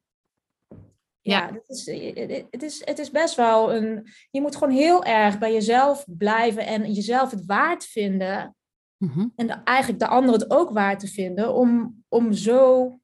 Ja. 1.33 1.53
Het, 1.53 1.63
is, 1.69 1.87
het, 2.15 2.45
het 2.51 2.63
is, 2.63 2.83
het 2.85 2.99
is 2.99 3.11
best 3.11 3.35
wel 3.35 3.75
een. 3.75 4.09
Je 4.31 4.41
moet 4.41 4.57
gewoon 4.57 4.75
heel 4.75 5.05
erg 5.05 5.39
bij 5.39 5.53
jezelf 5.53 6.05
blijven 6.09 6.67
en 6.67 6.93
jezelf 6.93 7.31
het 7.31 7.45
waard 7.47 7.85
vinden 7.85 8.57
Mhm. 8.99 9.27
en 9.37 9.47
de- 9.47 9.61
eigenlijk 9.65 10.01
de 10.01 10.07
ander 10.07 10.33
het 10.35 10.51
ook 10.51 10.71
waard 10.71 11.01
te 11.01 11.07
vinden 11.07 11.55
om, 11.55 12.03
om 12.09 12.33
zo 12.33 12.99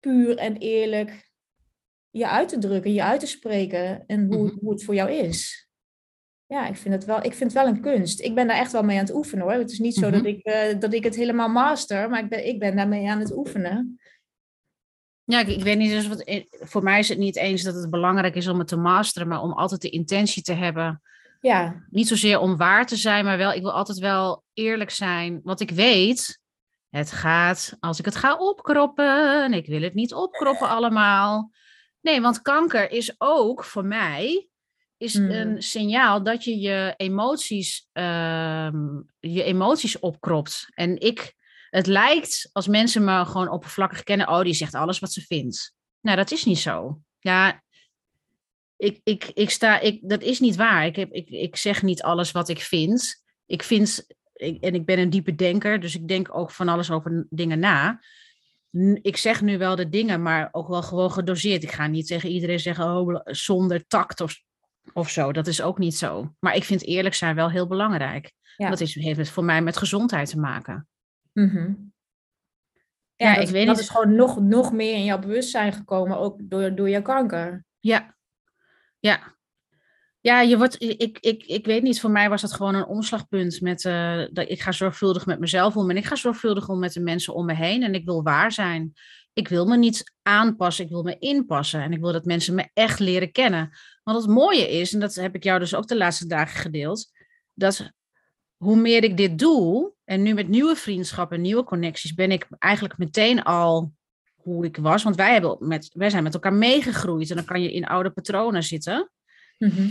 puur 0.00 0.36
en 0.36 0.56
eerlijk 0.56 1.30
je 2.10 2.28
uit 2.28 2.48
te 2.48 2.58
drukken, 2.58 2.92
je 2.92 3.02
uit 3.02 3.20
te 3.20 3.26
spreken 3.26 4.04
en 4.06 4.26
hoe, 4.32 4.44
Mhm. 4.46 4.58
hoe 4.60 4.70
het 4.72 4.84
voor 4.84 4.94
jou 4.94 5.10
is. 5.10 5.68
Ja, 6.46 6.66
ik 6.66 6.76
vind, 6.76 6.94
het 6.94 7.04
wel, 7.04 7.16
ik 7.24 7.34
vind 7.34 7.52
het 7.52 7.62
wel 7.62 7.66
een 7.72 7.80
kunst. 7.80 8.20
Ik 8.20 8.34
ben 8.34 8.46
daar 8.46 8.56
echt 8.58 8.72
wel 8.72 8.82
mee 8.82 8.98
aan 8.98 9.04
het 9.04 9.14
oefenen 9.14 9.44
hoor. 9.44 9.52
Het 9.52 9.70
is 9.70 9.78
niet 9.78 9.94
zo 9.94 10.10
dat, 10.10 10.20
Mhm. 10.22 10.28
ik, 10.30 10.44
eh, 10.44 10.80
dat 10.80 10.92
ik 10.92 11.04
het 11.04 11.16
helemaal 11.16 11.48
master, 11.48 12.10
maar 12.10 12.22
ik 12.22 12.28
ben, 12.28 12.46
ik 12.46 12.58
ben 12.58 12.76
daarmee 12.76 13.08
aan 13.10 13.18
het 13.20 13.36
oefenen. 13.36 14.00
Ja, 15.26 15.40
ik, 15.40 15.48
ik 15.48 15.62
weet 15.62 15.78
niet, 15.78 15.90
dus 15.90 16.08
wat, 16.08 16.44
voor 16.50 16.82
mij 16.82 16.98
is 16.98 17.08
het 17.08 17.18
niet 17.18 17.36
eens 17.36 17.62
dat 17.62 17.74
het 17.74 17.90
belangrijk 17.90 18.34
is 18.34 18.48
om 18.48 18.58
het 18.58 18.68
te 18.68 18.76
masteren, 18.76 19.28
maar 19.28 19.42
om 19.42 19.52
altijd 19.52 19.80
de 19.80 19.90
intentie 19.90 20.42
te 20.42 20.52
hebben 20.52 21.02
Ja, 21.40 21.84
niet 21.90 22.08
zozeer 22.08 22.38
om 22.38 22.56
waar 22.56 22.86
te 22.86 22.96
zijn, 22.96 23.24
maar 23.24 23.36
wel, 23.38 23.52
ik 23.52 23.62
wil 23.62 23.72
altijd 23.72 23.98
wel 23.98 24.44
eerlijk 24.52 24.90
zijn. 24.90 25.40
Want 25.42 25.60
ik 25.60 25.70
weet, 25.70 26.40
het 26.90 27.12
gaat, 27.12 27.76
als 27.80 27.98
ik 27.98 28.04
het 28.04 28.16
ga 28.16 28.36
opkroppen, 28.36 29.52
ik 29.52 29.66
wil 29.66 29.82
het 29.82 29.94
niet 29.94 30.14
opkroppen 30.14 30.68
allemaal. 30.68 31.50
Nee, 32.00 32.20
want 32.20 32.42
kanker 32.42 32.90
is 32.90 33.14
ook 33.18 33.64
voor 33.64 33.84
mij 33.84 34.48
is 34.98 35.14
Hmm. 35.14 35.30
een 35.30 35.62
signaal 35.62 36.22
dat 36.22 36.44
je 36.44 36.58
je 36.58 36.94
emoties, 36.96 37.88
ehm, 37.92 39.00
je 39.20 39.42
emoties 39.42 39.98
opkropt. 39.98 40.66
En 40.74 41.00
ik, 41.00 41.34
het 41.70 41.86
lijkt 41.86 42.50
als 42.52 42.66
mensen 42.66 43.04
me 43.04 43.24
gewoon 43.24 43.50
oppervlakkig 43.50 44.02
kennen, 44.02 44.28
oh, 44.28 44.42
die 44.42 44.54
zegt 44.54 44.74
alles 44.74 44.98
wat 44.98 45.12
ze 45.12 45.20
vindt. 45.20 45.74
Nou, 46.00 46.16
dat 46.16 46.30
is 46.30 46.44
niet 46.44 46.58
zo. 46.58 47.00
Ja, 47.18 47.62
ik, 48.76 49.00
ik, 49.04 49.24
ik 49.34 49.50
sta, 49.50 49.80
ik, 49.80 50.00
dat 50.02 50.22
is 50.22 50.40
niet 50.40 50.56
waar. 50.56 50.86
Ik, 50.86 50.96
heb, 50.96 51.12
ik, 51.12 51.28
ik 51.28 51.56
zeg 51.56 51.82
niet 51.82 52.02
alles 52.02 52.32
wat 52.32 52.48
ik 52.48 52.60
vind. 52.60 53.24
Ik 53.46 53.62
vind, 53.62 54.06
ik, 54.32 54.62
en 54.62 54.74
ik 54.74 54.84
ben 54.84 54.98
een 54.98 55.10
diepe 55.10 55.34
denker, 55.34 55.80
dus 55.80 55.94
ik 55.94 56.08
denk 56.08 56.36
ook 56.36 56.50
van 56.50 56.68
alles 56.68 56.90
over 56.90 57.26
dingen 57.30 57.58
na. 57.58 58.00
Ik 59.02 59.16
zeg 59.16 59.42
nu 59.42 59.58
wel 59.58 59.76
de 59.76 59.88
dingen, 59.88 60.22
maar 60.22 60.48
ook 60.52 60.68
wel 60.68 60.82
gewoon 60.82 61.12
gedoseerd. 61.12 61.62
Ik 61.62 61.72
ga 61.72 61.86
niet 61.86 62.06
tegen 62.06 62.28
iedereen 62.28 62.60
zeggen, 62.60 62.84
oh, 62.84 63.20
zonder 63.24 63.86
tact 63.86 64.20
of, 64.20 64.40
of 64.92 65.10
zo. 65.10 65.32
Dat 65.32 65.46
is 65.46 65.62
ook 65.62 65.78
niet 65.78 65.96
zo. 65.96 66.34
Maar 66.38 66.56
ik 66.56 66.64
vind 66.64 66.84
eerlijk 66.84 67.14
zijn 67.14 67.34
wel 67.34 67.50
heel 67.50 67.66
belangrijk. 67.66 68.32
Ja. 68.56 68.70
Dat 68.70 68.80
is, 68.80 68.94
heeft 68.94 69.18
het 69.18 69.30
voor 69.30 69.44
mij 69.44 69.62
met 69.62 69.76
gezondheid 69.76 70.28
te 70.28 70.38
maken. 70.38 70.88
Mhm. 71.36 71.74
Ja, 73.16 73.34
dat, 73.34 73.42
ik 73.42 73.48
weet 73.48 73.66
dat 73.66 73.74
niet. 73.76 73.84
is 73.84 73.90
gewoon 73.90 74.14
nog, 74.14 74.40
nog 74.40 74.72
meer 74.72 74.94
in 74.94 75.04
jouw 75.04 75.18
bewustzijn 75.18 75.72
gekomen, 75.72 76.18
ook 76.18 76.40
door, 76.42 76.74
door 76.74 76.90
jouw 76.90 77.02
kanker. 77.02 77.64
Ja, 77.80 78.16
ja. 78.98 79.34
Ja, 80.20 80.40
je 80.40 80.56
wordt, 80.56 80.82
ik, 80.82 81.18
ik, 81.20 81.42
ik 81.42 81.66
weet 81.66 81.82
niet, 81.82 82.00
voor 82.00 82.10
mij 82.10 82.28
was 82.28 82.40
dat 82.40 82.52
gewoon 82.52 82.74
een 82.74 82.86
omslagpunt 82.86 83.60
met, 83.60 83.84
eh, 83.84 84.24
dat 84.32 84.50
ik 84.50 84.60
ga 84.60 84.72
zorgvuldig 84.72 85.26
met 85.26 85.38
mezelf 85.38 85.76
om 85.76 85.90
en 85.90 85.96
ik 85.96 86.04
ga 86.04 86.14
zorgvuldig 86.14 86.68
om 86.68 86.78
met 86.78 86.92
de 86.92 87.00
mensen 87.00 87.34
om 87.34 87.46
me 87.46 87.54
heen 87.54 87.82
en 87.82 87.94
ik 87.94 88.04
wil 88.04 88.22
waar 88.22 88.52
zijn. 88.52 88.92
Ik 89.32 89.48
wil 89.48 89.66
me 89.66 89.76
niet 89.76 90.14
aanpassen, 90.22 90.84
ik 90.84 90.90
wil 90.90 91.02
me 91.02 91.18
inpassen 91.18 91.80
en 91.80 91.92
ik 91.92 92.00
wil 92.00 92.12
dat 92.12 92.24
mensen 92.24 92.54
me 92.54 92.68
echt 92.72 92.98
leren 92.98 93.32
kennen. 93.32 93.70
Want 94.02 94.22
het 94.22 94.30
mooie 94.30 94.70
is, 94.70 94.94
en 94.94 95.00
dat 95.00 95.14
heb 95.14 95.34
ik 95.34 95.44
jou 95.44 95.58
dus 95.58 95.74
ook 95.74 95.86
de 95.86 95.96
laatste 95.96 96.26
dagen 96.26 96.60
gedeeld, 96.60 97.10
dat 97.54 97.92
hoe 98.56 98.76
meer 98.76 99.04
ik 99.04 99.16
dit 99.16 99.38
doe, 99.38 99.92
en 100.04 100.22
nu 100.22 100.34
met 100.34 100.48
nieuwe 100.48 100.76
vriendschappen, 100.76 101.40
nieuwe 101.40 101.64
connecties, 101.64 102.14
ben 102.14 102.30
ik 102.30 102.46
eigenlijk 102.58 102.98
meteen 102.98 103.42
al 103.42 103.92
hoe 104.36 104.64
ik 104.64 104.76
was. 104.76 105.02
Want 105.02 105.16
wij, 105.16 105.32
hebben 105.32 105.56
met, 105.60 105.90
wij 105.92 106.10
zijn 106.10 106.22
met 106.22 106.34
elkaar 106.34 106.52
meegegroeid 106.52 107.30
en 107.30 107.36
dan 107.36 107.44
kan 107.44 107.62
je 107.62 107.72
in 107.72 107.86
oude 107.86 108.10
patronen 108.10 108.62
zitten. 108.62 109.10
Mhm. 109.58 109.88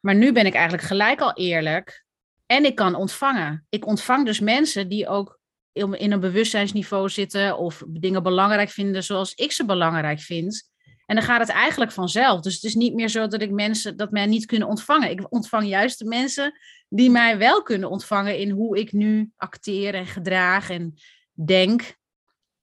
Maar 0.00 0.14
nu 0.14 0.32
ben 0.32 0.46
ik 0.46 0.54
eigenlijk 0.54 0.84
gelijk 0.84 1.20
al 1.20 1.34
eerlijk 1.34 2.04
en 2.46 2.64
ik 2.64 2.74
kan 2.74 2.94
ontvangen. 2.94 3.66
Ik 3.68 3.86
ontvang 3.86 4.26
dus 4.26 4.40
mensen 4.40 4.88
die 4.88 5.08
ook 5.08 5.38
in 5.72 5.98
in 5.98 6.12
een 6.12 6.20
bewustzijnsniveau 6.20 7.08
zitten 7.08 7.58
of 7.58 7.82
dingen 7.88 8.22
belangrijk 8.22 8.70
vinden 8.70 9.04
zoals 9.04 9.34
ik 9.34 9.52
ze 9.52 9.64
belangrijk 9.64 10.20
vind. 10.20 10.70
En 11.08 11.14
dan 11.14 11.24
gaat 11.24 11.40
het 11.40 11.48
eigenlijk 11.48 11.92
vanzelf. 11.92 12.40
Dus 12.40 12.54
het 12.54 12.64
is 12.64 12.74
niet 12.74 12.94
meer 12.94 13.08
zo 13.08 13.26
dat 13.26 13.42
ik 13.42 13.50
mensen 13.50 13.96
dat 13.96 14.10
mij 14.10 14.26
niet 14.26 14.46
kunnen 14.46 14.68
ontvangen. 14.68 15.10
Ik 15.10 15.32
ontvang 15.32 15.68
juist 15.68 15.98
de 15.98 16.04
mensen 16.04 16.58
die 16.88 17.10
mij 17.10 17.38
wel 17.38 17.62
kunnen 17.62 17.90
ontvangen 17.90 18.38
in 18.38 18.50
hoe 18.50 18.78
ik 18.78 18.92
nu 18.92 19.30
acteer 19.36 19.94
en 19.94 20.06
gedraag 20.06 20.70
en 20.70 20.94
denk. 21.32 21.80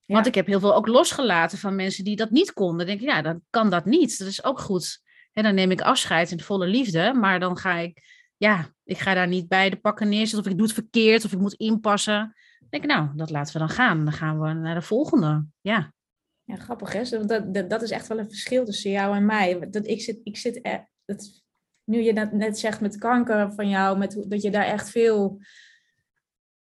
Want 0.05 0.23
Ja. 0.23 0.25
ik 0.25 0.35
heb 0.35 0.45
heel 0.45 0.59
veel 0.59 0.75
ook 0.75 0.87
losgelaten 0.87 1.57
van 1.57 1.75
mensen 1.75 2.03
die 2.03 2.15
dat 2.15 2.29
niet 2.29 2.53
konden. 2.53 2.77
Dan 2.77 2.85
denk 2.87 2.99
ik, 2.99 3.07
ja, 3.07 3.21
dan 3.21 3.41
kan 3.49 3.69
dat 3.69 3.85
niet. 3.85 4.19
Dat 4.19 4.27
is 4.27 4.43
ook 4.43 4.59
goed. 4.59 5.01
En 5.33 5.43
dan 5.43 5.55
neem 5.55 5.71
ik 5.71 5.81
afscheid 5.81 6.31
in 6.31 6.39
volle 6.39 6.67
liefde. 6.67 7.13
Maar 7.13 7.39
dan 7.39 7.57
ga 7.57 7.75
ik, 7.77 8.03
ja, 8.37 8.73
ik 8.83 8.97
ga 8.97 9.13
daar 9.13 9.27
niet 9.27 9.47
bij 9.47 9.69
de 9.69 9.75
pakken 9.79 10.09
neerzetten. 10.09 10.39
Of 10.39 10.47
ik 10.51 10.57
doe 10.57 10.65
het 10.65 10.75
verkeerd. 10.75 11.25
Of 11.25 11.31
ik 11.31 11.39
moet 11.39 11.53
inpassen. 11.53 12.35
Dan 12.59 12.67
denk 12.69 12.83
ik, 12.83 12.89
nou, 12.89 13.09
dat 13.15 13.29
laten 13.29 13.53
we 13.53 13.59
dan 13.59 13.69
gaan. 13.69 14.03
Dan 14.03 14.13
gaan 14.13 14.41
we 14.41 14.53
naar 14.53 14.75
de 14.75 14.81
volgende. 14.81 15.45
Ja. 15.61 15.93
Ja, 16.45 16.55
grappig 16.55 16.93
hè. 16.93 17.05
Zo, 17.05 17.25
Dat, 17.25 17.53
dat, 17.53 17.69
dat 17.69 17.81
is 17.81 17.91
echt 17.91 18.07
wel 18.07 18.19
een 18.19 18.29
verschil 18.29 18.65
tussen 18.65 18.91
jou 18.91 19.15
en 19.15 19.25
mij. 19.25 19.67
Dat 19.69 19.87
ik 19.87 20.01
zit, 20.01 20.19
ik 20.23 20.37
zit 20.37 20.59
dat, 21.05 21.43
nu 21.83 22.01
je 22.01 22.13
dat 22.13 22.31
net 22.31 22.59
zegt 22.59 22.81
met 22.81 22.97
kanker 22.97 23.53
van 23.53 23.69
jou, 23.69 23.97
met, 23.97 24.25
dat 24.27 24.41
je 24.41 24.51
daar 24.51 24.65
echt 24.65 24.89
veel 24.89 25.39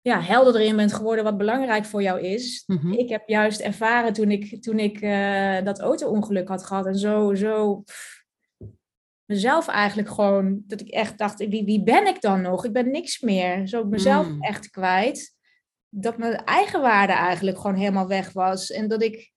ja, 0.02 0.22
helderder 0.22 0.62
in 0.62 0.76
bent 0.76 0.94
geworden 0.94 1.24
wat 1.24 1.38
belangrijk 1.38 1.86
voor 1.86 2.02
jou 2.02 2.22
is. 2.22 2.64
Mhm. 2.66 2.92
Ik 2.92 3.10
heb 3.10 3.28
juist 3.28 3.60
ervaren 3.60 4.14
toen 4.14 4.32
ik, 4.32 4.62
toen 4.62 4.80
ik 4.80 5.02
eh, 5.02 5.64
dat 5.64 5.80
auto-ongeluk 5.80 6.48
had 6.48 6.66
gehad 6.66 6.86
en 6.86 6.96
zo, 6.96 7.36
zo 7.36 7.76
pff, 7.76 8.26
mezelf 9.26 9.68
eigenlijk 9.68 10.10
gewoon, 10.10 10.62
dat 10.68 10.82
ik 10.82 10.90
echt 10.90 11.18
dacht, 11.18 11.48
wie, 11.48 11.66
wie 11.66 11.84
ben 11.84 12.08
ik 12.08 12.22
dan 12.22 12.42
nog? 12.42 12.66
Ik 12.66 12.74
ben 12.74 12.92
niks 12.92 13.20
meer. 13.20 13.68
Zo 13.68 13.84
mezelf 13.84 14.28
Mm. 14.28 14.42
echt 14.42 14.70
kwijt. 14.70 15.36
Dat 15.90 16.18
mijn 16.18 16.36
eigenwaarde 16.36 17.14
eigenlijk 17.14 17.58
gewoon 17.60 17.76
helemaal 17.76 18.08
weg 18.08 18.32
was. 18.34 18.72
En 18.72 18.88
dat 18.88 19.02
ik 19.04 19.32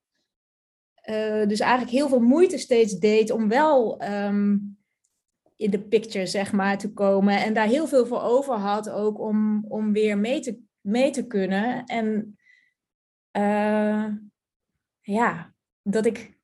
eh, 1.01 1.47
dus 1.49 1.61
eigenlijk 1.61 1.93
heel 1.93 2.09
veel 2.09 2.21
moeite 2.21 2.59
steeds 2.59 2.99
deed 2.99 3.31
om 3.31 3.49
wel 3.49 3.99
ehm, 4.01 4.57
in 5.57 5.71
de 5.71 5.81
picture, 5.81 6.27
zeg 6.27 6.53
maar, 6.53 6.79
te 6.79 6.93
komen. 6.93 7.43
En 7.43 7.55
daar 7.55 7.67
heel 7.67 7.87
veel 7.87 8.07
voor 8.07 8.21
over 8.21 8.55
had 8.55 8.91
ook 8.91 9.19
om, 9.21 9.65
om 9.69 9.93
weer 9.93 10.19
mee 10.19 10.41
te, 10.41 10.63
mee 10.81 11.11
te 11.11 11.27
kunnen. 11.27 11.85
En 11.85 12.39
eh, 13.31 14.07
ja, 15.01 15.55
dat 15.83 16.07
ik, 16.07 16.39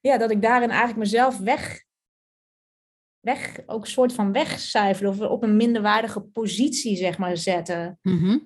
ja, 0.00 0.18
dat 0.18 0.30
ik 0.30 0.42
daarin 0.42 0.70
eigenlijk 0.70 0.98
mezelf 0.98 1.38
weg, 1.38 1.84
weg 3.20 3.62
ook 3.66 3.86
soort 3.86 4.12
van 4.12 4.32
wegcijferde 4.32 5.08
of 5.08 5.30
op 5.30 5.42
een 5.42 5.56
minderwaardige 5.56 6.20
positie, 6.20 6.96
zeg 6.96 7.18
maar, 7.18 7.36
zette. 7.36 7.98
Mhm. 8.02 8.38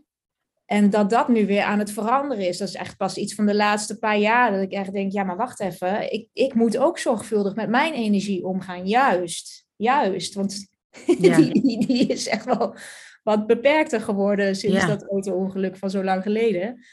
En 0.66 0.90
dat 0.90 1.10
dat 1.10 1.28
nu 1.28 1.46
weer 1.46 1.62
aan 1.62 1.78
het 1.78 1.90
veranderen 1.92 2.48
is. 2.48 2.58
Dat 2.58 2.68
is 2.68 2.74
echt 2.74 2.96
pas 2.96 3.16
iets 3.16 3.34
van 3.34 3.46
de 3.46 3.54
laatste 3.54 3.98
paar 3.98 4.18
jaar. 4.18 4.52
Dat 4.52 4.62
ik 4.62 4.72
echt 4.72 4.92
denk, 4.92 5.12
ja, 5.12 5.24
maar 5.24 5.36
wacht 5.36 5.60
even. 5.60 6.12
Ik, 6.12 6.28
ik 6.32 6.54
moet 6.54 6.78
ook 6.78 6.98
zorgvuldig 6.98 7.54
met 7.54 7.68
mijn 7.68 7.92
energie 7.94 8.44
omgaan. 8.44 8.86
Juist. 8.86 9.66
Juist. 9.76 10.34
Want 10.34 10.72
Ja. 11.18 11.36
die, 11.36 11.60
die, 11.62 11.86
die 11.86 12.06
is 12.06 12.26
echt 12.26 12.44
wel 12.44 12.76
wat 13.22 13.46
beperkter 13.46 14.00
geworden 14.00 14.56
sinds 14.56 14.76
Ja. 14.76 14.86
dat 14.86 15.10
auto-ongeluk 15.10 15.76
van 15.76 15.90
zo 15.90 16.04
lang 16.04 16.22
geleden. 16.22 16.84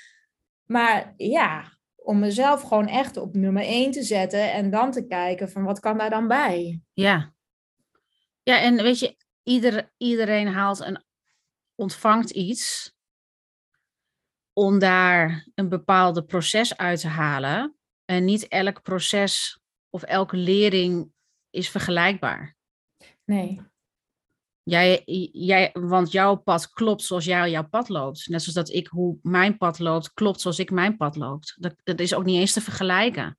Maar 0.65 1.13
ja, 1.17 1.77
om 1.95 2.19
mezelf 2.19 2.61
gewoon 2.61 2.87
echt 2.87 3.17
op 3.17 3.35
nummer 3.35 3.63
één 3.63 3.91
te 3.91 4.03
zetten. 4.03 4.51
En 4.51 4.69
dan 4.69 4.91
te 4.91 5.07
kijken 5.07 5.49
van 5.49 5.63
wat 5.63 5.79
kan 5.79 5.97
daar 5.97 6.09
dan 6.09 6.27
bij? 6.27 6.81
Ja. 6.93 7.33
Ja, 8.43 8.59
en 8.59 8.75
weet 8.75 8.99
je, 8.99 9.15
ieder, 9.43 9.91
iedereen 9.97 10.47
haalt 10.47 10.79
en 10.81 11.05
ontvangt 11.75 12.29
iets 12.29 12.93
om 14.61 14.79
daar 14.79 15.47
een 15.55 15.69
bepaalde 15.69 16.23
proces 16.23 16.77
uit 16.77 16.99
te 16.99 17.07
halen. 17.07 17.75
En 18.05 18.25
niet 18.25 18.47
elk 18.47 18.81
proces 18.81 19.59
of 19.89 20.03
elke 20.03 20.37
lering 20.37 21.11
is 21.49 21.69
vergelijkbaar. 21.69 22.55
Nee. 23.25 23.61
Jij, 24.63 25.01
jij, 25.31 25.69
want 25.73 26.11
jouw 26.11 26.35
pad 26.35 26.69
klopt 26.69 27.01
zoals 27.01 27.25
jij 27.25 27.49
jouw 27.49 27.67
pad 27.67 27.89
loopt. 27.89 28.27
Net 28.27 28.41
zoals 28.41 28.67
dat 28.67 28.75
ik 28.75 28.87
hoe 28.87 29.17
mijn 29.21 29.57
pad 29.57 29.79
loopt, 29.79 30.13
klopt 30.13 30.41
zoals 30.41 30.59
ik 30.59 30.71
mijn 30.71 30.97
pad 30.97 31.15
loopt. 31.15 31.55
Dat, 31.59 31.75
dat 31.83 31.99
is 31.99 32.13
ook 32.13 32.25
niet 32.25 32.39
eens 32.39 32.53
te 32.53 32.61
vergelijken. 32.61 33.37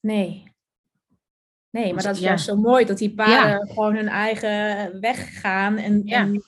Nee. 0.00 0.54
Nee, 1.70 1.84
maar 1.84 1.94
Dus, 1.94 2.04
dat 2.04 2.14
is 2.14 2.20
ja. 2.20 2.26
juist 2.28 2.44
zo 2.44 2.56
mooi 2.56 2.84
dat 2.84 2.98
die 2.98 3.14
paarden 3.14 3.68
gewoon 3.68 3.94
hun 3.94 4.08
eigen 4.08 5.00
weg 5.00 5.40
gaan. 5.40 5.76
En, 5.76 6.02
Ja. 6.04 6.20
en 6.20 6.42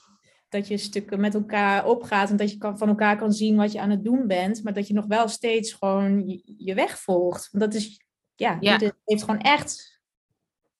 dat 0.49 0.67
je 0.67 0.77
stukken 0.77 1.19
met 1.19 1.33
elkaar 1.33 1.85
opgaat 1.85 2.29
en 2.29 2.37
dat 2.37 2.51
je 2.51 2.57
kan, 2.57 2.77
van 2.77 2.87
elkaar 2.87 3.17
kan 3.17 3.31
zien 3.31 3.55
wat 3.55 3.71
je 3.71 3.79
aan 3.79 3.89
het 3.89 4.03
doen 4.03 4.27
bent. 4.27 4.63
Maar 4.63 4.73
dat 4.73 4.87
je 4.87 4.93
nog 4.93 5.05
wel 5.05 5.27
steeds 5.27 5.73
gewoon 5.73 6.27
je, 6.27 6.41
je 6.57 6.73
weg 6.73 6.99
volgt. 6.99 7.49
Want 7.51 7.63
dat 7.71 7.81
is, 7.81 8.01
ja, 8.35 8.57
Ja. 8.59 8.73
ieder 8.73 8.93
heeft 9.05 9.23
gewoon 9.23 9.41
echt 9.41 9.99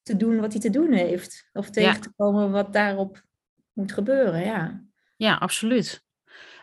te 0.02 0.18
doen 0.18 0.40
wat 0.40 0.52
hij 0.52 0.62
te 0.62 0.70
doen 0.70 0.92
heeft. 0.92 1.50
Of 1.54 1.70
tegen 1.70 2.02
te 2.02 2.12
komen 2.16 2.52
wat 2.52 2.74
daarop 2.74 3.22
moet 3.74 3.92
gebeuren, 3.92 4.44
ja. 4.46 4.84
Ja, 5.16 5.36
absoluut. 5.36 6.04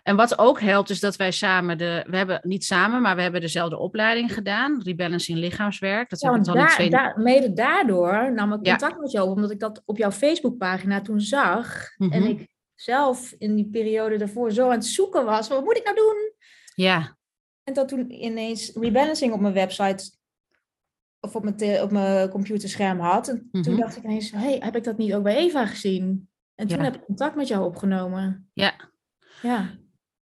En 0.03 0.17
wat 0.17 0.39
ook 0.39 0.61
helpt 0.61 0.91
is 0.91 1.01
dat 1.01 1.17
wij 1.17 1.31
samen 1.31 1.79
de, 1.79 2.05
we 2.09 2.17
hebben 2.17 2.41
niet 2.43 2.65
samen, 2.65 3.03
maar 3.03 3.17
we 3.17 3.23
hebben 3.23 3.41
dezelfde 3.41 3.79
opleiding 3.79 4.33
gedaan, 4.35 4.83
rebalancing 4.83 5.39
lichaamswerk. 5.39 6.11
Dat 6.11 6.21
Ja, 6.21 6.31
heb 6.33 6.39
ik 6.39 6.45
want 6.45 6.57
dan 6.57 6.67
daar, 6.67 6.75
twee. 6.75 6.91
daar- 6.91 7.19
mede 7.21 7.53
daardoor 7.53 8.33
nam 8.35 8.53
ik 8.53 8.67
Ja. 8.67 8.77
contact 8.77 9.01
met 9.01 9.11
jou 9.11 9.29
omdat 9.29 9.51
ik 9.51 9.61
dat 9.61 9.83
op 9.85 9.97
jouw 9.99 10.11
Facebookpagina 10.11 11.01
toen 11.01 11.21
zag. 11.21 11.95
En 11.99 12.07
Mhm. 12.09 12.23
ik 12.23 12.49
zelf 12.77 13.35
in 13.39 13.55
die 13.55 13.69
periode 13.71 14.17
daarvoor 14.17 14.51
zo 14.53 14.65
aan 14.65 14.71
het 14.71 14.85
zoeken 14.87 15.25
was, 15.25 15.49
wat 15.49 15.65
moet 15.65 15.77
ik 15.77 15.85
nou 15.85 15.97
doen? 15.97 16.33
Ja, 16.75 17.17
En 17.65 17.75
dat 17.75 17.89
toen 17.89 18.11
ineens 18.11 18.73
rebalancing 18.75 19.33
op 19.33 19.41
mijn 19.41 19.55
website 19.55 20.11
of 21.21 21.35
op 21.37 21.43
mijn, 21.45 21.83
op 21.83 21.91
mijn 21.91 22.29
computerscherm 22.29 23.01
had. 23.01 23.29
En 23.29 23.49
toen 23.51 23.73
Mhm. 23.73 23.81
dacht 23.81 23.97
ik 23.97 24.03
ineens, 24.05 24.31
hey, 24.31 24.59
heb 24.59 24.77
ik 24.77 24.85
dat 24.85 24.97
niet 24.99 25.15
ook 25.15 25.23
bij 25.23 25.37
Eva 25.37 25.67
gezien? 25.67 26.29
En 26.55 26.67
toen 26.67 26.79
Ja. 26.79 26.85
heb 26.85 26.95
ik 26.95 27.05
contact 27.05 27.35
met 27.37 27.49
jou 27.49 27.65
opgenomen. 27.65 28.51
ja. 28.55 28.75
Ja, 29.43 29.77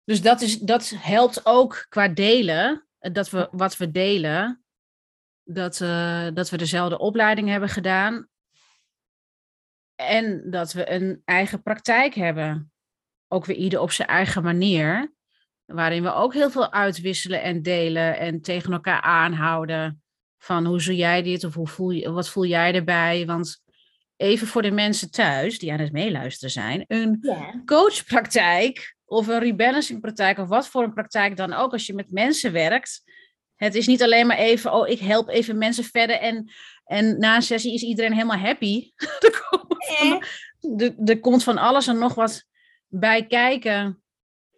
Dus 0.03 0.21
dat, 0.21 0.41
is, 0.41 0.59
dat 0.59 0.89
helpt 0.97 1.45
ook 1.45 1.85
qua 1.89 2.07
delen, 2.07 2.85
eh, 2.99 3.13
dat 3.13 3.29
we 3.29 3.47
wat 3.51 3.77
we 3.77 3.91
delen, 3.91 4.63
dat, 5.43 5.81
eh, 5.81 6.27
dat 6.33 6.49
we 6.49 6.57
dezelfde 6.57 6.97
opleiding 6.99 7.49
hebben 7.49 7.69
gedaan 7.69 8.27
en 9.95 10.49
dat 10.49 10.73
we 10.73 10.91
een 10.91 11.21
eigen 11.25 11.61
praktijk 11.61 12.13
hebben. 12.13 12.71
Ook 13.27 13.45
weer 13.45 13.55
ieder 13.55 13.79
op 13.79 13.91
zijn 13.91 14.07
eigen 14.07 14.43
manier, 14.43 15.13
waarin 15.65 16.03
we 16.03 16.13
ook 16.13 16.33
heel 16.33 16.51
veel 16.51 16.71
uitwisselen 16.71 17.41
en 17.41 17.61
delen 17.61 18.17
en 18.17 18.41
tegen 18.41 18.73
elkaar 18.73 19.01
aanhouden 19.01 20.03
van 20.37 20.65
hoe 20.65 20.81
zie 20.81 20.95
jij 20.95 21.21
dit 21.21 21.43
of 21.43 21.53
hoe 21.53 21.67
voel 21.67 21.89
je, 21.89 22.11
wat 22.11 22.29
voel 22.29 22.45
jij 22.45 22.73
erbij? 22.73 23.25
Want 23.25 23.63
even 24.17 24.47
voor 24.47 24.61
de 24.61 24.71
mensen 24.71 25.11
thuis 25.11 25.59
die 25.59 25.71
aan 25.71 25.79
het 25.79 25.91
meeluisteren 25.91 26.51
zijn, 26.51 26.83
een 26.87 27.17
ja. 27.21 27.61
coachpraktijk 27.65 28.95
of 29.05 29.27
een 29.27 29.39
rebalancingpraktijk 29.39 30.37
of 30.37 30.47
wat 30.47 30.67
voor 30.67 30.83
een 30.83 30.93
praktijk 30.93 31.37
dan 31.37 31.53
ook, 31.53 31.71
als 31.71 31.85
je 31.85 31.93
met 31.93 32.11
mensen 32.11 32.51
werkt. 32.51 33.03
Het 33.55 33.75
is 33.75 33.87
niet 33.87 34.03
alleen 34.03 34.27
maar 34.27 34.37
even, 34.37 34.73
oh, 34.73 34.87
ik 34.87 34.99
help 34.99 35.29
even 35.29 35.57
mensen 35.57 35.83
verder 35.83 36.15
en, 36.15 36.51
en 36.85 37.19
na 37.19 37.35
een 37.35 37.41
sessie 37.41 37.73
is 37.73 37.81
iedereen 37.81 38.13
helemaal 38.13 38.37
happy. 38.37 38.91
er, 39.87 39.97
komt 39.99 40.25
van, 40.59 40.79
er, 40.79 40.93
er 41.05 41.19
komt 41.19 41.43
van 41.43 41.57
alles 41.57 41.87
en 41.87 41.97
nog 41.97 42.13
wat 42.15 42.45
bij 42.87 43.25
kijken 43.27 44.01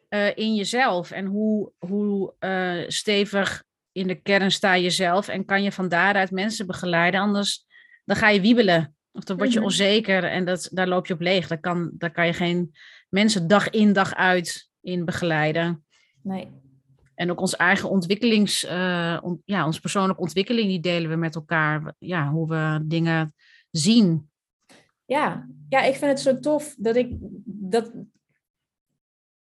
eh, 0.10 0.38
in 0.38 0.56
jezelf. 0.56 1.12
En 1.12 1.26
hoe, 1.26 1.72
hoe 1.78 2.34
eh, 2.40 2.84
stevig 2.88 3.64
in 3.92 4.08
de 4.08 4.16
kern 4.22 4.52
sta 4.52 4.74
je 4.74 4.90
zelf 4.90 5.28
en 5.28 5.46
kan 5.46 5.64
je 5.64 5.72
van 5.72 5.90
daaruit 5.90 6.32
mensen 6.32 6.68
begeleiden. 6.68 7.20
Anders 7.20 7.66
dan 8.06 8.16
ga 8.16 8.30
je 8.30 8.42
wiebelen. 8.42 8.96
Of 9.12 9.24
dan 9.24 9.38
word 9.38 9.50
je 9.52 9.58
Mhm. 9.58 9.68
onzeker 9.68 10.24
en 10.24 10.46
dat, 10.46 10.70
daar 10.72 10.88
loop 10.88 11.08
je 11.08 11.14
op 11.14 11.22
leeg. 11.22 11.48
Daar 11.48 11.60
kan, 11.60 11.92
daar 11.94 12.12
kan 12.12 12.26
je 12.26 12.34
geen 12.34 12.72
mensen 13.10 13.48
dag 13.48 13.70
in 13.70 13.94
dag 13.94 14.14
uit 14.16 14.70
in 14.82 15.06
begeleiden. 15.06 15.86
Nee. 16.24 16.48
En 17.16 17.32
ook 17.32 17.40
ons 17.40 17.56
eigen 17.56 17.90
ontwikkelings, 17.90 18.66
eh, 18.66 19.18
on- 19.22 19.42
ja, 19.46 19.66
onze 19.66 19.80
persoonlijke 19.82 20.22
ontwikkeling, 20.22 20.68
die 20.68 20.80
delen 20.80 21.10
we 21.10 21.16
met 21.16 21.36
elkaar. 21.36 21.94
Ja, 22.00 22.30
hoe 22.30 22.48
we 22.48 22.80
dingen 22.88 23.34
zien. 23.72 24.27
Ja. 25.08 25.48
ja, 25.70 25.82
ik 25.82 25.96
vind 25.96 26.12
het 26.12 26.20
zo 26.20 26.40
tof 26.40 26.76
dat 26.78 26.96
ik 26.96 27.16
dat, 27.46 27.92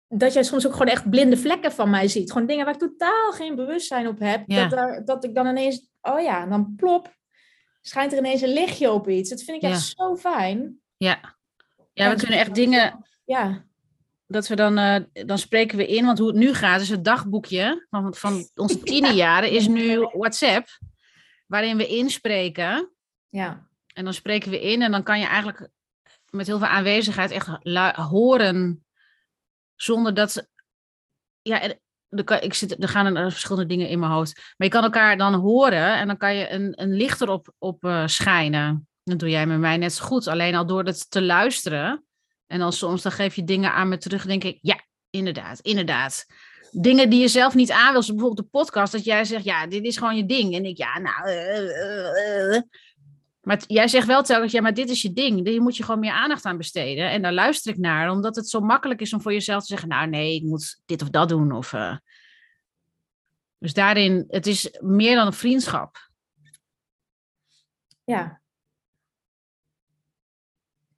dat 0.09 0.33
jij 0.33 0.43
soms 0.43 0.67
ook 0.67 0.73
gewoon 0.73 0.89
echt 0.89 1.11
blinde 1.11 1.37
vlekken 1.37 1.73
van 1.73 1.91
mij 1.91 2.09
ziet. 2.09 2.33
Gewoon 2.33 2.47
dingen 2.47 2.65
waar 2.65 2.75
ik 2.75 2.81
totaal 2.81 3.33
geen 3.33 3.55
bewustzijn 3.55 4.07
op 4.07 4.19
heb. 4.19 4.43
Ja. 4.47 4.69
Dat, 4.69 5.07
dat 5.07 5.25
ik 5.25 5.35
dan 5.35 5.47
ineens, 5.47 5.91
oh 6.01 6.21
ja, 6.21 6.47
dan 6.47 6.75
plop, 6.77 7.17
schijnt 7.81 8.13
er 8.13 8.19
ineens 8.19 8.41
een 8.41 8.53
lichtje 8.53 8.91
op 8.91 9.09
iets. 9.09 9.31
Dat 9.31 9.43
vind 9.43 9.63
ik 9.63 9.71
echt 9.71 9.95
zo 9.97 10.17
fijn. 10.17 10.81
Ja, 10.97 11.37
ja 11.93 12.11
we 12.11 12.17
kunnen 12.17 12.39
echt 12.39 12.55
dingen, 12.55 13.07
Ja, 13.25 13.67
dat 14.27 14.49
we 14.49 14.57
dan, 14.57 14.79
eh, 14.79 15.27
dan 15.27 15.39
spreken 15.39 15.79
we 15.79 15.87
in. 15.87 16.05
Want 16.05 16.19
hoe 16.19 16.29
het 16.29 16.37
nu 16.37 16.55
gaat, 16.55 16.81
is 16.81 16.89
het 16.89 17.05
dagboekje 17.05 17.87
van, 17.91 18.15
van 18.15 18.49
onze 18.55 18.79
tienerjaren, 18.93 19.51
is 19.51 19.69
nu 19.69 19.99
WhatsApp. 19.99 20.69
Waarin 21.47 21.77
we 21.77 21.87
inspreken. 21.87 22.93
ja, 23.29 23.68
En 23.99 24.05
dan 24.05 24.15
spreken 24.15 24.51
we 24.51 24.61
in 24.61 24.83
en 24.83 24.91
dan 24.91 25.03
kan 25.03 25.19
je 25.19 25.27
eigenlijk 25.27 25.69
met 26.31 26.47
heel 26.47 26.59
veel 26.59 26.67
aanwezigheid 26.67 27.31
echt 27.31 27.49
horen. 27.97 28.85
Zonder 29.77 30.15
dat. 30.15 30.49
Ja, 31.43 31.63
er, 31.63 32.43
ik 32.43 32.55
zit, 32.55 32.83
er 32.83 32.89
gaan 32.89 33.17
er 33.17 33.31
verschillende 33.31 33.67
dingen 33.67 33.89
in 33.89 33.99
mijn 33.99 34.13
hoofd. 34.13 34.37
Maar 34.37 34.67
je 34.67 34.69
kan 34.69 34.83
elkaar 34.83 35.17
dan 35.17 35.35
horen 35.35 35.97
en 35.97 36.07
dan 36.07 36.17
kan 36.17 36.35
je 36.35 36.51
een, 36.51 36.83
een 36.83 36.95
licht 36.95 37.21
erop 37.21 37.55
op, 37.59 37.85
eh, 37.85 38.07
schijnen. 38.07 38.89
Dat 39.05 39.19
doe 39.19 39.31
jij 39.31 39.47
met 39.47 39.59
mij 39.59 39.77
net 39.77 39.93
zo 39.93 40.05
goed. 40.05 40.27
Alleen 40.27 40.55
al 40.55 40.67
door 40.67 40.85
het 40.85 41.11
te 41.11 41.23
luisteren. 41.23 42.05
En 42.47 42.59
dan 42.59 42.73
soms 42.73 43.03
dan 43.03 43.13
geef 43.13 43.35
je 43.35 43.45
dingen 43.45 43.73
aan 43.73 43.89
me 43.89 43.99
terug. 43.99 44.27
denk 44.27 44.45
ik, 44.45 44.59
ja, 44.61 44.85
inderdaad, 45.11 45.61
inderdaad. 45.61 46.27
Dingen 46.71 47.11
die 47.11 47.21
je 47.21 47.29
zelf 47.29 47.55
niet 47.55 47.71
aan 47.71 47.93
wil. 47.93 48.01
Bijvoorbeeld 48.01 48.37
de 48.37 48.59
podcast. 48.59 48.93
Dat 48.93 49.05
jij 49.05 49.25
zegt, 49.25 49.45
ja, 49.45 49.67
dit 49.67 49.85
is 49.85 49.97
gewoon 49.97 50.17
je 50.17 50.27
ding. 50.27 50.55
En 50.55 50.65
ik, 50.65 50.77
ja, 50.77 50.99
nou. 50.99 51.29
eh, 51.29 51.59
eh, 51.59 52.57
eh. 52.57 52.63
Maar 53.49 53.63
jij 53.67 53.89
zegt 53.89 54.07
wel 54.07 54.23
telkens, 54.23 54.53
ja, 54.53 54.61
maar 54.61 54.75
dit 54.75 54.91
is 54.91 55.03
je 55.03 55.13
ding. 55.13 55.47
Hier 55.47 55.63
moet 55.63 55.77
je 55.77 55.83
gewoon 55.83 56.01
meer 56.01 56.13
aandacht 56.13 56.45
aan 56.45 56.57
besteden. 56.57 57.11
En 57.11 57.23
daar 57.23 57.33
luister 57.33 57.73
ik 57.73 57.79
naar, 57.79 58.11
omdat 58.11 58.37
het 58.37 58.49
zo 58.49 58.61
makkelijk 58.61 59.01
is 59.01 59.13
om 59.13 59.21
voor 59.21 59.33
jezelf 59.33 59.61
te 59.61 59.67
zeggen, 59.67 59.89
nou 59.89 60.09
nee, 60.09 60.35
ik 60.35 60.43
moet 60.43 60.81
dit 60.87 61.03
of 61.03 61.11
dat 61.11 61.29
doen. 61.29 61.53
Of, 61.53 61.73
eh. 61.73 61.97
Dus 63.59 63.73
daarin, 63.73 64.25
het 64.29 64.47
is 64.47 64.77
meer 64.81 65.15
dan 65.17 65.27
een 65.27 65.33
vriendschap. 65.33 66.11
ja. 68.05 68.41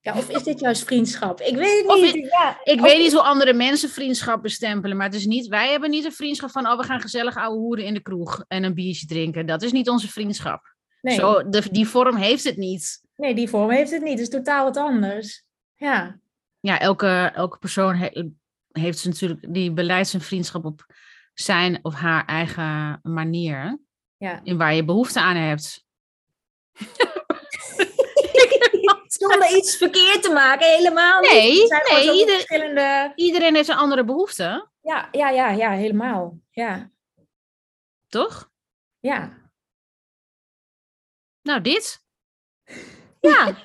Ja, 0.01 0.17
of 0.17 0.29
is 0.29 0.43
dit 0.43 0.61
juist 0.61 0.85
vriendschap? 0.85 1.41
Ik 1.41 1.57
weet 1.57 1.87
het 1.87 2.15
niet. 2.15 2.29
ja. 2.31 2.61
Ik 2.65 2.81
Of- 2.81 2.87
weet 2.87 2.99
niet 2.99 3.13
hoe 3.13 3.23
andere 3.23 3.53
mensen 3.53 3.89
vriendschap 3.89 4.43
bestempelen, 4.43 4.97
maar 4.97 5.07
het 5.07 5.15
is 5.15 5.27
niet, 5.27 5.47
wij 5.47 5.71
hebben 5.71 5.91
niet 5.91 6.05
een 6.05 6.13
vriendschap 6.13 6.51
van, 6.51 6.67
oh, 6.67 6.77
we 6.79 6.85
gaan 6.85 7.01
gezellig 7.01 7.37
ouwe 7.37 7.59
hoeren 7.59 7.85
in 7.85 7.95
de 7.95 8.03
kroeg 8.03 8.45
en 8.49 8.63
een 8.65 8.75
biertje 8.75 9.07
drinken. 9.07 9.47
Dat 9.47 9.63
is 9.63 9.73
niet 9.73 9.89
onze 9.89 10.09
vriendschap. 10.09 10.79
Nee, 11.01 11.15
Zo, 11.15 11.49
de, 11.49 11.69
die 11.71 11.89
vorm 11.89 12.17
heeft 12.17 12.45
het 12.45 12.57
niet. 12.57 13.01
nee, 13.17 13.35
die 13.35 13.49
vorm 13.49 13.71
heeft 13.71 13.91
het 13.91 14.03
niet. 14.03 14.13
Het 14.13 14.21
is 14.21 14.29
totaal 14.29 14.65
wat 14.65 14.77
anders. 14.77 15.45
Ja, 15.75 16.19
ja, 16.61 16.79
elke, 16.79 17.31
elke 17.35 17.59
persoon 17.59 17.95
he- 17.95 18.31
heeft 18.73 18.99
ze 18.99 19.09
natuurlijk, 19.09 19.55
die 19.55 19.73
beleidt 19.73 20.09
zijn 20.09 20.23
vriendschap 20.23 20.65
op 20.65 20.87
zijn 21.35 21.79
of 21.83 21.95
haar 21.95 22.25
eigen 22.25 23.01
manier. 23.03 23.79
ja. 24.17 24.41
In 24.45 24.57
waar 24.57 24.75
je 24.75 24.85
behoefte 24.85 25.21
aan 25.21 25.37
hebt. 25.37 25.85
Zonder 29.07 29.57
iets 29.57 29.77
verkeerd 29.77 30.23
te 30.23 30.33
maken, 30.33 30.67
helemaal 30.77 31.21
niet. 31.21 31.31
Nee, 31.31 31.67
zijn 31.67 31.83
nee, 31.91 32.15
ieder- 32.19 32.35
verschillende... 32.35 33.13
Iedereen 33.15 33.55
heeft 33.55 33.69
een 33.69 33.77
andere 33.77 34.05
behoefte, 34.05 34.69
Ja, 34.83 35.09
ja, 35.13 35.31
ja, 35.31 35.51
ja, 35.51 35.71
helemaal. 35.71 36.39
Ja, 36.51 36.91
toch? 38.09 38.51
ja. 39.01 39.39
Nou, 41.51 41.63
dit. 41.63 41.99
Ja. 43.21 43.57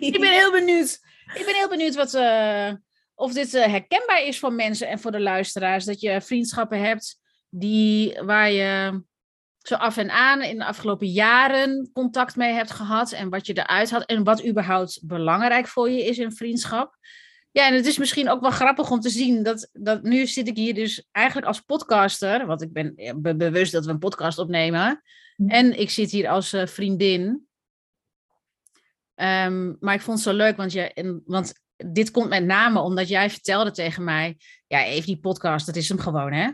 Ik 0.00 0.16
ben 0.20 0.30
heel 0.30 0.52
benieuwd. 0.52 0.98
Ik 1.34 1.44
ben 1.44 1.54
heel 1.54 1.68
benieuwd 1.68 1.94
wat, 1.94 2.14
eh, 2.14 2.72
of 3.14 3.32
dit 3.32 3.54
eh, 3.54 3.64
herkenbaar 3.66 4.22
is 4.22 4.38
voor 4.38 4.52
mensen 4.52 4.88
en 4.88 4.98
voor 4.98 5.10
de 5.10 5.20
luisteraars. 5.20 5.84
Dat 5.84 6.00
je 6.00 6.20
vriendschappen 6.20 6.80
hebt 6.80 7.18
die, 7.48 8.20
waar 8.22 8.50
je 8.50 9.02
zo 9.58 9.74
af 9.74 9.96
en 9.96 10.10
aan 10.10 10.42
in 10.42 10.58
de 10.58 10.64
afgelopen 10.64 11.06
jaren 11.06 11.90
contact 11.92 12.36
mee 12.36 12.52
hebt 12.52 12.70
gehad. 12.70 13.12
En 13.12 13.28
wat 13.28 13.46
je 13.46 13.58
eruit 13.58 13.90
had. 13.90 14.04
En 14.04 14.24
wat 14.24 14.46
überhaupt 14.46 15.00
belangrijk 15.02 15.66
voor 15.68 15.90
je 15.90 16.04
is 16.04 16.18
in 16.18 16.32
vriendschap. 16.32 16.96
Ja, 17.50 17.66
en 17.66 17.74
het 17.74 17.86
is 17.86 17.98
misschien 17.98 18.28
ook 18.28 18.40
wel 18.40 18.50
grappig 18.50 18.90
om 18.90 19.00
te 19.00 19.10
zien 19.10 19.42
dat, 19.42 19.68
dat 19.72 20.02
nu 20.02 20.26
zit 20.26 20.48
ik 20.48 20.56
hier 20.56 20.74
dus 20.74 21.06
eigenlijk 21.12 21.46
als 21.46 21.60
podcaster. 21.60 22.46
Want 22.46 22.62
ik 22.62 22.72
ben 22.72 22.94
eh, 22.96 23.14
be- 23.16 23.36
bewust 23.36 23.72
dat 23.72 23.84
we 23.84 23.90
een 23.90 23.98
podcast 23.98 24.38
opnemen. 24.38 25.02
Mhm. 25.36 25.50
En 25.50 25.78
ik 25.78 25.90
zit 25.90 26.10
hier 26.10 26.28
als 26.28 26.52
eh, 26.52 26.66
vriendin. 26.66 27.46
Ehm, 29.14 29.74
maar 29.80 29.94
ik 29.94 30.00
vond 30.00 30.18
het 30.18 30.26
zo 30.26 30.34
leuk, 30.34 30.56
want, 30.56 30.72
je, 30.72 30.92
en, 30.92 31.22
want 31.24 31.52
dit 31.76 32.10
komt 32.10 32.28
met 32.28 32.44
name 32.44 32.80
omdat 32.80 33.08
jij 33.08 33.30
vertelde 33.30 33.70
tegen 33.70 34.04
mij, 34.04 34.36
ja, 34.66 34.84
even 34.84 35.06
die 35.06 35.20
podcast, 35.20 35.66
dat 35.66 35.76
is 35.76 35.88
hem 35.88 35.98
gewoon, 35.98 36.32
hè? 36.32 36.50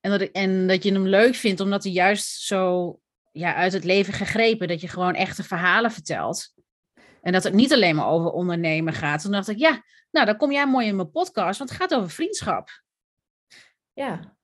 En 0.00 0.10
dat, 0.10 0.20
ik, 0.20 0.32
en 0.32 0.66
dat 0.66 0.82
je 0.82 0.92
hem 0.92 1.06
leuk 1.06 1.34
vindt, 1.34 1.60
omdat 1.60 1.82
hij 1.82 1.92
juist 1.92 2.40
zo 2.40 3.00
ja, 3.32 3.54
uit 3.54 3.72
het 3.72 3.84
leven 3.84 4.12
gegrepen, 4.12 4.68
dat 4.68 4.80
je 4.80 4.88
gewoon 4.88 5.14
echte 5.14 5.42
verhalen 5.42 5.90
vertelt. 5.90 6.54
En 7.22 7.32
dat 7.32 7.44
het 7.44 7.52
niet 7.52 7.72
alleen 7.72 7.96
maar 7.96 8.08
over 8.08 8.30
ondernemen 8.30 8.92
gaat. 8.92 9.22
Toen 9.22 9.32
dacht 9.32 9.48
ik, 9.48 9.58
ja, 9.58 9.82
nou, 10.10 10.26
dan 10.26 10.36
kom 10.36 10.52
jij 10.52 10.66
mooi 10.66 10.86
in 10.86 10.96
mijn 10.96 11.10
podcast, 11.10 11.58
want 11.58 11.70
het 11.70 11.78
gaat 11.78 11.94
over 11.94 12.10
vriendschap. 12.10 12.82
Ja. 13.92 14.36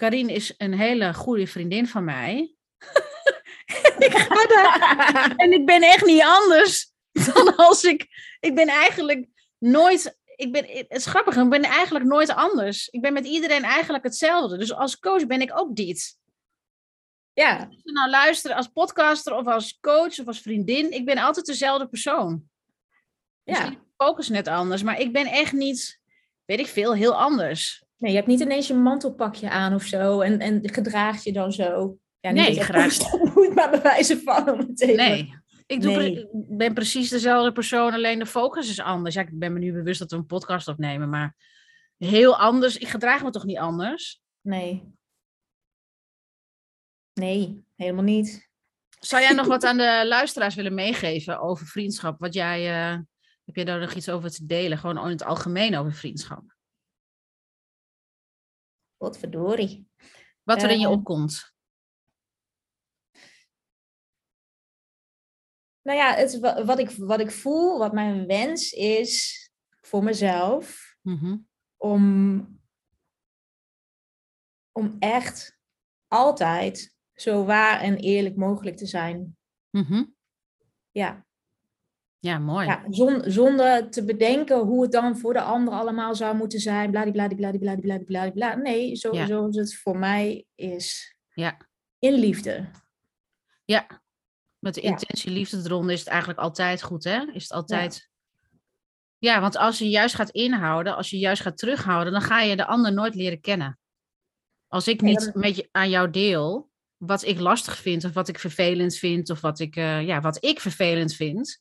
Karin 0.00 0.28
is 0.28 0.54
een 0.56 0.74
hele 0.74 1.14
goede 1.14 1.46
vriendin 1.46 1.86
van 1.86 2.04
mij. 2.04 2.54
ik 4.06 4.12
ga 4.16 4.46
daar, 4.46 5.32
en 5.36 5.52
ik 5.52 5.66
ben 5.66 5.82
echt 5.82 6.04
niet 6.04 6.22
anders 6.22 6.92
dan 7.12 7.56
als 7.56 7.84
ik. 7.84 8.06
Ik 8.40 8.54
ben 8.54 8.68
eigenlijk 8.68 9.26
nooit. 9.58 10.18
Ik 10.36 10.52
ben, 10.52 10.64
het 10.66 10.86
is 10.88 11.06
grappig, 11.06 11.36
ik 11.36 11.48
ben 11.48 11.62
eigenlijk 11.62 12.04
nooit 12.04 12.30
anders. 12.30 12.88
Ik 12.88 13.00
ben 13.00 13.12
met 13.12 13.26
iedereen 13.26 13.62
eigenlijk 13.64 14.04
hetzelfde. 14.04 14.56
Dus 14.58 14.72
als 14.72 14.98
coach 14.98 15.26
ben 15.26 15.40
ik 15.40 15.58
ook 15.58 15.76
dit. 15.76 16.18
Ja. 17.32 17.56
Als 17.56 17.80
je 17.82 17.92
nou 17.92 18.10
luisteren 18.10 18.56
als 18.56 18.68
podcaster 18.68 19.34
of 19.34 19.46
als 19.46 19.78
coach 19.80 20.18
of 20.18 20.26
als 20.26 20.40
vriendin, 20.40 20.92
ik 20.92 21.04
ben 21.04 21.18
altijd 21.18 21.46
dezelfde 21.46 21.88
persoon. 21.88 22.48
Misschien 23.44 23.72
Ja. 23.72 23.78
is 23.78 23.84
de 23.84 24.04
focus 24.04 24.28
net 24.28 24.48
anders, 24.48 24.82
maar 24.82 25.00
ik 25.00 25.12
ben 25.12 25.26
echt 25.26 25.52
niet, 25.52 26.00
weet 26.44 26.58
ik 26.60 26.66
veel, 26.66 26.94
heel 26.94 27.14
anders. 27.20 27.88
Nee, 28.00 28.10
je 28.10 28.16
hebt 28.16 28.28
niet 28.28 28.40
ineens 28.40 28.66
je 28.66 28.74
mantelpakje 28.74 29.50
aan 29.50 29.74
of 29.74 29.82
zo 29.82 30.20
en, 30.20 30.38
en 30.40 30.68
gedraagt 30.72 31.24
je 31.24 31.32
dan 31.32 31.52
zo. 31.52 31.98
Ja, 32.20 32.30
Nee, 32.30 32.60
graag. 32.60 32.98
moet, 33.34 33.54
maar 33.54 33.70
bewijzen 33.70 34.22
van 34.22 34.50
om 34.50 34.58
het 34.58 34.80
even. 34.80 34.96
Nee. 34.96 35.34
Ik 35.66 35.80
doe 35.82 35.96
Nee. 35.96 36.12
pre- 36.12 36.20
ik 36.20 36.56
ben 36.56 36.74
precies 36.74 37.08
dezelfde 37.08 37.52
persoon, 37.52 37.92
alleen 37.92 38.18
de 38.18 38.26
focus 38.26 38.68
is 38.70 38.80
anders. 38.80 39.14
Ja, 39.14 39.20
ik 39.20 39.38
ben 39.38 39.52
me 39.52 39.58
nu 39.58 39.72
bewust 39.72 39.98
dat 39.98 40.10
we 40.10 40.16
een 40.16 40.26
podcast 40.26 40.68
opnemen, 40.68 41.08
maar 41.08 41.36
heel 41.96 42.36
anders. 42.36 42.76
Ik 42.78 42.88
gedraag 42.88 43.22
me 43.22 43.30
toch 43.30 43.44
niet 43.44 43.58
anders? 43.58 44.20
Nee. 44.40 44.94
Nee, 47.12 47.64
helemaal 47.76 48.04
niet. 48.04 48.48
Zou 49.00 49.22
jij 49.22 49.32
nog 49.32 49.46
wat 49.56 49.64
aan 49.64 49.76
de 49.76 50.02
luisteraars 50.06 50.54
willen 50.54 50.74
meegeven 50.74 51.40
over 51.40 51.66
vriendschap? 51.66 52.20
Wat 52.20 52.34
jij, 52.34 52.68
eh, 52.68 52.98
heb 53.44 53.54
jij 53.56 53.64
daar 53.64 53.80
nog 53.80 53.92
iets 53.94 54.08
over 54.08 54.30
te 54.30 54.46
delen? 54.46 54.78
Gewoon 54.78 55.04
in 55.04 55.10
het 55.10 55.24
algemeen 55.24 55.76
over 55.76 55.92
vriendschap. 55.92 56.42
Wat 59.00 59.18
verdorie. 59.18 59.88
Wat 60.42 60.62
er 60.62 60.70
in 60.70 60.78
je 60.80 60.86
Eh, 60.86 60.92
opkomt. 60.92 61.54
Nou 65.82 65.98
ja, 65.98 66.14
het, 66.14 66.38
wa- 66.38 66.64
wat, 66.64 66.78
ik, 66.78 66.90
wat 66.90 67.20
ik 67.20 67.30
voel, 67.30 67.78
wat 67.78 67.92
mijn 67.92 68.26
wens 68.26 68.72
is 68.72 69.44
voor 69.80 70.04
mezelf, 70.04 70.96
Mhm. 71.02 71.36
om, 71.76 72.60
om 74.72 74.96
echt 74.98 75.58
altijd 76.08 76.96
zo 77.14 77.44
waar 77.44 77.80
en 77.80 77.96
eerlijk 77.96 78.36
mogelijk 78.36 78.76
te 78.76 78.86
zijn. 78.86 79.36
Mhm. 79.70 80.04
Ja, 80.90 81.26
Ja, 82.20 82.38
mooi. 82.38 82.66
ja 82.66 82.84
zon, 82.90 83.22
zonder 83.26 83.90
te 83.90 84.04
bedenken 84.04 84.58
hoe 84.58 84.82
het 84.82 84.92
dan 84.92 85.18
voor 85.18 85.32
de 85.32 85.40
ander 85.40 85.74
allemaal 85.74 86.14
zou 86.14 86.36
moeten 86.36 86.58
zijn. 86.60 86.90
Bladibladibladibladibladibladibla. 86.90 88.54
Nee, 88.54 88.96
zo, 88.96 89.14
Ja. 89.14 89.26
zoals 89.26 89.56
het 89.56 89.76
voor 89.76 89.98
mij 89.98 90.44
is. 90.54 91.16
Ja. 91.34 91.56
In 91.98 92.14
liefde. 92.14 92.70
Ja, 93.64 94.02
met 94.58 94.74
de 94.74 94.80
intentie 94.80 95.30
liefde 95.30 95.60
eronder 95.64 95.92
is 95.92 95.98
het 95.98 96.08
eigenlijk 96.08 96.40
altijd 96.40 96.82
goed, 96.82 97.04
hè? 97.04 97.24
Is 97.32 97.42
het 97.42 97.52
altijd... 97.52 98.08
Ja. 99.18 99.40
want 99.40 99.56
als 99.56 99.78
je 99.78 99.88
juist 99.88 100.14
gaat 100.14 100.30
inhouden, 100.30 100.96
als 100.96 101.10
je 101.10 101.18
juist 101.18 101.42
gaat 101.42 101.58
terughouden, 101.58 102.12
dan 102.12 102.22
ga 102.22 102.40
je 102.40 102.56
de 102.56 102.66
ander 102.66 102.92
nooit 102.92 103.14
leren 103.14 103.40
kennen. 103.40 103.78
Als 104.68 104.88
ik 104.88 105.00
niet 105.00 105.24
dan- 105.32 105.40
met 105.42 105.56
je, 105.56 105.68
aan 105.70 105.90
jou 105.90 106.10
deel 106.10 106.70
wat 106.96 107.22
ik 107.24 107.38
lastig 107.40 107.76
vind, 107.76 108.04
of 108.04 108.12
wat 108.12 108.28
ik 108.28 108.38
vervelend 108.38 108.94
vind, 108.94 109.30
of 109.30 109.40
wat 109.40 109.58
ik, 109.58 109.76
eh, 109.76 110.06
ja, 110.06 110.20
wat 110.20 110.44
ik 110.44 110.60
vervelend 110.60 111.14
vind, 111.14 111.60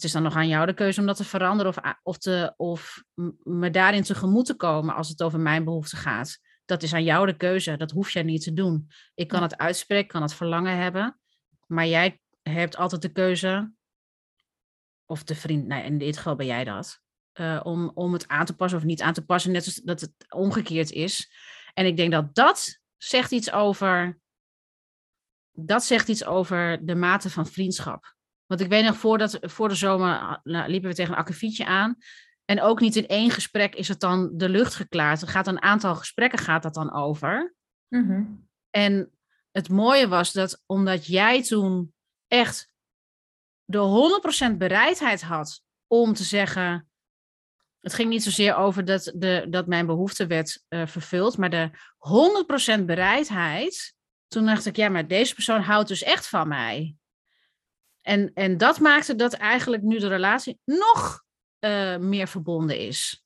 het 0.00 0.08
is 0.08 0.14
dan 0.14 0.22
nog 0.22 0.34
aan 0.34 0.48
jou 0.48 0.66
de 0.66 0.74
keuze 0.74 1.00
om 1.00 1.06
dat 1.06 1.16
te 1.16 1.24
veranderen 1.24 1.72
of, 1.72 1.94
of, 2.02 2.18
te, 2.18 2.54
of 2.56 3.02
me 3.42 3.70
daarin 3.70 4.02
tegemoet 4.02 4.46
te 4.46 4.54
komen 4.54 4.94
als 4.94 5.08
het 5.08 5.22
over 5.22 5.40
mijn 5.40 5.64
behoeften 5.64 5.98
gaat. 5.98 6.38
Dat 6.64 6.82
is 6.82 6.94
aan 6.94 7.04
jou 7.04 7.26
de 7.26 7.36
keuze. 7.36 7.76
Dat 7.76 7.90
hoef 7.90 8.10
jij 8.10 8.22
niet 8.22 8.42
te 8.42 8.52
doen. 8.52 8.90
Ik 9.14 9.28
kan 9.28 9.42
het 9.42 9.58
uitspreken, 9.58 10.08
kan 10.08 10.22
het 10.22 10.34
verlangen 10.34 10.76
hebben. 10.76 11.20
Maar 11.66 11.86
jij 11.86 12.20
hebt 12.42 12.76
altijd 12.76 13.02
de 13.02 13.12
keuze, 13.12 13.72
of 15.04 15.24
de 15.24 15.34
vriend, 15.34 15.66
nou 15.66 15.84
in 15.84 15.98
dit 15.98 16.16
geval 16.16 16.36
ben 16.36 16.46
jij 16.46 16.64
dat, 16.64 17.00
eh, 17.32 17.60
om, 17.62 17.90
om 17.94 18.12
het 18.12 18.28
aan 18.28 18.46
te 18.46 18.56
passen 18.56 18.78
of 18.78 18.84
niet 18.84 19.02
aan 19.02 19.12
te 19.12 19.24
passen, 19.24 19.52
net 19.52 19.64
als 19.64 19.74
dat 19.74 20.00
het 20.00 20.12
omgekeerd 20.28 20.90
is. 20.90 21.32
En 21.74 21.86
ik 21.86 21.96
denk 21.96 22.12
dat 22.12 22.34
dat 22.34 22.80
zegt 22.96 23.30
iets 23.30 23.52
over, 23.52 24.20
dat 25.52 25.84
zegt 25.84 26.08
iets 26.08 26.24
over 26.24 26.86
de 26.86 26.94
mate 26.94 27.30
van 27.30 27.46
vriendschap. 27.46 28.18
Want 28.50 28.62
ik 28.62 28.68
weet 28.68 28.84
nog, 28.84 28.96
voordat, 28.96 29.38
voor 29.40 29.68
de 29.68 29.74
zomer 29.74 30.18
ah, 30.18 30.36
nou, 30.42 30.70
liepen 30.70 30.88
we 30.88 30.94
tegen 30.94 31.12
een 31.12 31.18
akkefietje 31.18 31.64
aan. 31.64 31.96
En 32.44 32.60
ook 32.60 32.80
niet 32.80 32.96
in 32.96 33.06
één 33.06 33.30
gesprek 33.30 33.74
is 33.74 33.88
het 33.88 34.00
dan 34.00 34.30
de 34.32 34.48
lucht 34.48 34.74
geklaard. 34.74 35.22
Er 35.22 35.28
gaat 35.28 35.46
een 35.46 35.62
aantal 35.62 35.94
gesprekken 35.94 36.38
gaat 36.38 36.62
dat 36.62 36.74
dan 36.74 36.92
over. 36.92 37.54
Mhm. 37.88 38.24
En 38.70 39.10
het 39.50 39.68
mooie 39.68 40.08
was 40.08 40.32
dat 40.32 40.62
omdat 40.66 41.06
jij 41.06 41.42
toen 41.42 41.94
echt 42.26 42.72
de 43.64 43.78
100% 44.52 44.58
bereidheid 44.58 45.22
had 45.22 45.62
om 45.86 46.12
te 46.12 46.24
zeggen. 46.24 46.90
Het 47.80 47.94
ging 47.94 48.08
niet 48.08 48.22
zozeer 48.22 48.54
over 48.54 48.84
dat, 48.84 49.12
de, 49.14 49.46
dat 49.50 49.66
mijn 49.66 49.86
behoefte 49.86 50.26
werd 50.26 50.64
eh, 50.68 50.86
vervuld, 50.86 51.36
maar 51.36 51.50
de 51.50 51.70
100% 52.80 52.84
bereidheid. 52.84 53.94
Toen 54.28 54.46
dacht 54.46 54.66
ik, 54.66 54.76
ja, 54.76 54.88
maar 54.88 55.06
deze 55.06 55.34
persoon 55.34 55.60
houdt 55.60 55.88
dus 55.88 56.02
echt 56.02 56.28
van 56.28 56.48
mij. 56.48 56.94
En, 58.02 58.30
en 58.34 58.56
dat 58.56 58.80
maakte 58.80 59.14
dat 59.14 59.32
eigenlijk 59.32 59.82
nu 59.82 59.98
de 59.98 60.08
relatie 60.08 60.60
nog 60.64 61.24
eh, 61.58 61.96
meer 61.96 62.28
verbonden 62.28 62.78
is. 62.78 63.24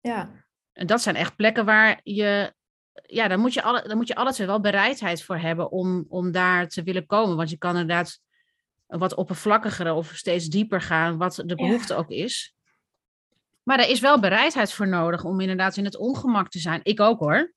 Ja. 0.00 0.44
En 0.72 0.86
dat 0.86 1.02
zijn 1.02 1.16
echt 1.16 1.36
plekken 1.36 1.64
waar 1.64 2.00
je, 2.02 2.54
ja, 2.92 3.28
daar 3.28 3.38
moet 3.38 3.54
je 3.54 3.62
alle, 3.62 3.82
daar 3.82 3.96
moet 3.96 4.08
je 4.08 4.30
twee 4.32 4.46
wel 4.46 4.60
bereidheid 4.60 5.22
voor 5.22 5.38
hebben 5.38 5.70
om, 5.70 6.04
om 6.08 6.32
daar 6.32 6.68
te 6.68 6.82
willen 6.82 7.06
komen. 7.06 7.36
Want 7.36 7.50
je 7.50 7.58
kan 7.58 7.70
inderdaad 7.70 8.20
wat 8.86 9.14
oppervlakkiger 9.14 9.92
of 9.92 10.12
steeds 10.14 10.46
dieper 10.46 10.80
gaan, 10.80 11.16
wat 11.16 11.42
de 11.46 11.54
behoefte 11.54 11.94
ook 11.94 12.10
is. 12.10 12.54
Maar 13.62 13.78
er 13.78 13.88
is 13.88 14.00
wel 14.00 14.20
bereidheid 14.20 14.72
voor 14.72 14.88
nodig 14.88 15.24
om 15.24 15.40
inderdaad 15.40 15.76
in 15.76 15.84
het 15.84 15.96
ongemak 15.96 16.48
te 16.48 16.58
zijn. 16.58 16.80
Ik 16.82 17.00
ook 17.00 17.18
hoor. 17.18 17.54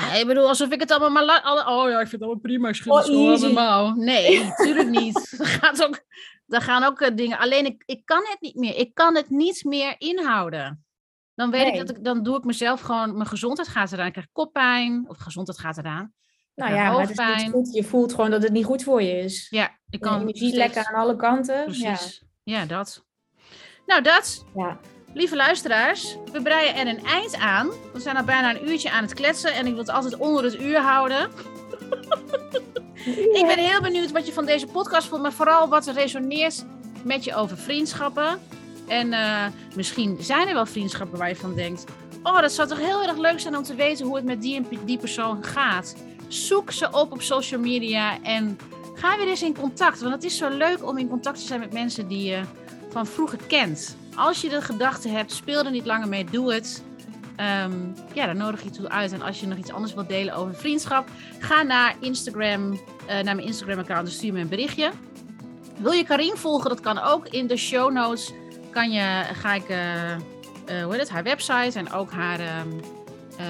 Ja, 0.00 0.12
ik 0.14 0.26
bedoel, 0.26 0.48
alsof 0.48 0.70
ik 0.70 0.80
het 0.80 0.90
allemaal 0.90 1.10
maar... 1.10 1.24
la- 1.24 1.40
alle- 1.40 1.66
oh 1.66 1.88
ja, 1.90 2.00
ik 2.00 2.08
vind 2.08 2.10
het 2.12 2.22
allemaal 2.22 2.40
prima. 2.40 2.68
Ik 2.68 2.82
Oh, 2.86 3.04
allemaal. 3.42 3.92
Nee, 3.94 4.44
natuurlijk 4.44 4.88
niet. 4.88 5.36
Er, 5.38 5.46
gaat 5.46 5.84
ook, 5.84 6.00
er 6.48 6.60
gaan 6.62 6.84
ook 6.84 7.00
eh, 7.00 7.16
dingen... 7.16 7.38
Alleen, 7.38 7.64
ik, 7.66 7.82
ik 7.86 8.04
kan 8.04 8.22
het 8.28 8.36
niet 8.40 8.54
meer. 8.54 8.76
Ik 8.76 8.94
kan 8.94 9.14
het 9.16 9.30
niet 9.30 9.64
meer 9.64 9.94
inhouden. 9.98 10.84
Dan 11.34 11.50
weet 11.50 11.62
Nee. 11.62 11.72
ik 11.72 11.78
dat 11.86 11.96
ik... 11.96 12.04
Dan 12.04 12.22
doe 12.22 12.36
ik 12.36 12.44
mezelf 12.44 12.80
gewoon... 12.80 13.14
Mijn 13.16 13.26
gezondheid 13.28 13.68
gaat 13.68 13.92
eraan. 13.92 14.06
Ik 14.06 14.12
krijg 14.12 14.28
koppijn. 14.32 15.04
Of 15.08 15.16
gezondheid 15.18 15.58
gaat 15.58 15.78
eraan. 15.78 16.12
Nou 16.54 16.74
ja, 16.74 16.92
maar 16.92 17.00
het 17.08 17.10
is 17.18 17.42
niet 17.42 17.50
goed. 17.50 17.74
Je 17.74 17.84
voelt 17.84 18.14
gewoon 18.14 18.30
dat 18.30 18.42
het 18.42 18.52
niet 18.52 18.64
goed 18.64 18.82
voor 18.82 19.02
je 19.02 19.18
is. 19.18 19.46
Ja, 19.50 19.78
ik 19.90 20.00
Kan 20.00 20.20
energie 20.20 20.36
steeds- 20.48 20.56
lekker 20.56 20.84
aan 20.92 21.00
alle 21.02 21.16
kanten. 21.16 21.64
Precies. 21.64 22.22
Ja. 22.42 22.64
dat. 22.64 23.04
Nou, 23.86 24.02
dat. 24.02 24.44
Ja. 24.54 24.78
Lieve 25.14 25.36
luisteraars, 25.36 26.16
we 26.32 26.42
breien 26.42 26.74
er 26.74 26.86
een 26.86 27.04
eind 27.04 27.36
aan. 27.36 27.68
We 27.92 28.00
zijn 28.00 28.16
al 28.16 28.24
bijna 28.24 28.50
een 28.50 28.68
uurtje 28.68 28.90
aan 28.90 29.02
het 29.02 29.14
kletsen 29.14 29.52
en 29.52 29.66
ik 29.66 29.72
wil 29.72 29.82
het 29.82 29.90
altijd 29.90 30.16
onder 30.16 30.44
het 30.44 30.60
uur 30.60 30.78
houden. 30.78 31.30
Ik 33.32 33.44
ben 33.46 33.58
heel 33.58 33.80
benieuwd 33.80 34.12
wat 34.12 34.26
je 34.26 34.32
van 34.32 34.46
deze 34.46 34.66
podcast 34.66 35.08
vond, 35.08 35.22
maar 35.22 35.32
vooral 35.32 35.68
wat 35.68 35.86
er 35.86 35.94
resoneert 35.94 36.64
met 37.02 37.24
je 37.24 37.34
over 37.34 37.58
vriendschappen. 37.58 38.40
En 38.88 39.12
eh, 39.12 39.46
misschien 39.74 40.16
zijn 40.20 40.48
er 40.48 40.54
wel 40.54 40.66
vriendschappen 40.66 41.18
waar 41.18 41.28
je 41.28 41.36
van 41.36 41.54
denkt: 41.54 41.84
Oh, 42.22 42.40
dat 42.40 42.52
zou 42.52 42.68
toch 42.68 42.78
heel 42.78 43.02
erg 43.02 43.16
leuk 43.16 43.40
zijn 43.40 43.56
om 43.56 43.62
te 43.62 43.74
weten 43.74 44.06
hoe 44.06 44.16
het 44.16 44.24
met 44.24 44.42
die 44.42 44.56
en 44.56 44.66
die 44.84 44.98
persoon 44.98 45.44
gaat. 45.44 45.96
Zoek 46.28 46.72
ze 46.72 46.90
op 46.92 47.12
op 47.12 47.22
social 47.22 47.60
media 47.60 48.22
en 48.22 48.58
ga 48.94 49.16
weer 49.16 49.28
eens 49.28 49.42
in 49.42 49.58
contact. 49.58 50.00
Want 50.00 50.14
het 50.14 50.24
is 50.24 50.36
zo 50.36 50.48
leuk 50.48 50.86
om 50.86 50.98
in 50.98 51.08
contact 51.08 51.38
te 51.38 51.46
zijn 51.46 51.60
met 51.60 51.72
mensen 51.72 52.08
die 52.08 52.24
je 52.30 52.40
van 52.90 53.06
vroeger 53.06 53.38
kent. 53.46 53.96
Als 54.18 54.40
je 54.40 54.48
de 54.48 54.62
gedachte 54.62 55.08
hebt, 55.08 55.32
speel 55.32 55.64
er 55.64 55.70
niet 55.70 55.86
langer 55.86 56.08
mee, 56.08 56.24
doe 56.24 56.52
het. 56.52 56.82
Ehm, 57.36 57.72
ja, 58.12 58.26
dan 58.26 58.36
nodig 58.36 58.62
je 58.62 58.70
toe 58.70 58.88
uit. 58.88 59.12
En 59.12 59.22
als 59.22 59.40
je 59.40 59.46
nog 59.46 59.58
iets 59.58 59.72
anders 59.72 59.94
wilt 59.94 60.08
delen 60.08 60.34
over 60.34 60.54
vriendschap, 60.54 61.08
ga 61.38 61.62
naar 61.62 61.96
Instagram, 62.00 62.72
eh, 62.72 62.80
naar 63.06 63.34
mijn 63.34 63.46
Instagram-account 63.46 64.06
en 64.08 64.14
stuur 64.14 64.32
me 64.32 64.40
een 64.40 64.48
berichtje. 64.48 64.90
Wil 65.76 65.92
je 65.92 66.04
Karin 66.04 66.36
volgen? 66.36 66.68
Dat 66.68 66.80
kan 66.80 66.98
ook. 66.98 67.28
In 67.28 67.46
de 67.46 67.56
show 67.56 67.92
notes 67.92 68.32
kan 68.70 68.90
je, 68.90 69.24
ga 69.32 69.54
ik, 69.54 69.68
eh, 69.68 70.12
eh, 70.12 70.20
hoe 70.66 70.92
heet 70.92 71.00
het, 71.00 71.10
haar 71.10 71.22
website 71.22 71.78
en 71.78 71.92
ook 71.92 72.10
haar 72.10 72.40
ehm, 72.40 72.68
eh, 73.38 73.46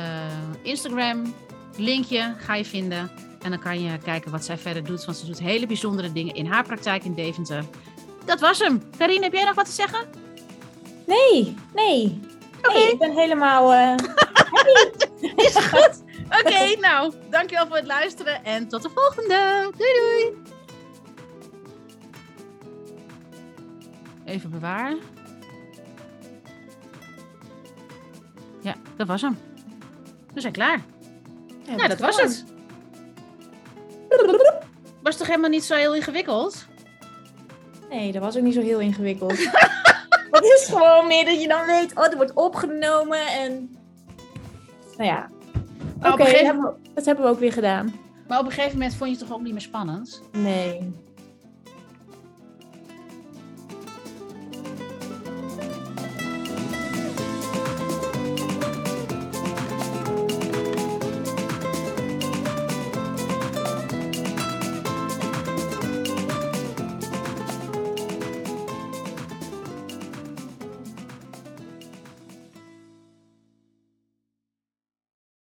Instagram 0.63 1.35
linkje 1.77 2.35
ga 2.39 2.55
je 2.55 2.65
vinden. 2.65 3.11
En 3.43 3.51
dan 3.51 3.61
kan 3.61 3.81
je 3.81 3.99
kijken 3.99 4.31
wat 4.31 4.45
zij 4.45 4.59
verder 4.59 4.85
doet. 4.85 5.05
Want 5.05 5.17
ze 5.17 5.27
doet 5.27 5.39
hele 5.39 5.67
bijzondere 5.67 6.13
dingen 6.13 6.35
in 6.35 6.47
haar 6.47 6.65
praktijk 6.65 7.05
in 7.05 7.15
Deventer. 7.15 7.65
Dat 8.25 8.41
was 8.41 8.59
hem. 8.59 8.83
Karine, 8.99 9.23
heb 9.23 9.33
jij 9.33 9.45
nog 9.45 9.55
wat 9.55 9.67
te 9.67 9.73
zeggen? 9.73 10.18
Nee, 11.09 11.55
nee. 11.75 12.21
Oké. 12.63 12.79
Ik 12.79 12.99
ben 12.99 13.13
helemaal... 13.13 13.73
eh, 13.73 13.95
Is 15.47 15.57
goed. 15.57 16.03
Oké, 16.41 16.77
nou, 16.81 17.13
dankjewel 17.31 17.67
voor 17.67 17.77
het 17.77 17.87
luisteren 17.87 18.45
en 18.45 18.69
tot 18.69 18.83
de 18.83 18.91
volgende. 18.95 19.71
Doei 19.77 19.93
doei. 19.93 20.43
Even 24.25 24.51
bewaren. 24.51 24.99
Ja, 28.61 28.75
dat 28.97 29.07
was 29.07 29.23
hem. 29.23 29.39
We 30.35 30.41
zijn 30.41 30.53
klaar. 30.53 30.81
ja, 31.65 31.75
Nou, 31.77 31.89
dat 31.89 31.99
was 31.99 32.21
het. 32.21 32.45
Was 35.03 35.17
toch 35.17 35.27
helemaal 35.27 35.51
niet 35.51 35.65
zo 35.65 35.75
heel 35.75 35.95
ingewikkeld? 35.95 36.67
Nee, 37.91 38.13
dat 38.13 38.23
was 38.23 38.37
ook 38.37 38.43
niet 38.43 38.55
zo 38.55 38.61
heel 38.61 38.79
ingewikkeld. 38.81 39.39
Het 40.43 40.61
is 40.61 40.69
gewoon 40.75 41.07
meer 41.07 41.25
dat 41.25 41.43
je 41.43 41.49
dan 41.49 41.67
weet, 41.67 41.97
oh, 41.97 42.05
er 42.05 42.17
wordt 42.17 42.33
opgenomen 42.35 43.27
en... 43.27 43.77
Nou 44.97 45.11
ja, 45.11 45.31
oké, 46.13 46.25
gegeven- 46.25 46.77
dat 46.95 47.05
hebben 47.05 47.25
we 47.25 47.31
ook 47.31 47.39
weer 47.39 47.53
gedaan. 47.53 47.95
Maar 48.29 48.39
op 48.39 48.45
een 48.45 48.51
gegeven 48.53 48.79
moment 48.79 48.95
vond 48.97 49.11
je 49.11 49.17
het 49.17 49.27
toch 49.27 49.37
ook 49.37 49.43
niet 49.43 49.53
meer 49.53 49.61
spannend? 49.61 50.23
Nee, 50.33 50.93